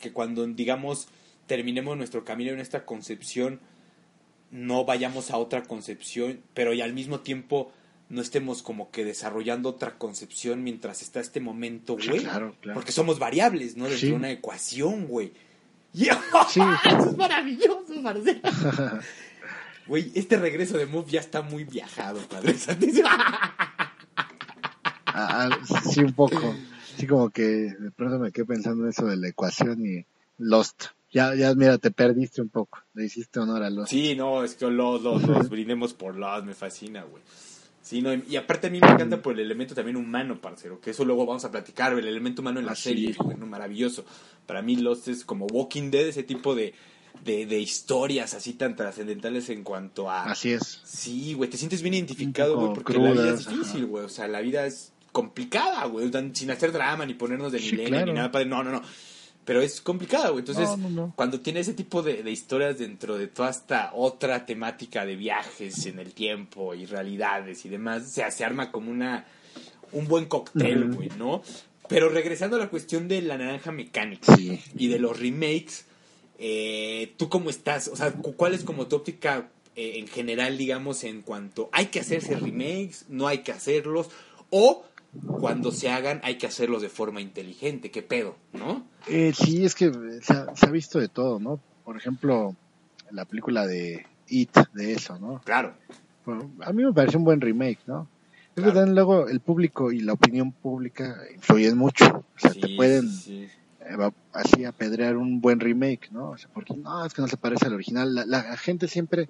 que 0.00 0.12
cuando 0.12 0.46
digamos, 0.46 1.08
terminemos 1.46 1.96
nuestro 1.98 2.24
camino 2.24 2.52
en 2.52 2.58
esta 2.60 2.86
concepción, 2.86 3.60
no 4.50 4.84
vayamos 4.86 5.30
a 5.30 5.36
otra 5.36 5.62
concepción, 5.62 6.40
pero 6.54 6.72
y 6.72 6.80
al 6.80 6.94
mismo 6.94 7.20
tiempo 7.20 7.70
no 8.08 8.20
estemos 8.22 8.62
como 8.62 8.90
que 8.90 9.04
desarrollando 9.04 9.68
otra 9.70 9.96
concepción 9.98 10.62
mientras 10.62 11.02
está 11.02 11.20
este 11.20 11.40
momento, 11.40 11.96
Sí, 12.00 12.08
güey. 12.08 12.20
claro, 12.20 12.54
claro. 12.60 12.78
Porque 12.78 12.92
somos 12.92 13.18
variables, 13.18 13.76
¿no? 13.76 13.84
Dentro 13.84 13.98
Sí. 14.00 14.06
de 14.08 14.12
una 14.14 14.30
ecuación, 14.30 15.06
güey. 15.06 15.32
Sí. 15.92 16.08
Eso 16.84 17.10
es 17.10 17.16
maravilloso, 17.16 17.94
Marcelo. 18.00 18.40
Güey, 19.84 20.12
este 20.14 20.36
regreso 20.36 20.78
de 20.78 20.86
Move 20.86 21.10
ya 21.10 21.18
está 21.18 21.42
muy 21.42 21.64
viajado, 21.64 22.20
padre. 22.28 22.54
Ah, 25.14 25.50
ah, 25.50 25.80
sí, 25.90 26.00
un 26.00 26.14
poco. 26.14 26.54
Sí, 26.96 27.06
como 27.06 27.28
que 27.28 27.42
de 27.42 27.90
pronto 27.90 28.18
me 28.18 28.32
quedé 28.32 28.46
pensando 28.46 28.84
en 28.84 28.90
eso 28.90 29.04
de 29.04 29.16
la 29.16 29.28
ecuación 29.28 29.84
y 29.84 30.06
Lost. 30.38 30.84
Ya, 31.10 31.34
ya, 31.34 31.54
mira, 31.54 31.76
te 31.76 31.90
perdiste 31.90 32.40
un 32.40 32.48
poco. 32.48 32.78
Le 32.94 33.04
hiciste 33.04 33.38
honor 33.38 33.62
a 33.62 33.68
Lost. 33.68 33.90
Sí, 33.90 34.14
no, 34.14 34.42
es 34.42 34.54
que 34.54 34.70
los, 34.70 35.02
los, 35.02 35.22
los 35.24 35.50
brindemos 35.50 35.92
por 35.92 36.16
los, 36.16 36.44
me 36.44 36.54
fascina, 36.54 37.02
güey. 37.02 37.22
Sí, 37.82 38.00
no, 38.00 38.14
y 38.14 38.36
aparte 38.36 38.68
a 38.68 38.70
mí 38.70 38.80
me 38.80 38.88
encanta 38.88 39.20
por 39.20 39.34
el 39.34 39.40
elemento 39.40 39.74
también 39.74 39.96
humano, 39.96 40.40
parcero, 40.40 40.80
que 40.80 40.92
eso 40.92 41.04
luego 41.04 41.26
vamos 41.26 41.44
a 41.44 41.50
platicar, 41.50 41.92
el 41.92 42.06
elemento 42.06 42.40
humano 42.40 42.60
en 42.60 42.66
la 42.66 42.72
Así 42.72 42.84
serie, 42.84 43.10
es. 43.10 43.18
güey, 43.18 43.36
¿no? 43.36 43.44
maravilloso. 43.46 44.06
Para 44.46 44.62
mí 44.62 44.76
Lost 44.76 45.08
es 45.08 45.24
como 45.24 45.46
Walking 45.46 45.90
Dead, 45.90 46.06
ese 46.08 46.22
tipo 46.22 46.54
de, 46.54 46.74
de, 47.24 47.46
de 47.46 47.60
historias 47.60 48.34
así 48.34 48.54
tan 48.54 48.76
trascendentales 48.76 49.48
en 49.50 49.62
cuanto 49.62 50.10
a... 50.10 50.24
Así 50.24 50.52
es. 50.52 50.80
Sí, 50.84 51.34
güey, 51.34 51.48
te 51.48 51.56
sientes 51.56 51.82
bien 51.82 51.94
identificado, 51.94 52.56
güey, 52.58 52.74
porque 52.74 52.94
la 52.94 53.12
vida 53.12 53.34
es 53.34 53.48
difícil, 53.48 53.86
güey, 53.86 54.04
o 54.04 54.08
sea, 54.08 54.28
la 54.28 54.40
vida 54.40 54.66
es 54.66 54.92
complicada, 55.12 55.84
güey, 55.86 56.06
o 56.08 56.10
sea, 56.12 56.22
sin 56.32 56.50
hacer 56.50 56.72
drama, 56.72 57.06
ni 57.06 57.14
ponernos 57.14 57.52
de 57.52 57.58
Sí, 57.58 57.72
milenio, 57.72 57.90
claro. 57.90 58.06
ni 58.06 58.12
nada, 58.12 58.30
padre, 58.32 58.46
no, 58.46 58.62
no, 58.64 58.72
no. 58.72 58.82
Pero 59.44 59.60
es 59.60 59.80
complicada, 59.80 60.28
güey, 60.28 60.40
entonces 60.40 60.68
No, 60.68 60.76
no, 60.76 60.88
no. 60.90 61.12
cuando 61.16 61.40
tiene 61.40 61.60
ese 61.60 61.74
tipo 61.74 62.02
de, 62.02 62.22
de 62.22 62.30
historias 62.30 62.78
dentro 62.78 63.18
de 63.18 63.26
toda 63.26 63.50
esta 63.50 63.90
otra 63.92 64.46
temática 64.46 65.04
de 65.04 65.16
viajes 65.16 65.84
en 65.86 65.98
el 65.98 66.12
tiempo 66.12 66.74
y 66.74 66.86
realidades 66.86 67.64
y 67.64 67.68
demás, 67.68 68.10
se, 68.12 68.30
se 68.30 68.44
arma 68.44 68.70
como 68.70 68.90
una 68.90 69.26
un 69.90 70.06
buen 70.08 70.24
cóctel, 70.26 70.92
güey, 70.94 71.10
¿no? 71.18 71.42
Pero 71.92 72.08
regresando 72.08 72.56
a 72.56 72.58
la 72.58 72.68
cuestión 72.70 73.06
de 73.08 73.20
la 73.22 73.36
naranja 73.38 73.70
mecánica 73.72 74.34
Sí. 74.36 74.58
y 74.76 74.88
de 74.88 74.98
los 74.98 75.18
remakes, 75.20 75.84
eh, 76.38 77.12
¿tú 77.18 77.28
cómo 77.28 77.50
estás? 77.50 77.88
O 77.88 77.96
sea, 77.96 78.12
cu- 78.12 78.34
¿cuál 78.34 78.54
es 78.54 78.64
como 78.64 78.86
tu 78.86 78.96
óptica 78.96 79.48
eh, 79.76 79.98
en 79.98 80.06
general, 80.08 80.58
digamos, 80.58 81.04
en 81.04 81.22
cuanto 81.22 81.68
hay 81.72 81.86
que 81.86 82.00
hacerse 82.00 82.34
remakes, 82.36 83.06
no 83.08 83.26
hay 83.28 83.38
que 83.38 83.52
hacerlos, 83.52 84.08
o 84.50 84.84
cuando 85.40 85.70
se 85.72 85.88
hagan 85.90 86.20
hay 86.24 86.36
que 86.38 86.46
hacerlos 86.46 86.82
de 86.82 86.88
forma 86.88 87.20
inteligente? 87.20 87.90
¿Qué 87.90 88.02
pedo, 88.02 88.36
no? 88.52 88.86
Eh, 89.08 89.32
sí, 89.36 89.64
es 89.64 89.74
que 89.74 89.90
se 90.22 90.32
ha, 90.32 90.54
se 90.56 90.66
ha 90.66 90.70
visto 90.70 90.98
de 90.98 91.08
todo, 91.08 91.38
¿no? 91.40 91.60
Por 91.84 91.96
ejemplo, 91.96 92.54
la 93.10 93.24
película 93.24 93.66
de 93.66 94.06
It, 94.28 94.56
de 94.72 94.92
eso, 94.94 95.18
¿no? 95.18 95.40
Claro. 95.44 95.74
Bueno, 96.24 96.50
a 96.60 96.72
mí 96.72 96.84
me 96.84 96.92
parece 96.92 97.16
un 97.18 97.24
buen 97.24 97.40
remake, 97.40 97.80
¿no? 97.86 98.08
Es 98.54 98.62
Claro. 98.62 98.74
también 98.74 98.94
luego 98.94 99.28
el 99.28 99.40
público 99.40 99.92
y 99.92 100.00
la 100.00 100.12
opinión 100.12 100.52
pública 100.52 101.16
influyen 101.34 101.76
mucho. 101.76 102.04
O 102.36 102.38
sea, 102.38 102.52
te 102.52 102.66
Sí, 102.66 102.76
pueden 102.76 103.08
sí. 103.08 103.48
eh, 103.80 104.10
así 104.32 104.64
apedrear 104.64 105.16
un 105.16 105.40
buen 105.40 105.58
remake, 105.58 106.10
¿no? 106.10 106.30
O 106.30 106.36
sea, 106.36 106.50
porque 106.52 106.76
no, 106.76 107.04
es 107.06 107.14
que 107.14 107.22
no 107.22 107.28
se 107.28 107.36
parece 107.38 107.66
al 107.66 107.74
original. 107.74 108.14
La, 108.14 108.26
la 108.26 108.56
gente 108.58 108.88
siempre 108.88 109.28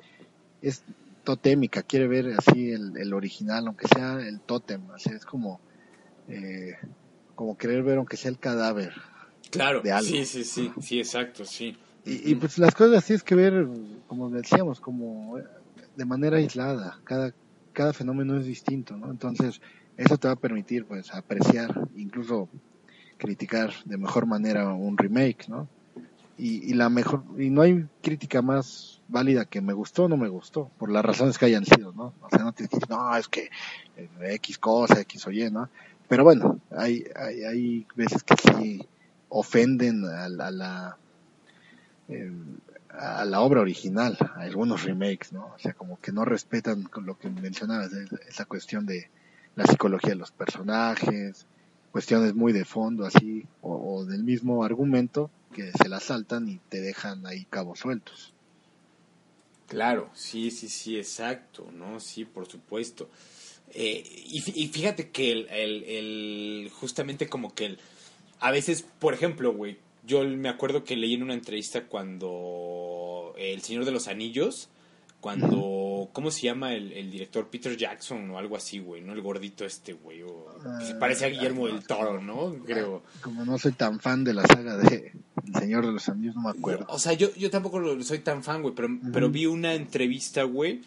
es 0.61 0.83
totémica, 1.25 1.83
quiere 1.83 2.09
ver 2.09 2.35
así 2.37 2.73
el, 2.73 2.97
el 2.97 3.15
original, 3.15 3.67
aunque 3.67 3.87
sea 3.89 4.15
el 4.21 4.41
tótem, 4.41 4.91
así 4.91 5.11
es 5.11 5.25
como, 5.25 5.61
eh, 6.29 6.75
como 7.35 7.57
querer 7.57 7.83
ver 7.83 7.99
aunque 7.99 8.17
sea 8.17 8.31
el 8.31 8.39
cadáver. 8.39 8.93
Claro, 9.51 9.83
de 9.83 9.93
algo. 9.93 10.09
sí, 10.09 10.25
sí, 10.25 10.45
sí, 10.45 10.73
sí, 10.81 10.99
exacto, 10.99 11.45
sí. 11.45 11.77
Y, 12.05 12.33
y, 12.33 12.35
pues 12.35 12.59
las 12.59 12.75
cosas 12.75 12.99
así 12.99 13.15
es 13.15 13.23
que 13.23 13.37
ver, 13.37 13.69
como 14.09 14.29
decíamos, 14.31 14.81
como 14.81 15.39
eh, 15.39 15.45
de 15.95 16.05
manera 16.05 16.39
aislada. 16.39 16.99
Cada, 17.05 17.33
cada 17.73 17.93
fenómeno 17.93 18.37
es 18.39 18.47
distinto, 18.47 18.97
¿no? 18.97 19.11
Entonces, 19.11 19.61
eso 19.97 20.17
te 20.19 20.29
va 20.29 20.35
a 20.35 20.37
permitir, 20.37 20.85
pues, 20.87 21.13
apreciar, 21.15 21.89
incluso 21.97 22.49
criticar 23.19 23.73
de 23.85 23.99
mejor 23.99 24.27
manera 24.27 24.73
un 24.73 24.97
remake, 24.97 25.49
¿no? 25.49 25.69
Y, 26.39 26.71
y 26.71 26.75
la 26.75 26.89
mejor, 26.89 27.25
y 27.39 27.51
no 27.51 27.63
hay 27.63 27.87
crítica 28.03 28.43
más 28.43 29.01
válida 29.09 29.45
que 29.45 29.61
me 29.61 29.75
gustó 29.75 30.05
o 30.05 30.09
no 30.09 30.17
me 30.17 30.29
gustó, 30.29 30.71
por 30.79 30.91
las 30.91 31.05
razones 31.05 31.39
que 31.39 31.45
hayan 31.45 31.65
sido, 31.65 31.93
¿no? 31.93 32.15
O 32.23 32.31
sea, 32.31 32.41
no 32.41 32.53
te 32.53 32.65
dices, 32.65 32.89
no, 32.89 33.15
es 33.17 33.29
que 33.29 33.51
eh, 33.97 34.09
X 34.35 34.59
cosa, 34.59 35.01
X 35.01 35.27
o 35.27 35.31
Y, 35.31 35.51
¿no? 35.51 35.69
Pero 36.09 36.25
bueno, 36.25 36.61
hay, 36.71 37.05
hay, 37.15 37.45
hay 37.45 37.87
veces 37.95 38.23
que 38.23 38.35
sí 38.37 38.87
ofenden 39.29 40.05
a, 40.05 40.25
a 40.25 40.51
la 40.51 40.97
eh, 42.09 42.33
a 42.93 43.25
la 43.25 43.41
obra 43.41 43.61
original, 43.61 44.17
a 44.37 44.41
algunos 44.41 44.85
remakes, 44.85 45.33
¿no? 45.33 45.47
O 45.55 45.59
sea, 45.59 45.73
como 45.73 45.99
que 46.01 46.13
no 46.13 46.25
respetan 46.25 46.89
lo 47.03 47.19
que 47.19 47.31
mencionabas, 47.31 47.93
esa 48.29 48.45
cuestión 48.45 48.87
de 48.87 49.09
la 49.55 49.65
psicología 49.67 50.11
de 50.11 50.17
los 50.17 50.31
personajes, 50.31 51.47
cuestiones 51.91 52.35
muy 52.35 52.53
de 52.53 52.65
fondo, 52.65 53.05
así, 53.05 53.47
o, 53.61 54.05
del 54.05 54.25
mismo 54.25 54.65
argumento 54.65 55.31
que 55.55 55.71
se 55.73 55.89
la 55.89 56.01
saltan 56.01 56.49
y 56.49 56.59
te 56.69 56.81
dejan 56.81 57.27
ahí 57.27 57.45
cabos 57.45 57.81
sueltos. 57.81 58.33
Claro, 59.69 60.11
sí, 60.15 60.51
sí, 60.51 60.69
sí, 60.69 60.99
exacto, 60.99 61.71
¿no? 61.73 62.01
Sí, 62.01 62.25
por 62.25 62.47
supuesto. 62.47 63.09
Eh, 63.75 64.03
y, 64.27 64.43
y, 64.63 64.69
fíjate 64.69 65.11
que 65.11 65.33
el, 65.33 65.49
el, 65.49 65.85
el, 65.85 66.71
justamente 66.71 67.29
como 67.29 67.55
que 67.55 67.67
el, 67.67 67.79
a 68.41 68.51
veces, 68.51 68.85
por 68.99 69.15
ejemplo, 69.15 69.55
güey, 69.55 69.79
yo 70.05 70.25
me 70.25 70.49
acuerdo 70.49 70.85
que 70.85 70.97
leí 70.97 71.15
en 71.15 71.23
una 71.23 71.35
entrevista 71.35 71.85
cuando 71.85 73.35
El 73.37 73.63
Señor 73.63 73.85
de 73.85 73.93
los 73.93 74.09
Anillos, 74.09 74.69
cuando, 75.21 76.11
¿cómo 76.13 76.33
se 76.33 76.43
llama 76.43 76.75
el, 76.75 76.93
el 76.93 77.11
director? 77.11 77.49
Peter 77.49 77.77
Jackson 77.77 78.29
o 78.31 78.39
algo 78.39 78.57
así, 78.57 78.81
güey, 78.81 79.03
¿no? 79.03 79.13
El 79.13 79.23
gordito 79.23 79.65
este, 79.65 79.93
güey, 79.93 80.23
o, 80.23 80.47
que 80.81 80.87
se 80.87 80.95
parece 80.97 81.27
a 81.27 81.29
Guillermo 81.29 81.69
del 81.69 81.87
Toro, 81.87 82.21
¿no? 82.21 82.53
Creo. 82.65 83.05
Como 83.21 83.45
no 83.45 83.57
soy 83.57 83.73
tan 83.73 84.01
fan 84.01 84.25
de 84.25 84.35
la 84.35 84.45
saga 84.47 84.77
de 84.77 85.13
El 85.47 85.55
Señor 85.55 85.87
de 85.87 85.93
los 85.93 86.09
Anillos, 86.09 86.35
no 86.35 86.43
me 86.43 86.51
acuerdo. 86.51 86.87
O 86.89 86.99
sea, 86.99 87.13
yo, 87.13 87.33
yo 87.37 87.51
tampoco 87.51 88.03
soy 88.03 88.19
tan 88.19 88.43
fan, 88.43 88.63
güey, 88.63 88.75
pero, 88.75 88.89
uh 88.89 88.91
-huh. 88.91 89.13
pero 89.13 89.31
vi 89.31 89.47
una 89.47 89.75
entrevista, 89.75 90.43
güey, 90.43 90.83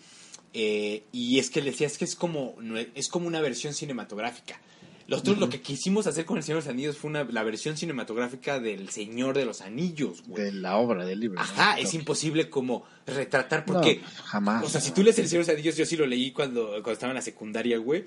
eh, 0.53 1.03
y 1.13 1.39
es 1.39 1.49
que 1.49 1.61
le 1.61 1.71
decía, 1.71 1.87
es 1.87 1.97
que 1.97 2.05
es 2.05 2.15
como, 2.15 2.55
es 2.93 3.07
como 3.07 3.27
una 3.27 3.39
versión 3.39 3.73
cinematográfica. 3.73 4.59
Nosotros 5.07 5.35
uh 5.35 5.37
-huh. 5.37 5.41
lo 5.41 5.49
que 5.49 5.61
quisimos 5.61 6.07
hacer 6.07 6.25
con 6.25 6.37
El 6.37 6.43
Señor 6.43 6.61
de 6.61 6.65
los 6.65 6.73
Anillos 6.73 6.97
fue 6.97 7.09
una, 7.11 7.23
la 7.25 7.43
versión 7.43 7.77
cinematográfica 7.77 8.59
del 8.59 8.89
Señor 8.89 9.37
de 9.37 9.45
los 9.45 9.61
Anillos, 9.61 10.23
güey. 10.25 10.45
De 10.45 10.51
la 10.51 10.77
obra, 10.77 11.05
del 11.05 11.19
libro. 11.19 11.39
Ajá, 11.39 11.75
¿no? 11.75 11.81
es 11.81 11.93
imposible 11.93 12.49
como 12.49 12.85
retratar 13.05 13.65
porque... 13.65 14.01
No, 14.01 14.23
jamás. 14.23 14.63
O 14.63 14.69
sea, 14.69 14.81
si 14.81 14.91
tú 14.91 15.03
lees 15.03 15.19
El 15.19 15.27
Señor 15.27 15.45
de 15.45 15.51
los 15.51 15.59
Anillos, 15.59 15.77
yo 15.77 15.85
sí 15.85 15.95
lo 15.95 16.07
leí 16.07 16.31
cuando, 16.31 16.69
cuando 16.69 16.91
estaba 16.91 17.11
en 17.11 17.15
la 17.15 17.21
secundaria, 17.21 17.77
güey. 17.77 18.05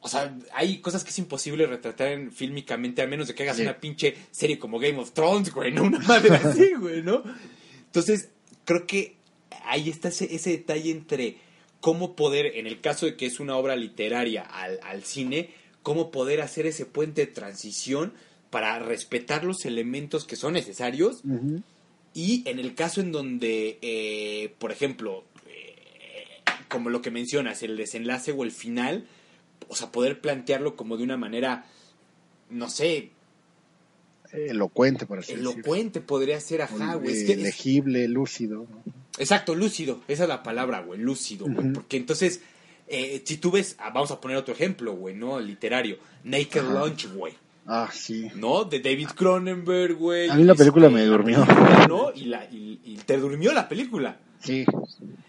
O 0.00 0.08
sea, 0.08 0.36
hay 0.52 0.78
cosas 0.78 1.02
que 1.02 1.10
es 1.10 1.18
imposible 1.18 1.66
retratar 1.66 2.08
en, 2.08 2.30
fílmicamente, 2.30 3.02
a 3.02 3.06
menos 3.06 3.26
de 3.26 3.34
que 3.34 3.42
hagas 3.42 3.56
sí. 3.56 3.62
una 3.62 3.78
pinche 3.78 4.14
serie 4.30 4.58
como 4.58 4.78
Game 4.78 4.98
of 4.98 5.12
Thrones, 5.12 5.52
güey, 5.52 5.72
¿no? 5.72 5.82
Una 5.84 5.98
madre 6.00 6.36
así, 6.36 6.74
güey, 6.74 7.02
¿no? 7.02 7.22
Entonces, 7.86 8.28
creo 8.64 8.86
que 8.86 9.16
ahí 9.64 9.88
está 9.88 10.08
ese, 10.08 10.34
ese 10.34 10.50
detalle 10.50 10.90
entre 10.90 11.38
cómo 11.80 12.14
poder, 12.14 12.46
en 12.56 12.66
el 12.66 12.80
caso 12.80 13.06
de 13.06 13.16
que 13.16 13.26
es 13.26 13.40
una 13.40 13.56
obra 13.56 13.76
literaria 13.76 14.42
al, 14.42 14.78
al 14.82 15.04
cine, 15.04 15.50
cómo 15.82 16.10
poder 16.10 16.40
hacer 16.40 16.66
ese 16.66 16.86
puente 16.86 17.26
de 17.26 17.32
transición 17.32 18.12
para 18.50 18.78
respetar 18.78 19.44
los 19.44 19.64
elementos 19.64 20.24
que 20.24 20.36
son 20.36 20.54
necesarios 20.54 21.20
uh 21.24 21.28
-huh. 21.28 21.62
y 22.14 22.42
en 22.48 22.58
el 22.58 22.74
caso 22.74 23.00
en 23.00 23.12
donde, 23.12 23.78
eh, 23.82 24.54
por 24.58 24.72
ejemplo, 24.72 25.24
eh, 25.46 26.40
como 26.68 26.90
lo 26.90 27.02
que 27.02 27.10
mencionas, 27.10 27.62
el 27.62 27.76
desenlace 27.76 28.32
o 28.32 28.44
el 28.44 28.52
final, 28.52 29.06
o 29.68 29.76
sea, 29.76 29.92
poder 29.92 30.20
plantearlo 30.20 30.76
como 30.76 30.96
de 30.96 31.04
una 31.04 31.16
manera, 31.16 31.66
no 32.50 32.68
sé, 32.70 33.10
elocuente, 34.32 35.06
por 35.06 35.20
así 35.20 35.32
Elocuente 35.32 36.00
decir. 36.00 36.06
podría 36.06 36.40
ser, 36.40 36.62
ajá, 36.62 36.94
güey. 36.96 37.16
Es 37.16 37.24
que 37.24 37.36
legible, 37.36 38.06
lúcido. 38.08 38.66
Exacto, 39.18 39.54
lúcido. 39.54 40.00
Esa 40.08 40.24
es 40.24 40.28
la 40.28 40.42
palabra, 40.42 40.80
güey, 40.80 41.00
lúcido, 41.00 41.46
güey. 41.46 41.58
Uh 41.58 41.62
-huh. 41.70 41.74
Porque 41.74 41.96
entonces, 41.96 42.40
eh, 42.88 43.22
si 43.24 43.36
tú 43.38 43.50
ves, 43.50 43.76
ah, 43.78 43.90
vamos 43.90 44.10
a 44.10 44.20
poner 44.20 44.36
otro 44.36 44.54
ejemplo, 44.54 44.94
güey, 44.94 45.14
¿no? 45.14 45.38
Literario. 45.40 45.98
Naked 46.24 46.60
Ajá. 46.60 46.72
Lunch, 46.72 47.12
güey. 47.12 47.34
Ah, 47.66 47.90
sí. 47.92 48.30
¿No? 48.34 48.64
De 48.64 48.80
David 48.80 49.08
Cronenberg, 49.14 49.94
güey. 49.94 50.30
A 50.30 50.34
mí 50.34 50.44
la 50.44 50.54
película 50.54 50.86
este, 50.86 50.98
me 50.98 51.04
durmió. 51.04 51.44
¿No? 51.88 52.12
Y, 52.14 52.24
la, 52.24 52.44
y, 52.44 52.80
y, 52.82 52.96
te 52.96 53.18
durmió 53.18 53.52
la 53.52 53.68
película. 53.68 54.18
Sí. 54.40 54.64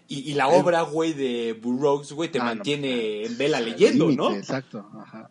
Y, 0.08 0.30
y 0.30 0.34
la 0.34 0.48
obra, 0.48 0.82
güey, 0.82 1.12
de 1.12 1.52
Burroughs, 1.52 2.12
güey, 2.12 2.30
te 2.30 2.40
ah, 2.40 2.44
mantiene 2.44 3.22
no, 3.22 3.26
en 3.26 3.38
vela 3.38 3.60
leyendo, 3.60 4.06
límite, 4.06 4.22
¿no? 4.22 4.34
Exacto, 4.34 4.88
ajá. 4.98 5.30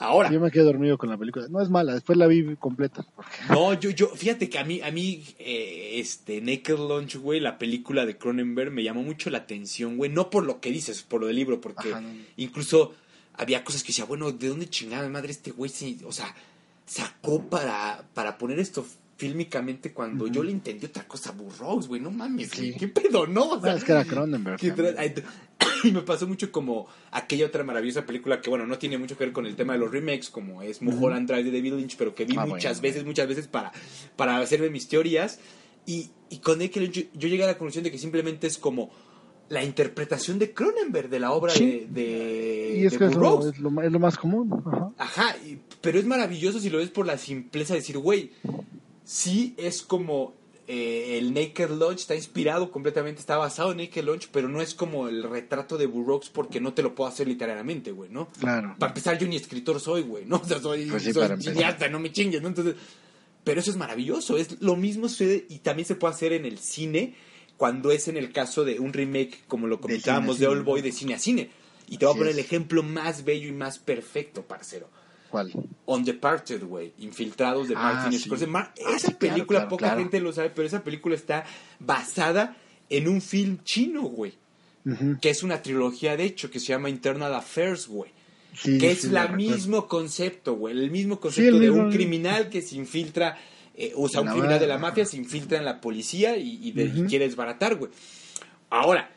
Ahora. 0.00 0.32
Yo 0.32 0.40
me 0.40 0.50
quedé 0.50 0.64
dormido 0.64 0.96
con 0.96 1.10
la 1.10 1.18
película. 1.18 1.46
No 1.48 1.60
es 1.60 1.68
mala, 1.68 1.92
después 1.92 2.16
la 2.16 2.26
vi 2.26 2.56
completa. 2.56 3.04
No, 3.50 3.74
yo, 3.74 3.90
yo, 3.90 4.08
fíjate 4.08 4.48
que 4.48 4.58
a 4.58 4.64
mí, 4.64 4.80
a 4.80 4.90
mí, 4.90 5.22
eh, 5.38 6.00
este, 6.00 6.40
Naked 6.40 6.78
Lunch, 6.78 7.16
güey, 7.16 7.38
la 7.38 7.58
película 7.58 8.06
de 8.06 8.16
Cronenberg 8.16 8.70
me 8.72 8.82
llamó 8.82 9.02
mucho 9.02 9.28
la 9.28 9.38
atención, 9.38 9.98
güey. 9.98 10.10
No 10.10 10.30
por 10.30 10.46
lo 10.46 10.58
que 10.58 10.70
dices, 10.70 11.02
por 11.02 11.20
lo 11.20 11.26
del 11.26 11.36
libro, 11.36 11.60
porque 11.60 11.90
Ajá, 11.90 12.00
no. 12.00 12.08
incluso 12.38 12.94
había 13.34 13.62
cosas 13.62 13.82
que 13.82 13.88
decía, 13.88 14.06
bueno, 14.06 14.32
¿de 14.32 14.48
dónde 14.48 14.70
chingada 14.70 15.06
madre 15.10 15.32
este 15.32 15.50
güey? 15.50 15.70
Sí, 15.70 16.00
o 16.06 16.12
sea, 16.12 16.34
sacó 16.86 17.42
para, 17.50 18.02
para 18.14 18.38
poner 18.38 18.58
esto 18.58 18.86
fílmicamente 19.18 19.92
cuando 19.92 20.24
uh 20.24 20.28
-huh. 20.28 20.32
yo 20.32 20.42
le 20.42 20.50
entendí 20.50 20.86
otra 20.86 21.06
cosa, 21.06 21.32
Burroughs, 21.32 21.88
güey, 21.88 22.00
no 22.00 22.10
mames, 22.10 22.48
sí. 22.48 22.74
¿qué 22.78 22.88
pedo, 22.88 23.26
no? 23.26 23.50
O 23.50 23.60
sea, 23.60 23.74
es 23.74 23.84
que 23.84 23.92
era 23.92 24.06
Cronenberg. 24.06 24.58
y 25.84 25.92
me 25.92 26.02
pasó 26.02 26.26
mucho 26.26 26.50
como 26.52 26.86
aquella 27.10 27.46
otra 27.46 27.64
maravillosa 27.64 28.06
película 28.06 28.40
que, 28.40 28.50
bueno, 28.50 28.66
no 28.66 28.78
tiene 28.78 28.98
mucho 28.98 29.16
que 29.16 29.24
ver 29.24 29.32
con 29.32 29.46
el 29.46 29.56
tema 29.56 29.74
de 29.74 29.78
los 29.78 29.90
remakes, 29.90 30.30
como 30.30 30.62
es 30.62 30.82
Mulholland 30.82 31.28
Drive 31.28 31.44
de 31.44 31.52
David 31.52 31.74
Lynch, 31.74 31.96
pero 31.96 32.14
que 32.14 32.24
vi 32.24 32.36
ah, 32.36 32.46
muchas 32.46 32.80
bueno, 32.80 32.94
veces, 32.94 33.04
muchas 33.04 33.28
veces 33.28 33.46
para, 33.46 33.72
para 34.16 34.38
hacerme 34.38 34.70
mis 34.70 34.88
teorías. 34.88 35.40
Y, 35.86 36.10
y 36.28 36.38
con 36.38 36.58
Naked 36.58 36.80
Lunch 36.80 37.08
yo 37.14 37.28
llegué 37.28 37.44
a 37.44 37.48
la 37.48 37.58
conclusión 37.58 37.84
de 37.84 37.90
que 37.90 37.98
simplemente 37.98 38.46
es 38.46 38.58
como 38.58 38.90
la 39.48 39.64
interpretación 39.64 40.38
de 40.38 40.54
Cronenberg 40.54 41.08
de 41.08 41.18
la 41.18 41.32
obra 41.32 41.52
sí. 41.52 41.86
de, 41.90 42.02
de, 42.02 42.78
y 42.78 42.86
es 42.86 42.92
de 42.92 42.98
que 42.98 43.14
lo, 43.16 43.48
es 43.48 43.58
lo, 43.58 43.70
más 43.70 44.16
común. 44.16 44.62
Ajá, 44.64 44.92
Ajá 44.96 45.36
y, 45.38 45.58
pero 45.80 45.98
es 45.98 46.06
maravilloso 46.06 46.60
si 46.60 46.70
lo 46.70 46.78
ves 46.78 46.90
por 46.90 47.04
la 47.04 47.18
simpleza 47.18 47.74
de 47.74 47.80
decir, 47.80 47.98
güey, 47.98 48.30
sí 49.04 49.54
es 49.56 49.82
como 49.82 50.34
eh, 50.72 51.18
el 51.18 51.34
Naked 51.34 51.68
Lunch 51.70 51.98
está 51.98 52.14
inspirado 52.14 52.70
completamente, 52.70 53.18
está 53.18 53.36
basado 53.36 53.72
en 53.72 53.78
Naked 53.78 54.04
Lunch, 54.04 54.28
pero 54.30 54.48
no 54.48 54.62
es 54.62 54.72
como 54.72 55.08
el 55.08 55.24
retrato 55.24 55.76
de 55.76 55.86
Burroughs 55.86 56.30
porque 56.30 56.60
no 56.60 56.74
te 56.74 56.84
lo 56.84 56.94
puedo 56.94 57.10
hacer 57.10 57.26
literariamente, 57.26 57.90
güey, 57.90 58.08
¿no? 58.08 58.28
Claro. 58.38 58.76
Para 58.78 58.90
empezar, 58.90 59.18
yo 59.18 59.26
ni 59.26 59.34
escritor 59.34 59.80
soy, 59.80 60.02
güey, 60.02 60.26
¿no? 60.26 60.36
O 60.44 60.44
sea, 60.44 60.60
soy, 60.60 60.86
pues 60.86 61.02
sí, 61.02 61.12
soy 61.12 61.42
cineasta, 61.42 61.88
no 61.88 61.98
me 61.98 62.12
chingues, 62.12 62.40
¿no? 62.40 62.46
Entonces, 62.46 62.76
pero 63.42 63.58
eso 63.58 63.72
es 63.72 63.76
maravilloso, 63.76 64.38
es 64.38 64.62
lo 64.62 64.76
mismo 64.76 65.08
sucede 65.08 65.44
y 65.48 65.58
también 65.58 65.86
se 65.86 65.96
puede 65.96 66.14
hacer 66.14 66.32
en 66.34 66.44
el 66.44 66.58
cine 66.58 67.16
cuando 67.56 67.90
es 67.90 68.06
en 68.06 68.16
el 68.16 68.30
caso 68.30 68.64
de 68.64 68.78
un 68.78 68.92
remake, 68.92 69.42
como 69.48 69.66
lo 69.66 69.80
comentábamos, 69.80 70.38
de, 70.38 70.46
de 70.46 70.52
All 70.52 70.62
Boy, 70.62 70.82
de 70.82 70.92
cine 70.92 71.14
a 71.14 71.18
cine. 71.18 71.50
Y 71.88 71.98
te 71.98 72.06
voy 72.06 72.14
a 72.14 72.16
poner 72.16 72.30
es. 72.30 72.38
el 72.38 72.44
ejemplo 72.44 72.84
más 72.84 73.24
bello 73.24 73.48
y 73.48 73.52
más 73.52 73.80
perfecto, 73.80 74.42
parcero. 74.42 74.88
¿Cuál? 75.30 75.52
On 75.86 76.04
Departed, 76.04 76.64
güey. 76.64 76.92
Infiltrados 76.98 77.68
de 77.68 77.74
ah, 77.76 77.82
Martin 77.82 78.18
Scorsese. 78.18 78.46
Sí. 78.46 78.50
Mar 78.50 78.72
esa 78.76 78.88
ah, 78.88 78.98
sí, 78.98 79.14
película, 79.14 79.60
claro, 79.60 79.68
poca 79.68 79.86
claro. 79.86 80.00
gente 80.00 80.20
lo 80.20 80.32
sabe, 80.32 80.50
pero 80.50 80.66
esa 80.66 80.82
película 80.82 81.14
está 81.14 81.44
basada 81.78 82.56
en 82.88 83.08
un 83.08 83.20
film 83.20 83.58
chino, 83.62 84.02
güey. 84.02 84.34
Uh 84.84 84.90
-huh. 84.90 85.20
Que 85.20 85.30
es 85.30 85.42
una 85.42 85.62
trilogía, 85.62 86.16
de 86.16 86.24
hecho, 86.24 86.50
que 86.50 86.58
se 86.58 86.66
llama 86.66 86.90
Internal 86.90 87.34
Affairs, 87.34 87.86
güey. 87.86 88.10
Sí, 88.54 88.78
que 88.78 88.90
es 88.90 89.04
el 89.04 89.36
mismo 89.36 89.86
concepto, 89.86 90.54
güey. 90.54 90.76
El 90.76 90.90
mismo 90.90 91.20
concepto 91.20 91.58
de 91.58 91.70
un 91.70 91.90
criminal 91.92 92.48
que 92.48 92.62
se 92.62 92.76
infiltra, 92.76 93.38
eh, 93.76 93.92
o 93.94 94.08
sea, 94.08 94.22
un 94.22 94.28
criminal 94.28 94.58
de 94.58 94.66
la 94.66 94.78
mafia 94.78 95.04
se 95.04 95.16
infiltra 95.16 95.58
en 95.58 95.64
la 95.64 95.80
policía 95.80 96.36
y, 96.36 96.58
y, 96.60 96.72
de, 96.72 96.84
uh 96.84 96.88
-huh. 96.88 97.04
y 97.04 97.08
quiere 97.08 97.26
desbaratar, 97.28 97.76
güey. 97.76 97.92
Ahora, 98.70 99.10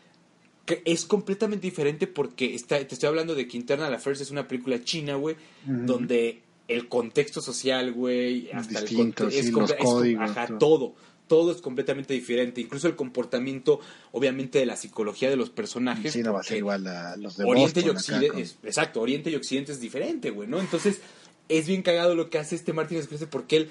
que 0.65 0.81
es 0.85 1.05
completamente 1.05 1.67
diferente 1.67 2.07
porque 2.07 2.55
está, 2.55 2.85
te 2.85 2.93
estoy 2.93 3.07
hablando 3.07 3.35
de 3.35 3.47
que 3.47 3.57
Internal 3.57 3.93
Affairs 3.93 4.21
es 4.21 4.31
una 4.31 4.47
película 4.47 4.83
china, 4.83 5.15
güey, 5.15 5.35
uh 5.35 5.71
-huh. 5.71 5.85
donde 5.85 6.41
el 6.67 6.87
contexto 6.87 7.41
social, 7.41 7.91
güey, 7.91 8.49
hasta 8.51 8.81
Distinto, 8.81 9.25
el 9.25 9.31
sí, 9.31 9.39
es, 9.39 9.51
los 9.51 9.73
códigos, 9.73 10.31
es, 10.31 10.37
ajá, 10.37 10.57
todo. 10.57 10.95
todo 11.27 11.51
es 11.51 11.61
completamente 11.61 12.13
diferente, 12.13 12.61
incluso 12.61 12.87
el 12.87 12.95
comportamiento, 12.95 13.79
obviamente, 14.11 14.59
de 14.59 14.65
la 14.65 14.77
psicología 14.77 15.29
de 15.29 15.35
los 15.35 15.49
personajes. 15.49 16.13
Sí, 16.13 16.23
no 16.23 16.33
va 16.33 16.39
a 16.39 16.43
ser 16.43 16.57
igual 16.57 16.87
a 16.87 17.17
los 17.17 17.37
de 17.37 17.43
Oriente 17.43 17.81
Boston, 17.81 17.85
y 17.85 17.89
Occidente, 17.97 18.41
es, 18.41 18.57
exacto, 18.63 19.01
Oriente 19.01 19.29
y 19.29 19.35
Occidente 19.35 19.71
es 19.73 19.81
diferente, 19.81 20.29
güey, 20.29 20.47
¿no? 20.47 20.59
Entonces, 20.59 21.01
es 21.49 21.67
bien 21.67 21.81
cagado 21.81 22.15
lo 22.15 22.29
que 22.29 22.39
hace 22.39 22.55
este 22.55 22.71
Martin 22.71 23.01
Scorsese 23.03 23.27
porque 23.27 23.57
él 23.57 23.69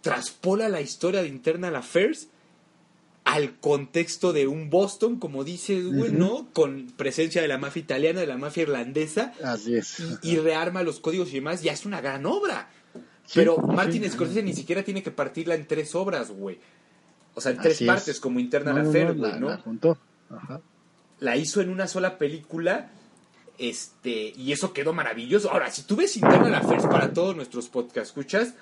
traspola 0.00 0.68
la 0.68 0.80
historia 0.80 1.22
de 1.22 1.28
Internal 1.28 1.76
Affairs 1.76 2.28
al 3.34 3.58
contexto 3.58 4.32
de 4.32 4.46
un 4.46 4.70
Boston, 4.70 5.18
como 5.18 5.42
dices, 5.42 5.84
güey, 5.86 6.10
uh 6.10 6.14
-huh. 6.14 6.18
¿no? 6.18 6.48
Con 6.52 6.92
presencia 6.96 7.42
de 7.42 7.48
la 7.48 7.58
mafia 7.58 7.80
italiana, 7.80 8.20
de 8.20 8.28
la 8.28 8.36
mafia 8.38 8.62
irlandesa. 8.62 9.32
Así 9.42 9.74
es. 9.74 9.98
Y, 10.22 10.30
y, 10.34 10.36
rearma 10.36 10.84
los 10.84 11.00
códigos 11.00 11.30
y 11.30 11.34
demás, 11.36 11.60
ya 11.60 11.72
es 11.72 11.84
una 11.84 12.00
gran 12.00 12.26
obra. 12.26 12.70
pero 13.34 13.56
Martin 13.58 14.04
sí. 14.04 14.10
Scorsese 14.10 14.42
ni 14.44 14.52
siquiera 14.52 14.84
tiene 14.84 15.02
que 15.02 15.10
partirla 15.10 15.56
en 15.56 15.66
tres 15.66 15.96
obras, 15.96 16.30
güey. 16.30 16.60
O 17.34 17.40
sea, 17.40 17.50
en 17.50 17.58
tres 17.58 17.74
Así 17.74 17.84
es. 17.84 17.88
partes, 17.88 18.20
como 18.20 18.38
Internal 18.38 18.76
No, 18.80 18.88
Affair, 18.88 19.08
no, 19.08 19.14
güey, 19.14 19.32
la, 19.32 19.40
¿no? 19.40 19.48
la 19.48 19.56
juntó. 19.58 19.98
Ajá. 20.30 20.60
la 21.18 21.36
hizo 21.36 21.60
en 21.60 21.70
una 21.70 21.88
sola 21.88 22.18
película. 22.18 22.90
Este, 23.58 24.32
y 24.36 24.52
eso 24.52 24.72
quedó 24.72 24.92
maravilloso. 24.92 25.50
Ahora, 25.50 25.72
si 25.72 25.82
tú 25.82 25.96
ves 25.96 26.16
Internal 26.16 26.54
Affairs 26.54 26.86
para 26.86 27.12
todos 27.12 27.34
nuestros 27.34 27.68
podcast 27.68 28.06
escuchas, 28.06 28.54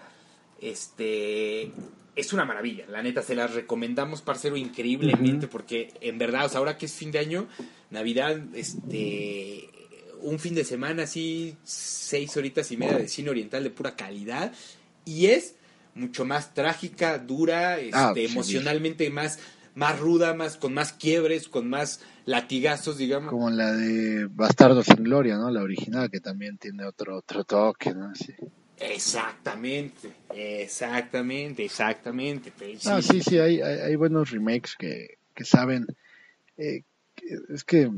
este 0.61 1.73
es 2.15 2.33
una 2.33 2.45
maravilla. 2.45 2.85
La 2.89 3.03
neta, 3.03 3.23
se 3.23 3.35
las 3.35 3.55
recomendamos, 3.55 4.23
parcero, 4.23 4.57
increíblemente, 4.57 5.49
porque 5.49 5.93
en 6.01 6.19
verdad, 6.19 6.47
o 6.47 6.49
sea, 6.49 6.59
ahora 6.59 6.77
que 6.77 6.87
es 6.87 6.93
fin 6.93 7.11
de 7.11 7.19
año, 7.19 7.47
Navidad, 7.91 8.41
este 8.55 9.69
un 10.21 10.39
fin 10.39 10.55
de 10.55 10.65
semana 10.65 11.03
así, 11.03 11.57
seis 11.65 12.37
horitas 12.37 12.71
y 12.71 12.77
media 12.77 12.97
de 12.97 13.09
cine 13.09 13.31
oriental 13.31 13.65
de 13.65 13.71
pura 13.71 13.97
calidad. 13.97 14.53
Y 15.05 15.27
es 15.27 15.57
mucho 15.95 16.25
más 16.25 16.55
trágica, 16.55 17.19
dura, 17.19 17.79
este, 17.81 17.91
Ah, 17.93 18.13
sí. 18.15 18.25
emocionalmente 18.27 19.11
más, 19.11 19.41
más 19.75 19.99
ruda, 19.99 20.33
más, 20.35 20.57
con 20.57 20.75
más 20.75 20.93
quiebres, 20.93 21.49
con 21.49 21.69
más 21.69 22.01
latigazos, 22.25 22.99
digamos. 22.99 23.31
Como 23.33 23.51
la 23.51 23.73
de 23.73 24.27
Bastardo 24.27 24.85
sin 24.85 25.03
Gloria, 25.03 25.37
¿no? 25.39 25.51
La 25.51 25.63
original, 25.63 26.09
que 26.09 26.21
también 26.21 26.57
tiene 26.57 26.85
otro, 26.85 27.17
otro 27.17 27.43
toque, 27.45 27.93
¿no? 27.93 28.15
Sí. 28.15 28.33
Exactamente, 28.83 30.13
exactamente, 30.35 31.65
exactamente. 31.65 32.53
Ah, 32.87 33.01
sí, 33.01 33.23
sí, 33.23 33.39
hay, 33.39 33.61
hay, 33.61 33.79
hay 33.79 33.97
buenos 33.97 34.31
remakes 34.31 34.75
que, 34.77 35.19
que 35.35 35.45
saben. 35.45 35.87
eh, 36.57 36.83
es 37.49 37.65
que 37.65 37.91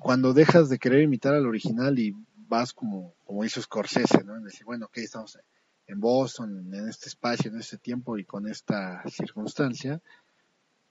cuando 0.00 0.32
dejas 0.32 0.68
de 0.68 0.78
querer 0.78 1.02
imitar 1.02 1.34
al 1.34 1.46
original 1.46 1.98
y 1.98 2.14
vas 2.48 2.72
como, 2.72 3.14
como 3.24 3.44
hizo 3.44 3.60
Scorsese, 3.60 4.24
¿no? 4.24 4.36
En 4.36 4.44
decir, 4.44 4.64
bueno, 4.64 4.86
ok, 4.86 4.98
estamos 4.98 5.38
en 5.86 6.00
Boston, 6.00 6.72
en 6.72 6.88
este 6.88 7.08
espacio, 7.08 7.50
en 7.50 7.58
este 7.58 7.78
tiempo 7.78 8.16
y 8.18 8.24
con 8.24 8.48
esta 8.48 9.02
circunstancia, 9.08 10.00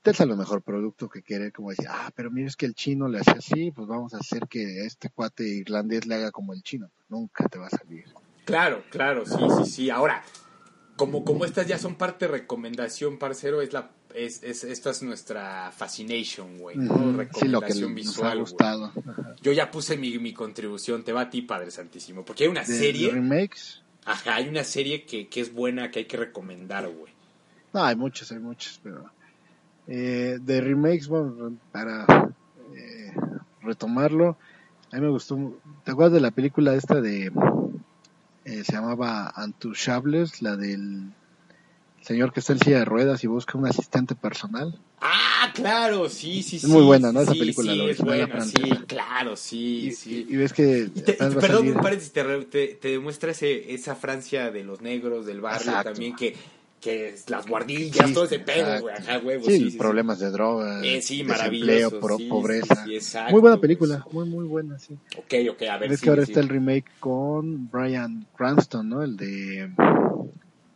te 0.02 0.14
sale 0.14 0.34
el 0.34 0.38
mejor 0.38 0.62
producto 0.62 1.10
que 1.10 1.24
querer, 1.24 1.52
como 1.52 1.72
decir, 1.72 1.88
ah, 1.90 2.12
pero 2.16 2.30
mira, 2.30 2.48
es 2.48 2.56
que 2.56 2.66
el 2.66 2.76
chino 2.76 3.08
le 3.08 3.20
hace 3.20 3.32
así, 3.32 3.72
pues 3.72 3.88
vamos 3.88 4.14
a 4.14 4.18
hacer 4.18 4.48
que 4.48 4.86
este 4.86 5.10
cuate 5.10 5.44
irlandés 5.48 6.06
le 6.06 6.16
haga 6.16 6.32
como 6.32 6.54
el 6.54 6.62
chino. 6.62 6.92
Nunca 7.10 7.48
te 7.48 7.58
va 7.58 7.68
a 7.68 7.72
salir. 7.72 8.06
Claro, 8.46 8.84
claro, 8.90 9.26
sí, 9.26 9.38
sí, 9.58 9.66
sí. 9.70 9.90
Ahora, 9.90 10.24
como, 10.96 11.26
como 11.26 11.46
estas 11.46 11.68
ya 11.68 11.78
son 11.78 11.96
parte 11.96 12.26
de 12.26 12.32
recomendación, 12.32 13.18
parcero, 13.18 13.62
es 13.62 13.74
la, 13.74 13.90
es, 14.14 14.44
es, 14.44 14.64
esta 14.64 14.92
es 14.92 15.04
nuestra 15.04 15.72
fascination, 15.72 16.58
güey, 16.60 16.78
¿no? 16.78 16.94
Ujú, 16.94 17.12
Sí, 17.34 17.48
lo 17.48 17.60
que 17.62 17.68
Recomendación 17.74 17.96
nos 17.96 17.98
ha 17.98 18.02
visual, 18.08 18.38
güey. 18.38 18.50
gustado. 18.52 18.94
Yo 19.42 19.52
ya 19.52 19.70
puse 19.72 19.98
mi, 19.98 20.18
mi 20.20 20.34
contribución, 20.34 21.04
te 21.04 21.12
va 21.12 21.22
a 21.22 21.30
ti, 21.30 21.42
Padre 21.42 21.72
Santísimo, 21.72 22.24
porque 22.24 22.44
hay 22.46 22.50
una 22.50 22.64
De- 22.64 22.74
serie, 22.74 23.08
de 23.08 23.14
remakes, 23.16 23.82
ajá, 24.06 24.36
hay 24.36 24.48
una 24.48 24.64
serie 24.64 25.06
que, 25.06 25.28
que 25.28 25.42
es 25.42 25.54
buena, 25.54 25.92
que 25.92 26.00
hay 26.00 26.06
que 26.06 26.18
recomendar, 26.18 26.88
güey. 26.88 27.14
No, 27.74 27.84
hay 27.84 27.96
muchos, 27.96 28.32
hay 28.32 28.40
muchos, 28.40 28.80
pero 28.82 29.12
eh, 29.88 30.38
de 30.42 30.62
remakes, 30.62 31.08
bueno, 31.08 31.58
para 31.72 32.06
eh, 32.74 33.14
retomarlo, 33.62 34.38
a 34.92 34.96
mí 34.96 35.02
me 35.02 35.10
gustó. 35.10 35.60
¿Te 35.84 35.92
acuerdas 35.92 36.14
de 36.14 36.22
la 36.22 36.32
película 36.32 36.74
esta 36.74 37.02
de 37.02 37.32
eh, 38.46 38.64
se 38.64 38.74
llamaba 38.74 39.34
Untouchables, 39.38 40.42
la 40.42 40.56
del 40.56 41.12
señor 42.02 42.32
que 42.32 42.40
está 42.40 42.54
en 42.54 42.60
silla 42.60 42.80
de 42.80 42.86
ruedas 42.86 43.24
y 43.24 43.28
busca 43.28 43.58
un 43.58 43.66
asistente 43.68 44.16
personal? 44.16 44.80
Ah, 45.02 45.52
claro, 45.54 46.10
sí, 46.10 46.42
sí, 46.42 46.60
sí. 46.60 46.68
muy 46.68 46.84
buena, 46.84 47.12
¿no? 47.12 47.22
Esa 47.22 47.34
sí, 47.34 47.40
película, 47.40 47.74
Sí, 47.74 47.78
la 47.80 47.92
es 47.92 48.02
buena, 48.02 48.42
sí, 48.46 48.72
claro, 48.88 49.36
sí, 49.36 49.88
Y, 49.88 49.92
sí. 49.92 50.26
y- 50.30 50.34
y 50.34 50.38
ves 50.38 50.54
que 50.54 50.90
Y 50.96 51.02
te- 51.02 51.14
perdón, 51.14 51.68
un 51.68 51.82
paréntesis, 51.82 52.14
te, 52.14 52.24
te, 52.46 52.68
te 52.76 52.88
demuestra 52.90 53.32
ese, 53.32 53.74
esa 53.74 53.96
Francia 53.96 54.52
de 54.52 54.64
los 54.64 54.82
negros, 54.82 55.26
del 55.26 55.42
barrio 55.42 55.70
Exacto. 55.72 55.92
también, 55.92 56.16
que, 56.16 56.36
que 56.82 57.10
es 57.10 57.30
las 57.30 57.48
guardillas, 57.48 58.08
Sí, 58.08 58.14
todo 58.14 58.26
ese 58.26 58.40
pedo, 58.40 58.82
güey, 58.82 58.96
ajá, 58.96 59.20
huevo, 59.20 59.46
sí, 59.46 59.58
sí, 59.58 59.72
sí, 59.72 59.78
problemas 59.78 60.20
de 60.20 60.30
droga, 60.30 60.86
Eh, 60.86 61.02
sí, 61.02 61.24
desempleo, 61.24 62.00
pro- 62.00 62.20
pobreza. 62.30 62.86
exacto, 62.88 63.32
muy 63.32 63.42
buena 63.42 63.56
pues. 63.58 63.62
película, 63.62 64.06
muy 64.12 64.26
muy 64.26 64.46
buena, 64.46 64.78
sí. 64.78 64.98
Ok, 65.18 65.34
ok, 65.52 65.62
a 65.64 65.78
ver, 65.78 65.98
sí, 65.98 66.04
que 66.04 66.10
ahora 66.10 66.24
está 66.24 66.40
el 66.42 66.50
remake 66.50 66.86
con 67.00 67.70
Brian 67.70 68.28
Cranston, 68.36 68.88
¿no? 68.90 69.02
El 69.02 69.18
de 69.18 69.70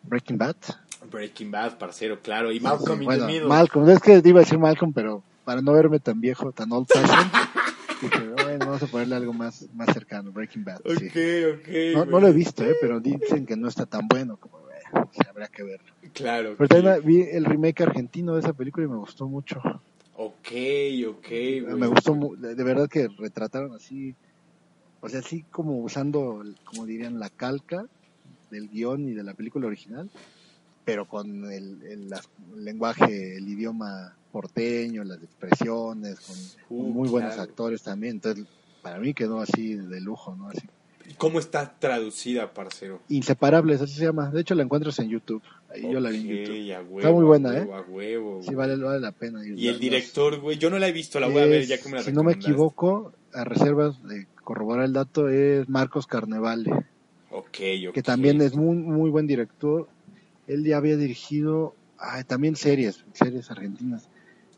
Breaking 0.04 0.38
Bad. 0.38 0.56
Breaking 1.12 1.52
Bad, 1.52 1.78
parcero, 1.78 2.20
claro, 2.22 2.52
y 2.52 2.60
Malcolm 2.60 3.04
bueno, 3.04 3.26
Middle. 3.28 3.48
Malcolm, 3.48 3.90
es 3.90 4.00
que 4.00 4.22
iba 4.24 4.40
a 4.40 4.44
decir 4.44 4.58
Malcolm, 4.60 4.92
pero 4.94 5.24
para 5.44 5.62
no 5.62 5.74
verme 5.74 6.00
tan 6.00 6.20
viejo, 6.20 6.52
tan 6.52 6.72
old 6.72 6.88
fashion, 6.88 7.30
dije, 8.02 8.20
bueno, 8.44 8.66
vamos 8.66 8.84
a 8.84 8.88
ponerle 8.88 9.16
algo 9.16 9.34
más, 9.34 9.68
más 9.74 9.94
cercano, 9.94 10.32
Breaking 10.32 10.64
Bad. 10.64 10.80
Ok, 10.80 11.60
ok. 11.60 11.70
No, 11.94 12.06
no 12.06 12.20
lo 12.20 12.28
he 12.28 12.34
visto, 12.34 12.64
¿eh? 12.64 12.76
pero 12.82 13.00
dicen 13.00 13.46
que 13.46 13.56
no 13.56 13.68
está 13.68 13.86
tan 13.86 14.08
bueno, 14.08 14.38
como, 14.38 14.60
o 14.94 15.10
sea, 15.14 15.30
habrá 15.32 15.48
que 15.48 15.64
verlo. 15.64 15.94
Claro. 16.14 16.56
También 16.68 17.04
vi 17.06 17.22
el 17.22 17.46
remake 17.46 17.82
argentino 17.84 18.34
de 18.34 18.40
esa 18.42 18.54
película 18.54 18.86
y 18.86 18.90
me 18.90 18.98
gustó 18.98 19.28
mucho. 19.28 19.60
Ok, 20.14 20.48
ok, 21.08 21.28
güey. 21.30 21.76
Me 21.76 21.88
gustó, 21.88 22.14
de 22.38 22.64
verdad 22.64 22.88
que 22.90 23.08
retrataron 23.18 23.74
así, 23.74 24.16
o 25.02 25.08
sea, 25.08 25.20
así 25.20 25.44
como 25.52 25.78
usando, 25.78 26.44
como 26.66 26.86
dirían, 26.86 27.20
la 27.20 27.30
calca 27.30 27.86
del 28.50 28.70
guion 28.70 29.08
y 29.08 29.14
de 29.14 29.24
la 29.24 29.34
película 29.34 29.68
original, 29.68 30.10
pero 30.84 31.06
con 31.06 31.46
el, 31.52 31.82
el- 31.84 32.12
el 32.14 32.66
lenguaje, 32.66 33.38
el 33.38 33.48
idioma 33.48 34.18
porteño, 34.32 35.04
las 35.04 35.22
expresiones, 35.24 36.20
con, 36.22 36.36
Uh, 36.70 36.84
con 36.84 36.92
muy 36.94 37.10
buenos 37.10 37.34
claro. 37.36 37.50
actores 37.50 37.82
también. 37.82 38.16
Entonces, 38.16 38.46
para 38.82 39.00
mí 39.00 39.14
quedó 39.14 39.40
así 39.40 39.76
de 39.76 40.02
lujo, 40.02 40.36
¿no? 40.36 40.50
Así. 40.50 40.68
¿Cómo 41.18 41.40
está 41.40 41.78
traducida, 41.80 42.54
parcero? 42.54 43.02
Inseparables, 43.10 43.82
así 43.82 43.94
se 43.96 44.06
llama. 44.06 44.30
De 44.30 44.42
hecho, 44.42 44.56
la 44.56 44.64
encuentras 44.64 45.00
en 45.00 45.10
YouTube. 45.10 45.42
Ahí 45.70 45.92
yo 45.92 46.00
la 46.00 46.10
vi 46.10 46.18
en 46.18 46.28
YouTube. 46.28 46.74
a 46.74 46.82
huevo, 46.82 47.00
Está 47.00 47.12
muy 47.12 47.24
a 47.24 47.28
buena, 47.28 47.78
A 47.78 47.82
huevo, 47.82 48.42
Sí, 48.44 48.56
vale, 48.56 48.76
vale 48.78 49.00
la 49.00 49.12
pena. 49.12 49.42
Y 49.46 49.68
el 49.68 49.80
director, 49.80 50.40
güey, 50.40 50.58
yo 50.58 50.70
no 50.70 50.80
la 50.80 50.88
he 50.88 50.92
visto, 50.92 51.20
la 51.20 51.28
voy 51.28 51.42
a 51.42 51.46
ver 51.46 51.66
ya 51.66 51.78
que 51.80 51.90
me 51.90 51.98
la 51.98 52.04
Si 52.04 52.12
no 52.12 52.24
me 52.24 52.34
equivoco, 52.34 53.14
a 53.34 53.44
reservas 53.44 54.02
de 54.08 54.28
corroborar 54.44 54.86
el 54.86 54.94
dato, 54.94 55.30
es 55.30 55.70
Marcos 55.70 56.08
Carnevale, 56.08 56.72
Ok, 57.30 57.58
ok. 57.90 57.94
que 57.94 58.02
también 58.04 58.42
es 58.42 58.56
muy, 58.56 58.76
muy 58.78 59.10
buen 59.10 59.28
director. 59.28 59.88
Él 60.48 60.64
ya 60.66 60.78
había 60.78 60.98
dirigido 60.98 61.76
ah, 62.00 62.24
también 62.24 62.56
series, 62.56 63.06
series 63.14 63.52
argentinas, 63.52 64.10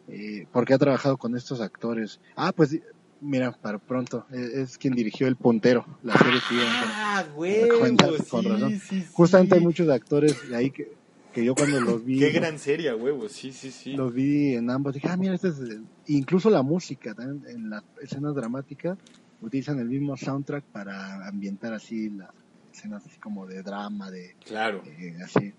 eh, 0.07 0.47
porque 0.53 0.73
ha 0.73 0.77
trabajado 0.77 1.17
con 1.17 1.35
estos 1.35 1.59
actores. 1.59 2.21
Ah, 2.35 2.53
pues 2.55 2.79
mira, 3.21 3.51
para 3.51 3.77
pronto, 3.79 4.25
eh, 4.31 4.61
es 4.61 4.77
quien 4.77 4.93
dirigió 4.93 5.27
El 5.27 5.35
Puntero, 5.35 5.85
la 6.03 6.17
serie 6.17 6.41
Ah, 6.51 7.25
huevo, 7.35 7.79
con 7.79 7.97
sí, 7.97 8.05
razón. 8.05 8.71
sí, 8.71 8.79
sí. 8.79 9.05
Justamente 9.13 9.55
hay 9.55 9.61
muchos 9.61 9.87
actores 9.89 10.49
de 10.49 10.55
ahí 10.55 10.71
que, 10.71 10.97
que 11.31 11.45
yo 11.45 11.55
cuando 11.55 11.79
los 11.79 12.03
vi, 12.03 12.19
Qué 12.19 12.31
gran 12.31 12.59
serie, 12.59 12.89
a 12.89 12.95
huevo, 12.95 13.29
sí, 13.29 13.53
sí, 13.53 13.71
sí. 13.71 13.93
los 13.93 14.13
vi 14.13 14.55
en 14.55 14.69
ambos, 14.69 14.93
dije, 14.93 15.07
ah, 15.09 15.17
mira, 15.17 15.35
este 15.35 15.49
es, 15.49 15.59
el-". 15.59 15.85
incluso 16.07 16.49
la 16.49 16.63
música, 16.63 17.13
también 17.13 17.43
en 17.55 17.69
las 17.69 17.83
escenas 18.01 18.35
dramáticas, 18.35 18.97
utilizan 19.39 19.79
el 19.79 19.87
mismo 19.87 20.17
soundtrack 20.17 20.65
para 20.71 21.27
ambientar 21.27 21.73
así 21.73 22.09
las 22.09 22.29
escenas 22.73 23.05
así 23.05 23.19
como 23.19 23.45
de 23.47 23.61
drama, 23.63 24.09
de 24.11 24.35
Claro. 24.45 24.83
eh, 24.85 25.13
así. 25.23 25.53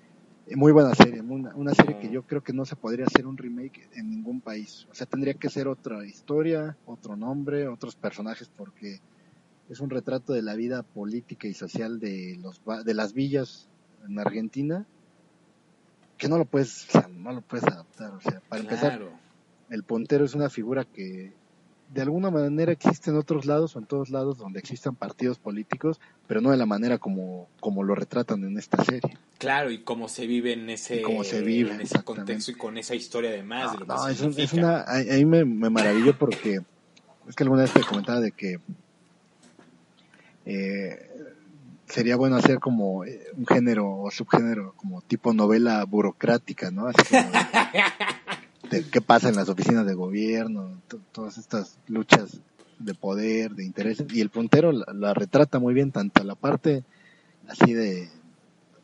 Muy 0.54 0.72
buena 0.72 0.94
serie, 0.94 1.20
una, 1.20 1.54
una 1.54 1.74
serie 1.74 1.98
que 1.98 2.10
yo 2.10 2.22
creo 2.24 2.42
que 2.42 2.52
no 2.52 2.64
se 2.64 2.76
podría 2.76 3.06
hacer 3.06 3.26
un 3.26 3.36
remake 3.36 3.88
en 3.94 4.10
ningún 4.10 4.40
país. 4.40 4.86
O 4.90 4.94
sea, 4.94 5.06
tendría 5.06 5.34
que 5.34 5.48
ser 5.48 5.68
otra 5.68 6.04
historia, 6.04 6.76
otro 6.84 7.16
nombre, 7.16 7.68
otros 7.68 7.96
personajes, 7.96 8.50
porque 8.54 9.00
es 9.70 9.80
un 9.80 9.88
retrato 9.88 10.32
de 10.32 10.42
la 10.42 10.54
vida 10.54 10.82
política 10.82 11.46
y 11.48 11.54
social 11.54 12.00
de 12.00 12.36
los 12.40 12.60
de 12.84 12.94
las 12.94 13.12
villas 13.14 13.68
en 14.06 14.18
Argentina 14.18 14.86
que 16.22 16.28
no 16.28 16.38
lo 16.38 16.44
puedes, 16.44 16.88
o 16.88 16.92
sea, 16.92 17.08
no 17.08 17.32
lo 17.32 17.40
puedes 17.40 17.66
adaptar. 17.66 18.12
O 18.14 18.20
sea, 18.20 18.40
para 18.48 18.62
empezar, 18.62 19.00
el 19.70 19.82
puntero 19.82 20.24
es 20.24 20.34
una 20.34 20.50
figura 20.50 20.84
que 20.84 21.32
de 21.92 22.00
alguna 22.00 22.30
manera 22.30 22.72
existe 22.72 23.10
en 23.10 23.16
otros 23.16 23.44
lados 23.44 23.76
o 23.76 23.78
en 23.78 23.86
todos 23.86 24.08
lados 24.08 24.38
donde 24.38 24.58
existan 24.58 24.94
partidos 24.94 25.38
políticos, 25.38 26.00
pero 26.26 26.40
no 26.40 26.50
de 26.50 26.56
la 26.56 26.64
manera 26.64 26.98
como, 26.98 27.48
como 27.60 27.82
lo 27.82 27.94
retratan 27.94 28.44
en 28.44 28.58
esta 28.58 28.82
serie. 28.82 29.16
Claro, 29.38 29.70
y 29.70 29.82
cómo 29.82 30.08
se 30.08 30.26
vive 30.26 30.54
en 30.54 30.70
ese, 30.70 31.02
cómo 31.02 31.22
se 31.22 31.42
vive, 31.42 31.74
en 31.74 31.82
ese 31.82 32.02
contexto 32.02 32.50
y 32.50 32.54
con 32.54 32.78
esa 32.78 32.94
historia 32.94 33.30
además 33.30 33.72
de 33.72 33.78
lo 33.78 33.86
que 33.86 33.92
No, 33.92 34.08
es, 34.08 34.20
es 34.22 34.52
una, 34.54 34.80
a, 34.80 34.98
a 35.00 35.02
mí 35.02 35.24
me, 35.26 35.44
me 35.44 35.68
maravilló 35.68 36.16
porque 36.16 36.60
es 37.28 37.36
que 37.36 37.42
alguna 37.42 37.62
vez 37.62 37.72
te 37.72 37.82
comentaba 37.82 38.20
de 38.20 38.32
que 38.32 38.58
eh, 40.46 41.10
sería 41.86 42.16
bueno 42.16 42.36
hacer 42.36 42.58
como 42.58 43.04
eh, 43.04 43.26
un 43.36 43.46
género 43.46 43.98
o 43.98 44.10
subgénero 44.10 44.72
como 44.76 45.02
tipo 45.02 45.34
novela 45.34 45.84
burocrática, 45.84 46.70
¿no? 46.70 46.86
Así 46.86 47.04
como 47.04 47.30
de, 48.72 48.82
de 48.82 48.90
qué 48.90 49.00
pasa 49.00 49.28
en 49.28 49.36
las 49.36 49.48
oficinas 49.48 49.86
de 49.86 49.94
gobierno, 49.94 50.80
to- 50.88 51.00
todas 51.12 51.38
estas 51.38 51.78
luchas 51.88 52.38
de 52.78 52.94
poder, 52.94 53.52
de 53.52 53.64
intereses, 53.64 54.06
y 54.12 54.20
el 54.20 54.30
puntero 54.30 54.72
la, 54.72 54.86
la 54.92 55.14
retrata 55.14 55.58
muy 55.58 55.74
bien, 55.74 55.92
tanto 55.92 56.24
la 56.24 56.34
parte 56.34 56.82
así 57.48 57.72
de 57.74 58.08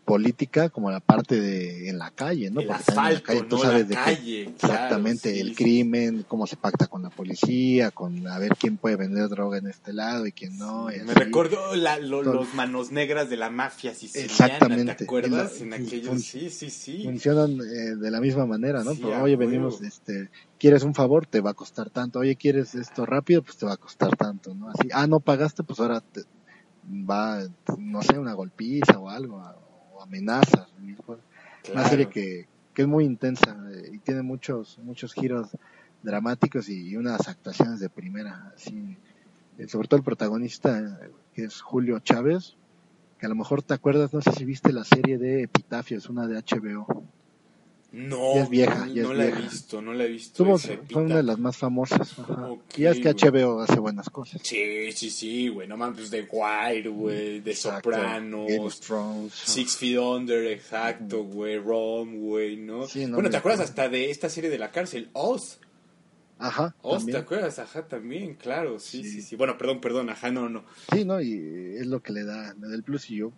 política 0.09 0.71
como 0.71 0.91
la 0.91 1.01
parte 1.01 1.39
de 1.41 1.89
en 1.91 1.99
la 1.99 2.11
calle, 2.11 2.51
¿no? 2.51 2.61
El 2.63 2.67
Porque 2.69 2.83
también 2.85 3.07
en 3.09 3.15
la 3.15 3.21
calle 3.21 3.43
tú 3.43 3.57
¿no? 3.57 3.63
sabes 3.63 3.83
La 3.83 3.89
de 3.89 3.95
qué- 3.95 4.17
calle, 4.17 4.45
claro, 4.45 4.55
exactamente 4.75 5.35
sí, 5.35 5.41
el 5.41 5.49
sí. 5.51 5.55
crimen, 5.55 6.25
cómo 6.27 6.47
se 6.47 6.57
pacta 6.57 6.87
con 6.87 7.03
la 7.03 7.11
policía, 7.11 7.91
con 7.91 8.27
a 8.27 8.39
ver 8.39 8.53
quién 8.59 8.79
puede 8.79 8.97
vender 8.97 9.29
droga 9.29 9.59
en 9.59 9.67
este 9.67 9.93
lado 9.93 10.27
y 10.27 10.33
quién 10.33 10.57
no. 10.57 10.91
y 10.91 10.99
Me 11.01 11.13
recuerdo 11.15 11.77
la- 11.77 11.99
lo- 11.99 12.23
Todo. 12.23 12.33
los 12.35 12.55
manos 12.55 12.91
negras 12.91 13.29
de 13.29 13.37
la 13.37 13.51
mafia 13.51 13.95
siciliana, 13.95 14.33
Exactamente. 14.33 14.95
¿te 14.95 15.05
acuerdas? 15.05 15.61
En 15.61 15.73
aquellos, 15.75 16.07
fun- 16.09 16.21
sí, 16.21 16.49
sí, 16.51 16.71
sí. 16.71 17.03
Funcionan 17.05 17.53
eh, 17.61 17.97
de 17.97 18.11
la 18.11 18.21
misma 18.21 18.47
manera, 18.47 18.83
¿no? 18.83 18.95
Sí, 18.95 19.01
Pero, 19.03 19.15
a 19.17 19.23
Oye, 19.23 19.37
venimos, 19.37 19.83
este, 19.83 20.31
quieres 20.59 20.83
un 20.85 20.95
favor, 20.95 21.27
te 21.27 21.41
va 21.41 21.51
a 21.51 21.55
costar 21.55 21.91
tanto. 21.91 22.19
Oye, 22.21 22.37
quieres 22.37 22.75
esto 22.75 23.05
rápido, 23.05 23.43
pues 23.43 23.59
te 23.59 23.67
va 23.67 23.75
a 23.75 23.77
costar 23.77 24.17
tanto, 24.17 24.55
¿no? 24.55 24.71
Así, 24.71 24.89
ah, 24.93 25.07
no 25.07 25.21
pagaste, 25.21 25.63
pues 25.65 25.79
ahora 25.81 26.01
te 26.01 26.23
va, 26.83 27.41
no 27.77 28.03
sé, 28.03 28.19
una 28.19 28.33
golpiza 28.33 28.99
o 28.99 29.11
algo, 29.11 29.43
o 29.99 30.03
amenazas. 30.03 30.69
Una 31.73 31.85
serie 31.89 32.09
que, 32.09 32.47
que 32.73 32.83
es 32.83 32.89
muy 32.89 33.05
intensa 33.05 33.57
eh, 33.73 33.91
y 33.95 33.99
tiene 33.99 34.23
muchos 34.23 34.79
muchos 34.79 35.13
giros 35.13 35.49
dramáticos 36.03 36.69
y, 36.69 36.89
y 36.91 36.97
unas 36.97 37.29
actuaciones 37.29 37.81
de 37.81 37.89
primera. 37.91 38.53
Así, 38.55 38.97
Eh, 39.59 39.67
sobre 39.67 39.89
todo 39.89 39.99
el 39.99 40.05
protagonista, 40.05 41.01
que 41.35 41.45
es 41.45 41.61
Julio 41.61 41.99
Chávez, 41.99 42.55
que 43.19 43.27
a 43.27 43.29
lo 43.29 43.35
mejor 43.35 43.61
te 43.63 43.75
acuerdas, 43.75 44.15
no 44.15 44.21
sé 44.21 44.31
si 44.31 44.45
viste 44.45 44.73
la 44.73 44.85
serie 44.85 45.19
de 45.19 45.43
Epitafios, 45.43 46.09
una 46.09 46.29
de 46.29 46.37
HBO. 46.41 46.87
No, 47.91 48.35
Ya 48.35 48.43
es 48.43 48.51
vieja, 48.51 48.85
no, 48.85 49.13
es 49.13 49.17
la 49.17 49.25
he 49.27 49.33
visto, 49.33 49.81
no 49.81 49.95
la 49.95 50.05
he 50.05 50.09
visto. 50.09 50.45
Tuvo, 50.45 50.57
esa 50.57 50.75
fue 50.91 51.03
una 51.05 51.17
de 51.17 51.23
las 51.23 51.39
más 51.39 51.57
famosas. 51.57 52.19
ajá. 52.19 52.51
Y 52.77 52.85
es 52.85 53.01
que. 53.01 53.09
HBO 53.15 53.61
hace 53.63 53.81
buenas 53.81 54.11
cosas. 54.11 54.43
Sí, 54.45 54.93
sí, 54.93 55.09
sí, 55.09 55.49
güey, 55.49 55.67
no 55.67 55.79
mames, 55.79 55.97
pues 55.97 56.11
de 56.11 56.29
Wire, 56.31 56.91
güey, 56.91 57.41
de 57.41 57.51
Exacto. 57.51 57.89
Game 57.89 58.03
of 58.05 58.75
Sopranos, 58.75 58.81
Thrones. 58.81 59.33
Six 59.33 59.77
Feet 59.77 59.99
Under, 59.99 60.45
exacto, 60.49 61.25
güey, 61.25 61.59
Rom, 61.59 62.17
güey, 62.21 62.59
¿no? 62.59 62.87
Sí, 62.87 63.07
no, 63.07 63.15
bueno, 63.15 63.31
¿te 63.31 63.39
acuerdas 63.39 63.61
hasta 63.61 63.89
de 63.89 64.11
esta 64.11 64.29
serie 64.29 64.51
de 64.51 64.59
la 64.59 64.71
cárcel, 64.71 65.09
Oz? 65.15 65.59
Ajá. 66.39 66.75
Oz. 66.83 67.07
¿te 67.07 67.17
acuerdas? 67.17 67.59
Ajá, 67.59 67.89
también, 67.89 68.35
claro, 68.35 68.79
sí, 68.79 69.03
sí, 69.03 69.11
Sí. 69.13 69.23
sí, 69.23 69.37
Bueno, 69.37 69.57
perdón, 69.57 69.81
perdón, 69.81 70.11
ajá, 70.11 70.31
no, 70.31 70.51
no. 70.51 70.63
Sí, 70.93 71.07
¿no? 71.07 71.21
Y 71.23 71.77
es 71.79 71.87
lo 71.87 72.03
que 72.03 72.13
le 72.13 72.25
da, 72.25 72.53
le 72.53 72.69
da 72.69 72.75
el 72.75 72.83
plus. 72.83 73.11
Y 73.11 73.17
yo, 73.17 73.33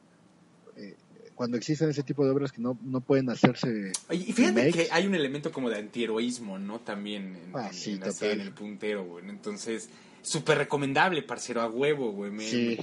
eh, 0.76 0.96
cuando 1.40 1.56
existen 1.56 1.88
ese 1.88 2.02
tipo 2.02 2.22
de 2.22 2.32
obras 2.32 2.52
que 2.52 2.60
no, 2.60 2.76
no 2.82 3.00
pueden 3.00 3.30
hacerse 3.30 3.92
y 4.10 4.30
fíjate 4.30 4.60
remakes, 4.60 4.74
que 4.74 4.88
hay 4.92 5.06
un 5.06 5.14
elemento 5.14 5.50
como 5.50 5.70
de 5.70 5.78
antiheroísmo, 5.78 6.58
¿no? 6.58 6.80
También 6.80 7.34
en, 7.34 7.56
Ah, 7.56 7.68
en- 7.68 7.72
sí, 7.72 7.92
en 7.92 8.00
la 8.00 8.06
total. 8.08 8.18
serie, 8.18 8.34
en 8.34 8.40
el 8.42 8.52
puntero, 8.52 9.04
güey. 9.04 9.26
Entonces, 9.26 9.88
súper 10.20 10.58
recomendable, 10.58 11.22
parcero, 11.22 11.62
a 11.62 11.66
huevo, 11.66 12.12
güey. 12.12 12.30
Me, 12.30 12.46
Sí. 12.46 12.78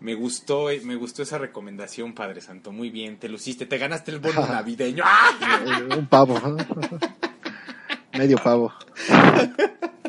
me 0.00 0.14
gustó, 0.14 0.68
me 0.82 0.94
gustó 0.96 1.22
esa 1.22 1.36
recomendación, 1.36 2.14
Padre 2.14 2.40
Santo. 2.40 2.72
Muy 2.72 2.88
bien, 2.88 3.18
te 3.18 3.28
luciste, 3.28 3.66
te 3.66 3.76
ganaste 3.76 4.12
el 4.12 4.20
bono 4.20 4.46
navideño. 4.46 5.02
¡Ah! 5.06 5.60
Un 5.98 6.06
pavo. 6.06 6.40
¿no? 6.40 6.56
medio 8.18 8.38
pavo. 8.38 8.72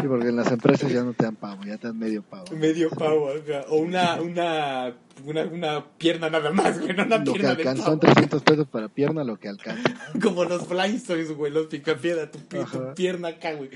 Sí, 0.00 0.06
porque 0.06 0.28
en 0.28 0.36
las 0.36 0.50
empresas 0.52 0.92
ya 0.92 1.02
no 1.02 1.12
te 1.12 1.24
dan 1.24 1.36
pavo, 1.36 1.64
ya 1.64 1.76
te 1.76 1.88
dan 1.88 1.98
medio 1.98 2.22
pavo. 2.22 2.44
Medio 2.56 2.90
pavo. 2.90 3.30
O 3.68 3.76
una, 3.78 4.20
una, 4.20 4.94
una, 5.24 5.44
una 5.44 5.86
pierna 5.98 6.30
nada 6.30 6.50
más, 6.52 6.80
güey, 6.80 6.94
no 6.94 7.04
una 7.04 7.18
Lo 7.18 7.24
que 7.24 7.32
pierna 7.32 7.54
de 7.54 7.62
alcanzó 7.62 7.82
pavo. 7.84 7.94
en 7.94 8.00
300 8.00 8.42
pesos 8.42 8.66
para 8.68 8.88
pierna, 8.88 9.24
lo 9.24 9.38
que 9.38 9.48
alcanza. 9.48 9.82
Como 10.22 10.44
los 10.44 10.66
Flintstones, 10.66 11.32
güey, 11.32 11.52
los 11.52 11.66
picapiedra, 11.66 12.30
tu, 12.30 12.38
tu 12.38 12.94
pierna 12.94 13.28
acá, 13.28 13.52
güey. 13.54 13.70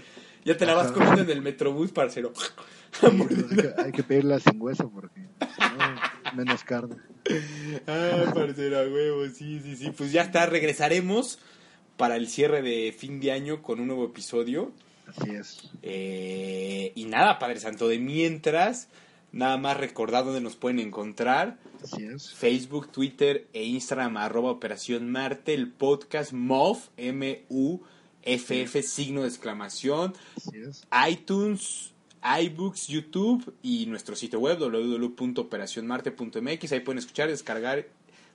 Ya 0.45 0.57
te 0.57 0.67
la 0.67 0.75
vas 0.75 0.87
Ajá. 0.87 0.95
comiendo 0.95 1.23
en 1.23 1.31
el 1.31 1.43
metrobús, 1.43 1.93
parcero. 1.93 2.33
Sí, 2.93 3.07
entonces 3.07 3.47
hay, 3.51 3.57
que, 3.57 3.83
hay 3.85 3.93
que 3.93 4.03
pedirla 4.03 4.39
sin 4.39 4.61
hueso 4.61 4.91
porque 4.91 5.19
no, 5.41 6.37
menos 6.37 6.63
carne. 6.63 6.97
Ah, 7.87 8.31
parcero, 8.35 8.81
a 8.81 8.83
huevo, 8.83 9.25
sí, 9.29 9.61
sí, 9.65 9.77
sí. 9.77 9.91
Pues 9.97 10.13
ya 10.13 10.21
está, 10.21 10.45
regresaremos 10.45 11.39
para 11.97 12.17
el 12.17 12.29
cierre 12.29 12.61
de 12.61 12.93
fin 12.93 13.19
de 13.19 13.33
año 13.33 13.63
con 13.63 13.81
un 13.81 13.87
nuevo 13.87 14.05
episodio. 14.05 14.73
Así 15.07 15.31
es. 15.31 15.71
Eh, 15.83 16.93
y 16.95 17.05
nada, 17.07 17.39
Padre 17.39 17.61
Santo, 17.61 17.89
de 17.89 17.99
mientras, 17.99 18.89
nada 19.33 19.57
más 19.59 19.77
recordar 19.77 20.25
dónde 20.25 20.41
nos 20.41 20.57
pueden 20.57 20.81
encontrar. 20.81 21.59
Así 21.83 22.05
es. 22.05 22.33
Facebook, 22.33 22.91
Twitter 22.91 23.47
e 23.53 23.65
Instagram, 23.65 24.17
arroba 24.17 24.51
Operación 24.51 25.11
Marte, 25.11 25.53
el 25.55 25.71
podcast 25.71 26.33
MOF, 26.33 26.89
M-U-F-F, 26.97 28.83
signo 28.83 29.23
de 29.23 29.29
exclamación, 29.29 30.15
Así 30.37 30.59
es. 30.59 30.87
iTunes, 31.11 31.93
iBooks, 32.23 32.87
YouTube 32.87 33.53
y 33.63 33.87
nuestro 33.87 34.15
sitio 34.15 34.39
web 34.39 34.59
www.operacionmarte.mx. 34.59 36.73
Ahí 36.73 36.81
pueden 36.81 36.99
escuchar 36.99 37.29
y 37.29 37.33
descargar 37.33 37.89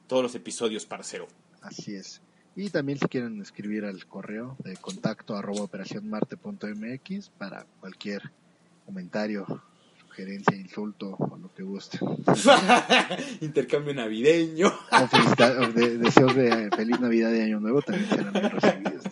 todos 0.08 0.24
los 0.24 0.36
episodios, 0.36 0.86
parcero. 0.86 1.28
Así 1.62 1.96
es. 1.96 2.20
Y 2.58 2.70
también 2.72 2.98
si 2.98 3.06
quieren 3.08 3.40
escribir 3.40 3.86
al 3.86 4.06
correo 4.08 4.58
de 4.66 4.76
contacto 4.78 5.36
arroba 5.38 5.62
operacionmarte.mx 5.62 7.30
para 7.38 7.66
cualquier 7.80 8.24
comentario, 8.86 9.46
sugerencia, 10.00 10.56
insulto 10.58 11.16
o 11.20 11.38
lo 11.38 11.54
que 11.54 11.62
guste. 11.62 12.00
Intercambio 13.42 13.94
navideño. 13.94 14.68
O, 14.68 15.08
felicita- 15.08 15.60
o 15.60 15.72
de- 15.72 15.98
deseos 16.00 16.36
de 16.36 16.70
feliz 16.76 17.00
Navidad 17.00 17.32
y 17.34 17.42
Año 17.42 17.60
Nuevo 17.60 17.82
también 17.84 18.10
serán 18.10 18.34
bien 18.34 18.50
recibidos. 18.50 19.04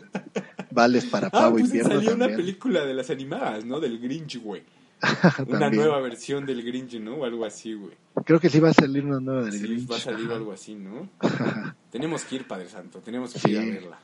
Vales 0.72 1.06
para 1.06 1.28
Ah, 1.28 1.32
pavo 1.32 1.58
pues 1.60 1.74
y 1.74 1.80
salió 1.82 2.16
una 2.16 2.28
película 2.28 2.84
de 2.84 2.94
las 2.96 3.10
animadas, 3.10 3.64
¿no? 3.64 3.80
Del 3.80 4.00
Grinch, 4.00 4.42
güey. 4.42 4.64
Una 5.48 5.70
nueva 5.70 6.00
versión 6.02 6.46
del 6.46 6.64
Grinch, 6.64 7.00
¿no? 7.00 7.16
O 7.16 7.26
algo 7.26 7.46
así, 7.46 7.74
güey. 7.74 7.94
Creo 8.26 8.40
que 8.40 8.50
sí 8.50 8.60
va 8.60 8.70
a 8.70 8.74
salir 8.74 9.06
una 9.06 9.20
nueva 9.20 9.44
del 9.44 9.54
Sí, 9.54 9.60
Grinch. 9.60 9.92
va 9.92 9.98
a 9.98 10.00
salir 10.00 10.26
Ajá. 10.28 10.36
algo 10.36 10.52
así, 10.54 10.76
¿no? 10.76 11.10
tenemos 11.92 12.24
que 12.24 12.36
ir, 12.38 12.48
Padre 12.48 12.68
Santo, 12.70 13.00
tenemos 13.00 13.34
que 13.34 13.40
Sí. 13.40 13.52
ir 13.52 13.58
a 13.60 13.66
verla. 13.66 14.00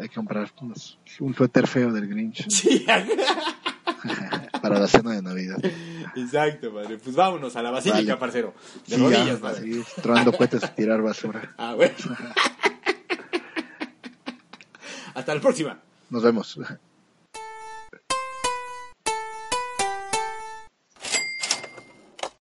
Hay 0.00 0.08
que 0.08 0.14
comprar 0.14 0.50
unos- 0.60 0.98
un 1.18 1.34
suéter 1.34 1.66
feo 1.66 1.90
del 1.92 2.06
Grinch 2.08 2.46
Sí, 2.50 2.86
para 4.62 4.78
la 4.78 4.86
cena 4.86 5.12
de 5.12 5.22
Navidad. 5.22 5.58
exacto, 6.16 6.72
padre. 6.72 6.98
Pues 6.98 7.14
vámonos 7.16 7.54
a 7.56 7.62
la 7.62 7.70
basílica, 7.70 7.98
Vale. 8.00 8.16
parcero. 8.16 8.54
De 8.86 8.96
Sí, 8.96 9.02
rodillas, 9.02 9.26
ya, 9.26 9.38
padre. 9.40 9.72
sí, 9.72 9.82
tronando 10.02 10.32
cohetes 10.32 10.62
y 10.64 10.68
tirar 10.76 11.02
basura. 11.02 11.54
Ah, 11.58 11.74
bueno. 11.74 11.94
Hasta 15.14 15.34
la 15.34 15.40
próxima. 15.40 15.78
Nos 16.08 16.22
vemos. 16.22 16.58